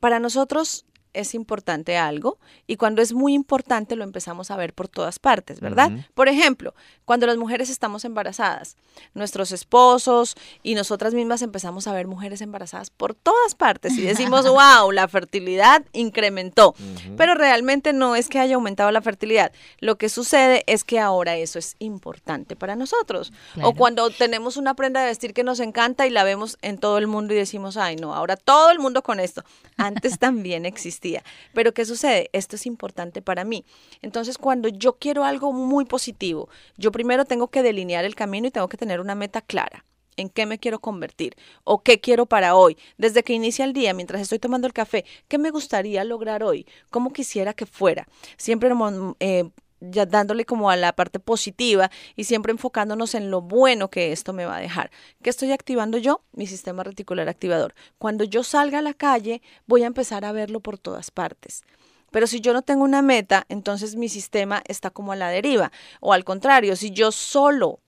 Para 0.00 0.18
nosotros 0.18 0.86
es 1.12 1.34
importante 1.34 1.96
algo 1.96 2.38
y 2.66 2.76
cuando 2.76 3.02
es 3.02 3.12
muy 3.12 3.34
importante 3.34 3.96
lo 3.96 4.04
empezamos 4.04 4.50
a 4.50 4.56
ver 4.56 4.74
por 4.74 4.88
todas 4.88 5.18
partes, 5.18 5.60
¿verdad? 5.60 5.90
Por 6.14 6.28
ejemplo, 6.28 6.74
cuando 7.04 7.26
las 7.26 7.36
mujeres 7.36 7.70
estamos 7.70 8.04
embarazadas, 8.04 8.76
nuestros 9.14 9.52
esposos 9.52 10.36
y 10.62 10.74
nosotras 10.74 11.14
mismas 11.14 11.42
empezamos 11.42 11.86
a 11.86 11.92
ver 11.92 12.06
mujeres 12.06 12.40
embarazadas 12.40 12.90
por 12.90 13.14
todas 13.14 13.54
partes 13.54 13.96
y 13.96 14.02
decimos, 14.02 14.46
wow, 14.48 14.90
la 14.92 15.08
fertilidad 15.08 15.84
incrementó, 15.92 16.74
pero 17.16 17.34
realmente 17.34 17.92
no 17.92 18.14
es 18.14 18.28
que 18.28 18.38
haya 18.38 18.54
aumentado 18.54 18.90
la 18.90 19.02
fertilidad, 19.02 19.52
lo 19.80 19.96
que 19.96 20.08
sucede 20.08 20.62
es 20.66 20.84
que 20.84 21.00
ahora 21.00 21.36
eso 21.36 21.58
es 21.58 21.76
importante 21.78 22.56
para 22.56 22.76
nosotros. 22.76 23.32
O 23.62 23.74
cuando 23.74 24.10
tenemos 24.10 24.56
una 24.56 24.74
prenda 24.74 25.00
de 25.00 25.06
vestir 25.06 25.34
que 25.34 25.44
nos 25.44 25.60
encanta 25.60 26.06
y 26.06 26.10
la 26.10 26.24
vemos 26.24 26.58
en 26.62 26.78
todo 26.78 26.98
el 26.98 27.06
mundo 27.06 27.34
y 27.34 27.36
decimos, 27.36 27.76
ay 27.76 27.96
no, 27.96 28.14
ahora 28.14 28.36
todo 28.36 28.70
el 28.70 28.78
mundo 28.78 29.02
con 29.02 29.18
esto. 29.18 29.42
Antes 29.76 30.18
también 30.20 30.66
existía 30.66 30.99
pero 31.54 31.72
¿qué 31.72 31.84
sucede? 31.84 32.30
Esto 32.32 32.56
es 32.56 32.66
importante 32.66 33.22
para 33.22 33.44
mí. 33.44 33.64
Entonces, 34.02 34.38
cuando 34.38 34.68
yo 34.68 34.94
quiero 34.98 35.24
algo 35.24 35.52
muy 35.52 35.84
positivo, 35.84 36.48
yo 36.76 36.92
primero 36.92 37.24
tengo 37.24 37.48
que 37.48 37.62
delinear 37.62 38.04
el 38.04 38.14
camino 38.14 38.46
y 38.46 38.50
tengo 38.50 38.68
que 38.68 38.76
tener 38.76 39.00
una 39.00 39.14
meta 39.14 39.40
clara 39.40 39.84
en 40.16 40.28
qué 40.28 40.46
me 40.46 40.58
quiero 40.58 40.80
convertir 40.80 41.34
o 41.64 41.82
qué 41.82 42.00
quiero 42.00 42.26
para 42.26 42.54
hoy. 42.54 42.76
Desde 42.98 43.22
que 43.22 43.32
inicia 43.32 43.64
el 43.64 43.72
día, 43.72 43.94
mientras 43.94 44.20
estoy 44.20 44.38
tomando 44.38 44.66
el 44.66 44.72
café, 44.72 45.04
¿qué 45.28 45.38
me 45.38 45.50
gustaría 45.50 46.04
lograr 46.04 46.42
hoy? 46.42 46.66
¿Cómo 46.90 47.12
quisiera 47.12 47.54
que 47.54 47.66
fuera? 47.66 48.06
Siempre 48.36 48.70
eh, 49.20 49.50
ya 49.80 50.06
dándole 50.06 50.44
como 50.44 50.70
a 50.70 50.76
la 50.76 50.92
parte 50.92 51.18
positiva 51.18 51.90
y 52.16 52.24
siempre 52.24 52.52
enfocándonos 52.52 53.14
en 53.14 53.30
lo 53.30 53.40
bueno 53.40 53.90
que 53.90 54.12
esto 54.12 54.32
me 54.32 54.44
va 54.44 54.56
a 54.56 54.60
dejar. 54.60 54.90
¿Qué 55.22 55.30
estoy 55.30 55.52
activando 55.52 55.98
yo? 55.98 56.22
Mi 56.32 56.46
sistema 56.46 56.84
reticular 56.84 57.28
activador. 57.28 57.74
Cuando 57.98 58.24
yo 58.24 58.44
salga 58.44 58.78
a 58.78 58.82
la 58.82 58.94
calle, 58.94 59.42
voy 59.66 59.82
a 59.82 59.86
empezar 59.86 60.24
a 60.24 60.32
verlo 60.32 60.60
por 60.60 60.78
todas 60.78 61.10
partes. 61.10 61.64
Pero 62.10 62.26
si 62.26 62.40
yo 62.40 62.52
no 62.52 62.62
tengo 62.62 62.84
una 62.84 63.02
meta, 63.02 63.46
entonces 63.48 63.96
mi 63.96 64.08
sistema 64.08 64.62
está 64.66 64.90
como 64.90 65.12
a 65.12 65.16
la 65.16 65.28
deriva. 65.28 65.70
O 66.00 66.12
al 66.12 66.24
contrario, 66.24 66.76
si 66.76 66.90
yo 66.90 67.12
solo 67.12 67.80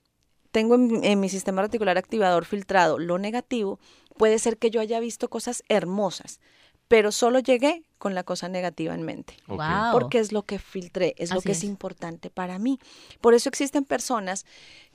tengo 0.51 0.75
en, 0.75 1.03
en 1.03 1.19
mi 1.19 1.29
sistema 1.29 1.61
reticular 1.61 1.97
activador 1.97 2.45
filtrado 2.45 2.99
lo 2.99 3.17
negativo, 3.17 3.79
puede 4.17 4.39
ser 4.39 4.57
que 4.57 4.69
yo 4.69 4.79
haya 4.79 4.99
visto 4.99 5.29
cosas 5.29 5.63
hermosas, 5.67 6.39
pero 6.87 7.11
solo 7.11 7.39
llegué 7.39 7.83
con 7.97 8.15
la 8.15 8.23
cosa 8.23 8.49
negativa 8.49 8.93
en 8.93 9.03
mente. 9.03 9.35
Porque 9.93 10.19
es 10.19 10.31
lo 10.31 10.43
que 10.43 10.59
filtré, 10.59 11.15
es 11.17 11.33
lo 11.33 11.41
que 11.41 11.53
es. 11.53 11.63
importante 11.63 12.29
para 12.29 12.59
mí. 12.59 12.79
Por 13.21 13.33
eso 13.33 13.49
existen 13.49 13.85
personas 13.85 14.45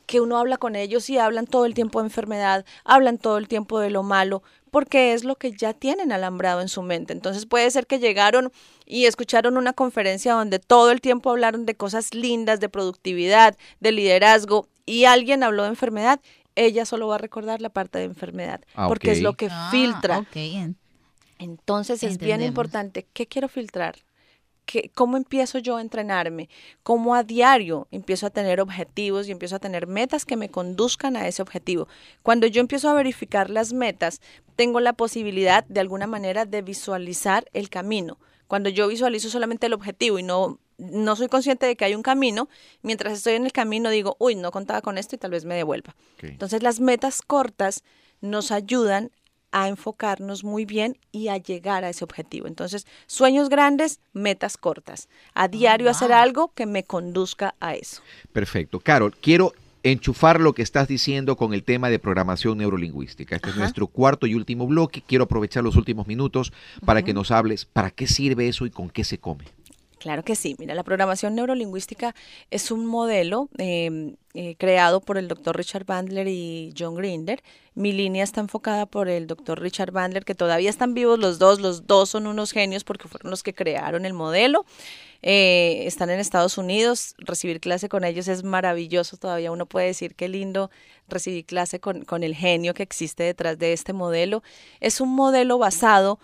que 0.07 0.21
uno 0.21 0.39
habla 0.39 0.57
con 0.57 0.75
ellos 0.75 1.11
y 1.11 1.19
hablan 1.19 1.47
todo 1.47 1.67
el 1.67 1.75
tiempo 1.75 2.01
de 2.01 2.07
enfermedad, 2.07 2.65
hablan 2.85 3.19
todo 3.19 3.37
el 3.37 3.47
tiempo 3.47 3.79
de 3.79 3.91
lo 3.91 4.03
malo, 4.03 4.43
porque 4.71 5.13
es 5.13 5.23
lo 5.23 5.37
que 5.37 5.53
ya 5.53 5.75
tienen 5.75 6.13
alambrado 6.13 6.61
en 6.61 6.69
su 6.69 6.83
mente. 6.83 7.13
Entonces 7.13 7.47
puede 7.47 7.71
ser 7.71 7.87
que 7.87 7.99
llegaron 7.99 8.53
y 8.87 9.05
escucharon 9.05 9.57
una 9.57 9.75
conferencia 9.75 10.33
donde 10.33 10.59
todo 10.59 10.91
el 10.91 11.01
tiempo 11.01 11.31
hablaron 11.31 11.67
de 11.67 11.75
cosas 11.75 12.15
lindas, 12.15 12.59
de 12.59 12.71
productividad, 12.71 13.57
de 13.81 13.93
liderazgo, 13.93 14.67
y 14.87 15.05
alguien 15.05 15.43
habló 15.43 15.65
de 15.65 15.69
enfermedad, 15.69 16.21
ella 16.57 16.87
solo 16.87 17.09
va 17.09 17.17
a 17.17 17.19
recordar 17.19 17.61
la 17.61 17.69
parte 17.69 17.99
de 17.99 18.05
enfermedad, 18.05 18.63
ah, 18.75 18.89
porque 18.89 19.13
es 19.13 19.21
lo 19.21 19.35
que 19.35 19.49
ah, 19.51 19.69
filtra. 19.71 20.27
Entonces 21.39 22.03
es 22.03 22.19
bien 22.19 22.43
importante, 22.43 23.07
¿qué 23.13 23.27
quiero 23.27 23.49
filtrar? 23.49 23.97
¿Qué, 24.67 24.91
¿Cómo 24.95 25.17
empiezo 25.17 25.59
yo 25.59 25.77
a 25.77 25.81
entrenarme? 25.81 26.51
¿Cómo 26.83 27.15
a 27.15 27.23
diario 27.23 27.89
empiezo 27.91 28.27
a 28.27 28.31
tener 28.31 28.61
objetivos 28.61 29.27
y 29.27 29.33
empiezo 29.33 29.57
a 29.57 29.61
tener 29.61 29.87
metas 29.87 30.27
que 30.27 30.37
me 30.37 30.51
conduzcan 30.51 31.17
a 31.17 31.27
ese 31.27 31.41
objetivo? 31.41 31.89
Cuando 32.23 32.47
yo 32.47 32.61
empiezo 32.61 32.91
a 32.91 32.95
verificar 32.95 33.49
las 33.49 33.73
metas, 33.73 34.21
tengo 34.57 34.81
la 34.81 34.93
posibilidad 34.93 35.65
de 35.65 35.81
alguna 35.81 36.07
manera 36.07 36.45
de 36.45 36.61
visualizar 36.61 37.49
el 37.55 37.71
camino. 37.71 38.19
Cuando 38.47 38.69
yo 38.69 38.89
visualizo 38.89 39.31
solamente 39.31 39.67
el 39.67 39.75
objetivo 39.75 40.19
y 40.19 40.23
no, 40.23 40.59
no 40.79 41.17
soy 41.17 41.29
consciente 41.29 41.67
de 41.67 41.77
que 41.77 41.85
hay 41.85 41.95
un 41.95 42.03
camino, 42.03 42.49
mientras 42.83 43.13
estoy 43.13 43.35
en 43.35 43.45
el 43.45 43.53
camino 43.53 43.91
digo, 43.91 44.17
uy, 44.19 44.35
no 44.35 44.51
contaba 44.51 44.81
con 44.81 44.99
esto 44.99 45.15
y 45.15 45.19
tal 45.19 45.31
vez 45.31 45.45
me 45.45 45.55
devuelva. 45.55 45.95
Entonces 46.23 46.63
las 46.63 46.81
metas 46.81 47.23
cortas 47.23 47.85
nos 48.21 48.51
ayudan 48.51 49.13
a 49.53 49.69
enfocarnos 49.69 50.45
muy 50.45 50.65
bien 50.65 50.99
y 51.13 51.29
a 51.29 51.37
llegar 51.37 51.85
a 51.85 51.91
ese 51.91 52.05
objetivo. 52.05 52.47
Entonces, 52.47 52.87
sueños 53.07 53.49
grandes, 53.49 54.01
metas 54.13 54.57
cortas. 54.57 55.09
A 55.35 55.45
ah, 55.45 55.49
diario 55.49 55.91
hacer 55.91 56.13
algo 56.13 56.53
que 56.55 56.67
me 56.67 56.85
conduzca 56.85 57.55
a 57.61 57.75
eso. 57.75 58.03
Perfecto. 58.33 58.81
Carol, 58.81 59.15
quiero 59.21 59.53
enchufar 59.83 60.41
lo 60.41 60.53
que 60.53 60.63
estás 60.63 60.89
diciendo 60.89 61.37
con 61.37 61.55
el 61.55 61.63
tema 61.63 61.89
de 61.89 61.99
programación 61.99 62.59
neurolingüística. 62.59 63.37
Este 63.37 63.51
es 63.51 63.57
nuestro 63.57 63.87
cuarto 63.87 64.27
y 64.27 64.35
último 64.35 64.67
bloque. 64.67 65.03
Quiero 65.07 65.25
aprovechar 65.25 65.65
los 65.65 65.77
últimos 65.77 66.07
minutos 66.07 66.53
para 66.85 67.03
que 67.03 67.15
nos 67.15 67.31
hables 67.31 67.65
para 67.65 67.91
qué 67.91 68.07
sirve 68.07 68.49
eso 68.49 68.67
y 68.67 68.71
con 68.71 68.91
qué 68.91 69.05
se 69.05 69.19
come. 69.19 69.45
Claro 69.99 70.23
que 70.23 70.37
sí. 70.37 70.55
Mira, 70.59 70.75
la 70.75 70.85
programación 70.85 71.35
neurolingüística 71.35 72.15
es 72.51 72.71
un 72.71 72.87
modelo 72.87 73.49
em, 73.59 74.17
eh, 74.35 74.55
creado 74.57 75.01
por 75.01 75.19
el 75.19 75.27
doctor 75.27 75.57
Richard 75.57 75.85
Bandler 75.85 76.29
y 76.29 76.73
John 76.79 76.95
Grinder. 76.95 77.43
Mi 77.75 77.93
línea 77.93 78.23
está 78.23 78.41
enfocada 78.41 78.87
por 78.87 79.09
el 79.09 79.27
doctor 79.27 79.61
Richard 79.61 79.91
Bandler, 79.91 80.25
que 80.25 80.37
todavía 80.37 80.71
están 80.71 80.95
vivos 80.95 81.19
los 81.19 81.41
dos. 81.41 81.61
Los 81.61 81.87
dos 81.89 82.11
son 82.11 82.29
unos 82.29 82.53
genios 82.53 82.85
porque 82.85 83.09
fueron 83.09 83.31
los 83.31 83.43
que 83.43 83.55
crearon 83.55 84.07
el 84.07 84.13
modelo. 84.13 84.65
Eh, 85.23 85.83
están 85.87 86.11
en 86.11 86.21
Estados 86.21 86.59
Unidos. 86.59 87.17
Recibir 87.19 87.59
clase 87.61 87.89
con 87.89 88.05
ellos 88.05 88.29
es 88.29 88.45
maravilloso. 88.45 89.17
Todavía 89.17 89.51
uno 89.51 89.67
puede 89.67 89.89
decir 89.89 90.15
qué 90.15 90.29
lindo 90.29 90.71
recibir 91.09 91.45
clase 91.45 91.81
con, 91.81 92.05
con 92.05 92.23
el 92.23 92.37
genio 92.37 92.75
que 92.75 92.85
existe 92.85 93.25
detrás 93.25 93.59
de 93.59 93.73
este 93.73 93.93
modelo. 93.93 94.45
Es 94.79 95.01
un 95.01 95.09
modelo 95.15 95.59
basado 95.59 96.21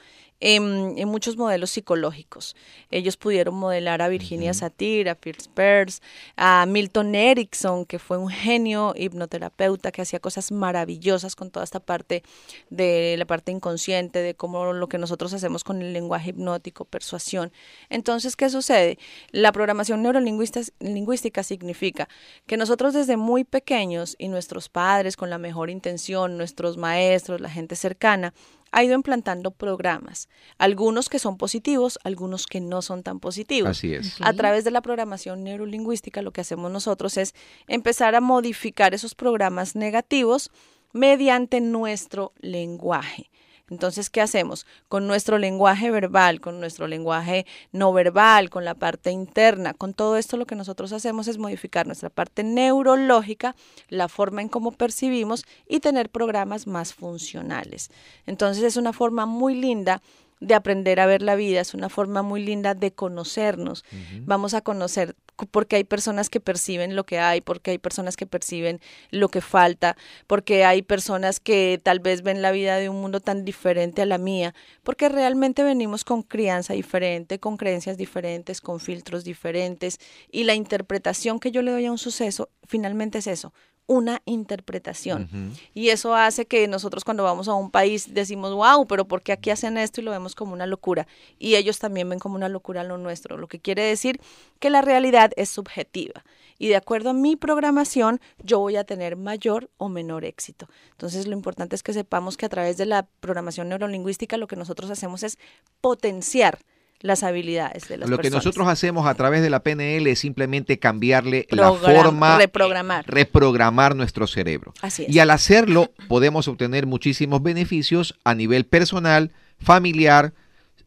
muchos 1.07 1.37
modelos 1.37 1.71
psicológicos. 1.71 2.55
Ellos 2.91 3.17
pudieron 3.17 3.55
modelar 3.55 4.03
a 4.03 4.09
Virginia 4.09 4.53
Satir, 4.53 5.09
a 5.09 5.15
Pierce 5.15 5.49
Peirce, 5.49 6.01
a 6.37 6.67
Milton 6.67 7.15
Erickson, 7.15 7.87
que 7.87 7.99
fue 7.99 8.19
un 8.19 8.29
genio 8.29 8.95
hipnoterapeuta 8.97 9.91
que 9.91 10.03
hacía 10.03 10.21
cosas 10.21 10.53
maravillosas 10.53 11.35
con 11.35 11.51
toda 11.51 11.65
esta 11.65 11.81
parte 11.81 12.23
de 12.71 13.17
la 13.19 13.25
parte 13.25 13.53
inconsciente, 13.53 14.21
de 14.21 14.35
cómo 14.35 14.73
lo 14.73 14.89
que 14.89 14.99
nosotros 14.99 15.33
hacemos 15.33 15.65
con 15.65 15.81
el 15.81 15.93
lenguaje 15.93 16.31
hipnótico, 16.31 16.85
persuasión. 16.85 17.53
Entonces, 17.89 18.37
¿qué 18.37 18.51
sucede? 18.51 18.99
La 19.31 19.53
programación 19.53 20.03
neurolingüística 20.03 21.43
significa 21.43 22.09
que 22.47 22.57
nosotros 22.57 22.93
desde 22.95 23.17
muy 23.17 23.45
pequeños 23.45 24.17
y 24.19 24.29
nuestros 24.29 24.69
padres 24.69 25.17
con 25.17 25.31
la 25.31 25.39
mejor 25.39 25.71
intención, 25.71 26.37
nuestros 26.37 26.77
maestros, 26.77 27.41
la 27.41 27.51
gente 27.51 27.77
cercana, 27.77 28.35
ha 28.75 28.83
ido 28.83 28.95
implantando 28.95 29.53
programas, 29.53 30.29
algunos 30.59 31.09
que 31.09 31.21
son 31.21 31.37
positivos, 31.37 31.97
algunos 32.03 32.47
que 32.47 32.61
no 32.61 32.83
son 32.83 33.05
tan 33.05 33.21
positivos. 33.21 33.71
Así 33.71 33.95
es. 33.95 34.17
A 34.21 34.33
través 34.33 34.65
de 34.65 34.73
la 34.73 34.83
programación 34.83 35.45
neurolingüística 35.45 36.23
lo 36.23 36.33
que 36.33 36.41
hacemos 36.41 36.73
nosotros 36.73 37.17
es 37.17 37.35
empezar 37.69 38.17
a 38.17 38.21
modificar 38.21 38.93
esos 38.93 39.15
programas 39.15 39.77
negativos 39.77 40.51
mediante 40.93 41.61
nuestro 41.61 42.33
lenguaje. 42.41 43.31
Entonces, 43.71 44.11
¿qué 44.11 44.21
hacemos? 44.21 44.67
Con 44.89 45.07
nuestro 45.07 45.39
lenguaje 45.39 45.91
verbal, 45.91 46.41
con 46.41 46.61
nuestro 46.61 46.87
lenguaje 46.87 47.47
no 47.73 47.93
verbal, 47.93 48.51
con 48.51 48.65
la 48.65 48.75
parte 48.75 49.11
interna, 49.11 49.73
con 49.73 49.95
todo 49.95 50.19
esto 50.19 50.37
lo 50.37 50.47
que 50.47 50.55
nosotros 50.55 50.93
hacemos 50.93 51.29
es 51.29 51.39
modificar 51.39 51.87
nuestra 51.87 52.11
parte 52.11 52.45
neurológica, 52.45 53.57
la 53.89 54.09
forma 54.09 54.43
en 54.43 54.49
cómo 54.49 54.73
percibimos 54.73 55.45
y 55.67 55.81
tener 55.81 56.11
programas 56.11 56.67
más 56.67 56.93
funcionales. 56.93 57.91
Entonces, 58.27 58.65
es 58.65 58.77
una 58.77 58.93
forma 58.93 59.25
muy 59.25 59.55
linda 59.55 60.03
de 60.41 60.55
aprender 60.55 61.01
a 61.01 61.07
ver 61.07 61.23
la 61.23 61.37
vida, 61.37 61.61
es 61.61 61.73
una 61.73 61.89
forma 61.89 62.23
muy 62.23 62.45
linda 62.45 62.75
de 62.75 62.93
conocernos. 62.93 63.85
Vamos 64.27 64.53
a 64.53 64.61
conocer 64.61 65.17
porque 65.51 65.77
hay 65.77 65.85
personas 65.85 66.31
que 66.31 66.41
perciben 66.41 66.97
lo 66.97 67.05
que 67.05 67.19
hay, 67.19 67.41
porque 67.41 67.73
hay 67.73 67.79
personas 67.79 68.17
que 68.17 68.27
perciben 68.27 68.81
lo 69.11 69.29
que 69.29 69.41
falta, 69.41 69.97
porque 70.27 70.65
hay 70.65 70.83
personas 70.83 71.41
que 71.41 71.81
tal 71.83 72.01
vez 72.01 72.23
ven 72.23 72.43
la 72.43 72.53
vida 72.53 72.77
de 72.77 72.89
un 72.89 73.01
mundo 73.01 73.21
tan 73.21 73.45
diferente 73.45 74.03
a 74.03 74.07
la 74.07 74.19
mía, 74.19 74.55
porque 74.83 75.09
realmente 75.09 75.63
venimos 75.63 76.05
con 76.05 76.23
crianza 76.23 76.75
diferente, 76.75 77.39
con 77.39 77.57
creencias 77.57 77.97
diferentes, 77.97 78.61
con 78.61 78.81
filtros 78.81 79.25
diferentes 79.25 79.99
y 80.31 80.45
la 80.45 80.55
interpretación 80.55 81.41
que 81.41 81.51
yo 81.51 81.63
le 81.63 81.73
doy 81.73 81.87
a 81.87 81.93
un 81.93 81.99
suceso 81.99 82.51
finalmente 82.67 83.19
es 83.19 83.27
eso, 83.27 83.53
una 83.87 84.23
interpretación. 84.25 85.55
Y 85.75 85.91
eso 85.91 86.15
hace 86.15 86.47
que 86.47 86.67
nosotros 86.69 87.05
cuando 87.05 87.23
vamos 87.23 87.49
a 87.49 87.55
un 87.55 87.71
país 87.71 88.15
decimos, 88.15 88.53
wow, 88.55 88.87
pero 88.87 89.07
¿por 89.07 89.23
qué 89.23 89.33
aquí 89.33 89.51
hacen 89.51 89.77
esto? 89.77 90.01
Y 90.01 90.05
lo 90.05 90.11
vemos 90.11 90.35
como 90.35 90.53
una 90.53 90.67
locura. 90.67 91.07
Y 91.39 91.57
ellos 91.57 91.79
también 91.79 92.09
ven 92.09 92.19
como 92.19 92.37
una 92.37 92.49
locura 92.49 92.85
lo 92.85 92.99
nuestro, 92.99 93.37
lo 93.37 93.47
que 93.47 93.61
quiere 93.61 93.83
decir 93.83 94.21
que 94.59 94.71
la 94.71 94.81
realidad 94.81 95.33
es 95.37 95.51
subjetiva. 95.51 96.25
Y 96.59 96.69
de 96.69 96.77
acuerdo 96.77 97.11
a 97.11 97.15
mi 97.15 97.37
programación, 97.37 98.21
yo 98.43 98.59
voy 98.61 98.77
a 98.77 98.85
tener 98.85 99.17
mayor 99.17 99.71
o 99.77 99.89
menor 99.89 100.25
éxito. 100.25 100.69
Entonces, 100.93 101.27
lo 101.27 101.35
importante 101.35 101.75
es 101.75 101.83
que 101.83 101.93
sepamos 101.93 102.37
que 102.37 102.47
a 102.47 102.49
través 102.49 102.77
de 102.77 102.87
la 102.87 103.07
programación 103.21 103.69
neurolingüística 103.69 104.37
lo 104.37 104.47
que 104.47 104.57
nosotros 104.57 104.91
hacemos 104.91 105.23
es 105.25 105.39
potenciar 105.81 106.59
las 107.05 107.23
habilidades 107.23 107.87
de 107.87 107.99
las 107.99 108.09
Lo 108.09 108.17
que 108.17 108.31
nosotros 108.31 108.67
hacemos 108.67 109.07
a 109.07 109.15
través 109.15 109.43
de 109.43 109.51
la 109.51 109.63
PNL 109.63 110.07
es 110.07 110.19
simplemente 110.19 110.79
cambiarle 110.79 111.47
la 111.51 111.71
forma, 111.71 112.39
reprogramar. 112.39 113.05
reprogramar 113.07 113.95
nuestro 113.95 114.27
cerebro. 114.27 114.73
Así 114.81 115.05
Y 115.07 115.19
al 115.19 115.31
hacerlo 115.31 115.93
podemos 116.09 116.49
obtener 116.49 116.87
muchísimos 116.87 117.43
beneficios 117.43 118.19
a 118.25 118.35
nivel 118.35 118.65
personal, 118.65 119.33
familiar, 119.59 120.33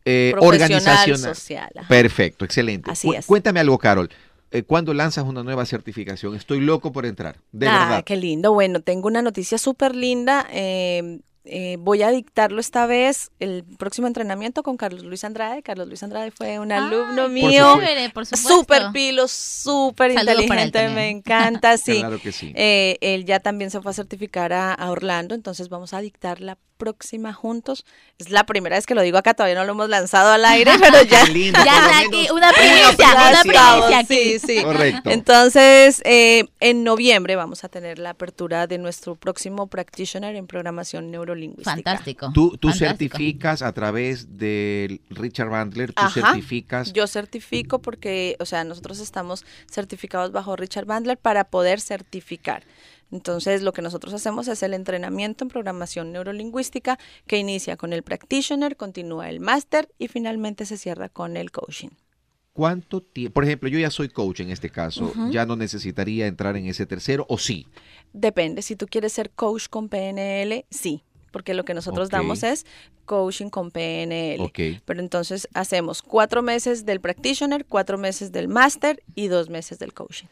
eh, 0.05 0.33
organizacional. 0.39 1.35
social. 1.35 1.69
Perfecto, 1.87 2.45
excelente. 2.45 2.89
Así 2.89 3.13
es. 3.13 3.27
Cuéntame 3.27 3.59
algo, 3.59 3.77
Carol. 3.77 4.09
Eh, 4.49 4.63
¿Cuándo 4.63 4.95
lanzas 4.95 5.23
una 5.23 5.43
nueva 5.43 5.67
certificación? 5.67 6.33
Estoy 6.33 6.61
loco 6.61 6.91
por 6.91 7.05
entrar, 7.05 7.35
de 7.51 7.67
ah, 7.67 7.79
verdad. 7.79 8.03
Qué 8.03 8.15
lindo. 8.15 8.53
Bueno, 8.53 8.79
tengo 8.79 9.07
una 9.07 9.21
noticia 9.21 9.59
súper 9.59 9.95
linda. 9.95 10.47
Eh, 10.51 11.19
eh, 11.49 11.77
voy 11.79 12.03
a 12.03 12.09
dictarlo 12.09 12.59
esta 12.59 12.85
vez, 12.85 13.31
el 13.39 13.63
próximo 13.77 14.07
entrenamiento 14.07 14.63
con 14.63 14.77
Carlos 14.77 15.03
Luis 15.03 15.23
Andrade. 15.23 15.63
Carlos 15.63 15.87
Luis 15.87 16.03
Andrade 16.03 16.31
fue 16.31 16.59
un 16.59 16.71
alumno 16.71 17.29
mío. 17.29 17.79
Súper 18.35 18.91
pilo, 18.91 19.27
súper 19.27 20.11
inteligente, 20.11 20.89
me 20.89 21.09
encanta, 21.09 21.77
sí. 21.77 21.99
Claro 21.99 22.19
que 22.21 22.31
sí. 22.31 22.51
Eh, 22.55 22.97
él 23.01 23.25
ya 23.25 23.39
también 23.39 23.71
se 23.71 23.81
fue 23.81 23.91
a 23.91 23.93
certificar 23.93 24.51
a, 24.53 24.75
Orlando, 24.89 25.35
entonces 25.35 25.69
vamos 25.69 25.93
a 25.93 26.01
dictar 26.01 26.41
la 26.41 26.57
próxima 26.77 27.33
juntos. 27.33 27.85
Es 28.17 28.29
la 28.29 28.45
primera 28.45 28.75
vez 28.75 28.85
que 28.85 28.95
lo 28.95 29.01
digo 29.01 29.17
acá, 29.17 29.33
todavía 29.33 29.55
no 29.55 29.65
lo 29.65 29.73
hemos 29.73 29.89
lanzado 29.89 30.31
al 30.31 30.45
aire, 30.45 30.71
pero 30.79 31.01
ya. 31.03 31.25
ya 31.27 31.99
aquí, 31.99 32.27
una 32.31 32.51
primicia, 32.53 33.29
una 33.29 33.41
primicia 33.41 34.05
Sí, 34.07 34.39
sí. 34.39 34.63
Correcto. 34.63 35.09
Entonces, 35.09 36.01
eh, 36.05 36.45
en 36.59 36.83
noviembre 36.83 37.35
vamos 37.35 37.63
a 37.63 37.69
tener 37.69 37.99
la 37.99 38.11
apertura 38.11 38.67
de 38.67 38.77
nuestro 38.77 39.15
próximo 39.15 39.67
practitioner 39.67 40.35
en 40.35 40.47
programación 40.47 41.11
neurolingüística. 41.11 41.75
Fantástico. 41.75 42.31
Tú, 42.33 42.57
tú 42.57 42.71
certificas 42.71 43.61
a 43.61 43.71
través 43.73 44.37
del 44.37 45.01
Richard 45.09 45.49
Bandler, 45.49 45.93
tú 45.93 46.09
certificas. 46.09 46.93
Yo 46.93 47.07
certifico 47.07 47.79
porque, 47.79 48.35
o 48.39 48.45
sea, 48.45 48.63
nosotros 48.63 48.99
estamos 48.99 49.45
certificados 49.69 50.31
bajo 50.31 50.55
Richard 50.55 50.85
Bandler 50.85 51.17
para 51.17 51.45
poder 51.45 51.79
certificar. 51.79 52.63
Entonces, 53.11 53.61
lo 53.61 53.73
que 53.73 53.81
nosotros 53.81 54.13
hacemos 54.13 54.47
es 54.47 54.63
el 54.63 54.73
entrenamiento 54.73 55.45
en 55.45 55.49
programación 55.49 56.11
neurolingüística 56.11 56.99
que 57.25 57.37
inicia 57.37 57.77
con 57.77 57.93
el 57.93 58.03
practitioner, 58.03 58.75
continúa 58.75 59.29
el 59.29 59.39
máster 59.39 59.89
y 59.97 60.07
finalmente 60.07 60.65
se 60.65 60.77
cierra 60.77 61.09
con 61.09 61.37
el 61.37 61.51
coaching. 61.51 61.89
¿Cuánto 62.53 63.01
tiempo? 63.01 63.35
Por 63.35 63.43
ejemplo, 63.43 63.69
yo 63.69 63.77
ya 63.77 63.91
soy 63.91 64.09
coach 64.09 64.39
en 64.39 64.49
este 64.49 64.71
caso, 64.71 65.13
¿ya 65.29 65.45
no 65.45 65.55
necesitaría 65.55 66.25
entrar 66.25 66.57
en 66.57 66.65
ese 66.65 66.87
tercero 66.87 67.25
o 67.29 67.37
sí? 67.37 67.67
Depende, 68.13 68.63
si 68.63 68.75
tú 68.75 68.87
quieres 68.87 69.13
ser 69.13 69.29
coach 69.29 69.67
con 69.69 69.89
PNL, 69.89 70.65
sí, 70.71 71.03
porque 71.31 71.53
lo 71.53 71.65
que 71.65 71.75
nosotros 71.75 72.09
damos 72.09 72.41
es 72.41 72.65
coaching 73.05 73.49
con 73.49 73.69
PNL. 73.69 74.51
Pero 74.85 74.99
entonces 74.99 75.47
hacemos 75.53 76.01
cuatro 76.01 76.41
meses 76.41 76.83
del 76.83 76.99
practitioner, 76.99 77.63
cuatro 77.63 77.99
meses 77.99 78.31
del 78.31 78.47
máster 78.47 79.03
y 79.13 79.27
dos 79.27 79.49
meses 79.49 79.77
del 79.77 79.93
coaching. 79.93 80.25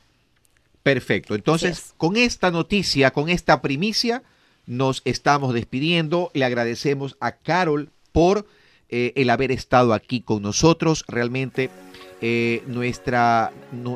Perfecto. 0.86 1.34
Entonces, 1.34 1.96
con 1.98 2.16
esta 2.16 2.52
noticia, 2.52 3.10
con 3.10 3.28
esta 3.28 3.64
primicia, 3.64 4.22
nos 4.68 5.02
estamos 5.04 5.52
despidiendo. 5.52 6.30
Le 6.36 6.46
agradecemos 6.46 7.18
a 7.20 7.38
Carol 7.38 7.90
por 8.12 8.46
eh, 8.90 9.12
el 9.16 9.32
haber 9.32 9.52
estado 9.52 9.96
aquí 9.96 10.22
con 10.22 10.44
nosotros. 10.44 11.04
Realmente 11.08 11.72
eh, 12.22 12.64
nuestra, 12.66 13.52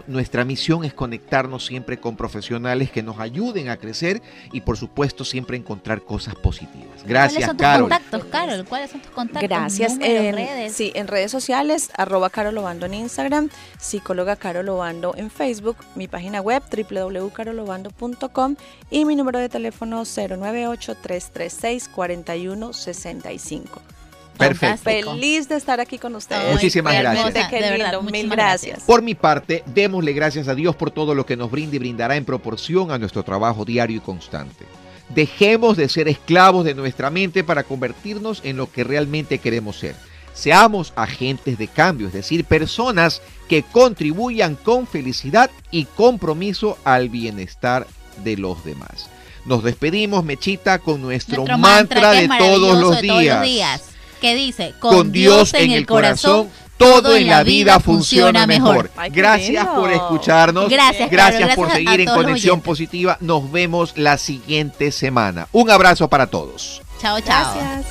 nuestra 0.08 0.44
misión 0.44 0.84
es 0.84 0.94
conectarnos 0.94 1.66
siempre 1.66 2.00
con 2.00 2.18
profesionales 2.18 2.92
que 2.92 3.02
nos 3.02 3.20
ayuden 3.20 3.70
a 3.70 3.78
crecer 3.78 4.22
y 4.52 4.62
por 4.62 4.78
supuesto 4.78 5.24
siempre 5.24 5.56
encontrar 5.56 6.02
cosas 6.02 6.36
positivas. 6.36 7.04
Gracias, 7.06 7.34
¿Cuáles 7.34 7.48
son 7.48 7.58
tus 7.58 7.66
Carol. 7.66 7.90
contactos, 7.90 8.26
Carol? 8.26 8.66
¿Cuáles 8.66 8.92
son 8.92 9.02
tus 9.02 9.12
contactos? 9.12 9.50
Gracias. 9.50 9.98
En, 10.02 10.36
redes? 10.36 10.74
Sí, 10.74 10.92
en 10.96 11.08
redes 11.08 11.32
sociales, 11.32 11.92
arroba 11.96 12.30
Carol 12.30 12.58
Obando 12.58 12.86
en 12.86 12.94
Instagram, 12.94 13.50
psicóloga 13.80 14.36
Carol 14.36 14.68
Obando 14.68 15.14
en 15.16 15.32
Facebook, 15.32 15.78
mi 15.96 16.08
página 16.08 16.42
web 16.42 16.62
www.carolobando.com 16.70 18.56
y 18.90 19.06
mi 19.06 19.16
número 19.16 19.40
de 19.40 19.48
teléfono 19.48 20.04
098 20.04 20.96
336 20.96 21.90
4165. 21.90 23.99
Perfecto. 24.40 24.84
Feliz 24.84 25.50
de 25.50 25.58
estar 25.58 25.80
aquí 25.80 25.98
con 25.98 26.16
ustedes. 26.16 26.54
Muchísimas 26.54 26.98
gracias. 26.98 28.04
Mil 28.04 28.30
gracias. 28.30 28.84
Por 28.84 29.02
mi 29.02 29.14
parte, 29.14 29.64
démosle 29.68 30.14
gracias 30.14 30.48
a 30.48 30.56
Dios 30.56 30.76
por 30.76 30.92
todo 30.92 31.14
lo 31.14 31.26
que 31.26 31.36
nos 31.36 31.52
brinda 31.52 31.76
y 31.76 31.80
brindará 31.80 32.16
en 32.16 32.26
proporción 32.26 32.92
a 32.92 32.98
nuestro 32.98 33.24
trabajo 33.24 33.66
diario 33.66 33.98
y 33.98 34.00
constante. 34.00 34.66
Dejemos 35.10 35.76
de 35.76 35.90
ser 35.90 36.08
esclavos 36.08 36.64
de 36.66 36.76
nuestra 36.76 37.10
mente 37.10 37.44
para 37.44 37.64
convertirnos 37.64 38.42
en 38.44 38.58
lo 38.58 38.72
que 38.72 38.84
realmente 38.84 39.40
queremos 39.40 39.78
ser. 39.78 39.96
Seamos 40.34 40.94
agentes 40.96 41.58
de 41.58 41.68
cambio, 41.68 42.08
es 42.08 42.14
decir, 42.14 42.46
personas 42.46 43.22
que 43.50 43.64
contribuyan 43.64 44.56
con 44.56 44.88
felicidad 44.88 45.50
y 45.72 45.86
compromiso 45.86 46.78
al 46.86 47.10
bienestar 47.10 47.88
de 48.24 48.38
los 48.38 48.64
demás. 48.64 49.10
Nos 49.46 49.64
despedimos, 49.64 50.24
Mechita, 50.24 50.80
con 50.80 51.02
nuestro, 51.02 51.46
mantra, 51.58 52.12
de, 52.12 52.30
todos 52.38 52.80
los 52.80 53.02
días 53.02 53.89
que 54.20 54.36
dice, 54.36 54.74
con, 54.80 55.12
Dios 55.12 55.54
en 55.54 55.72
el 55.72 55.86
corazón, 55.86 56.50
todo 56.78 57.16
en 57.16 57.28
la 57.28 57.44
vida 57.44 57.80
funciona 57.80 58.48
mejor. 58.48 58.92
gracias 59.12 59.68
por 59.68 59.92
escucharnos. 59.92 60.70
Gracias, 60.70 61.10
gracias, 61.10 61.56
por 61.56 61.72
seguir 61.72 62.02
en 62.02 62.08
Conexión 62.08 62.62
Positiva. 62.62 63.18
Nos 63.20 63.52
vemos 63.52 63.98
la 63.98 64.18
siguiente 64.18 64.92
semana. 64.92 65.48
Un 65.52 65.70
abrazo 65.70 66.08
para 66.08 66.28
todos. 66.28 66.82
Chao, 67.02 67.20
chao. 67.22 67.56
Gracias. 67.56 67.86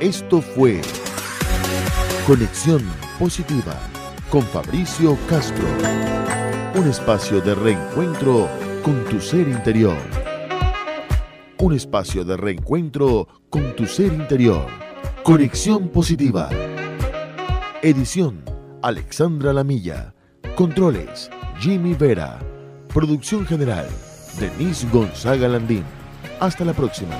Esto 0.00 0.40
fue 0.40 0.82
Conexión 2.26 2.84
Positiva 3.18 3.74
con 4.30 4.42
Fabricio 4.42 5.18
Castro 5.28 5.66
un 6.76 6.88
espacio 6.88 7.40
de 7.40 7.54
reencuentro 7.54 8.50
con 8.82 9.02
tu 9.06 9.18
ser 9.18 9.48
interior. 9.48 9.96
Un 11.58 11.72
espacio 11.72 12.22
de 12.22 12.36
reencuentro 12.36 13.26
con 13.48 13.74
tu 13.74 13.86
ser 13.86 14.12
interior. 14.12 14.66
Conexión 15.22 15.88
positiva. 15.88 16.50
Edición 17.80 18.44
Alexandra 18.82 19.54
Lamilla. 19.54 20.14
Controles 20.54 21.30
Jimmy 21.60 21.94
Vera. 21.94 22.38
Producción 22.92 23.46
general 23.46 23.88
Denise 24.38 24.86
Gonzaga 24.92 25.48
Landín. 25.48 25.84
Hasta 26.40 26.62
la 26.66 26.74
próxima. 26.74 27.16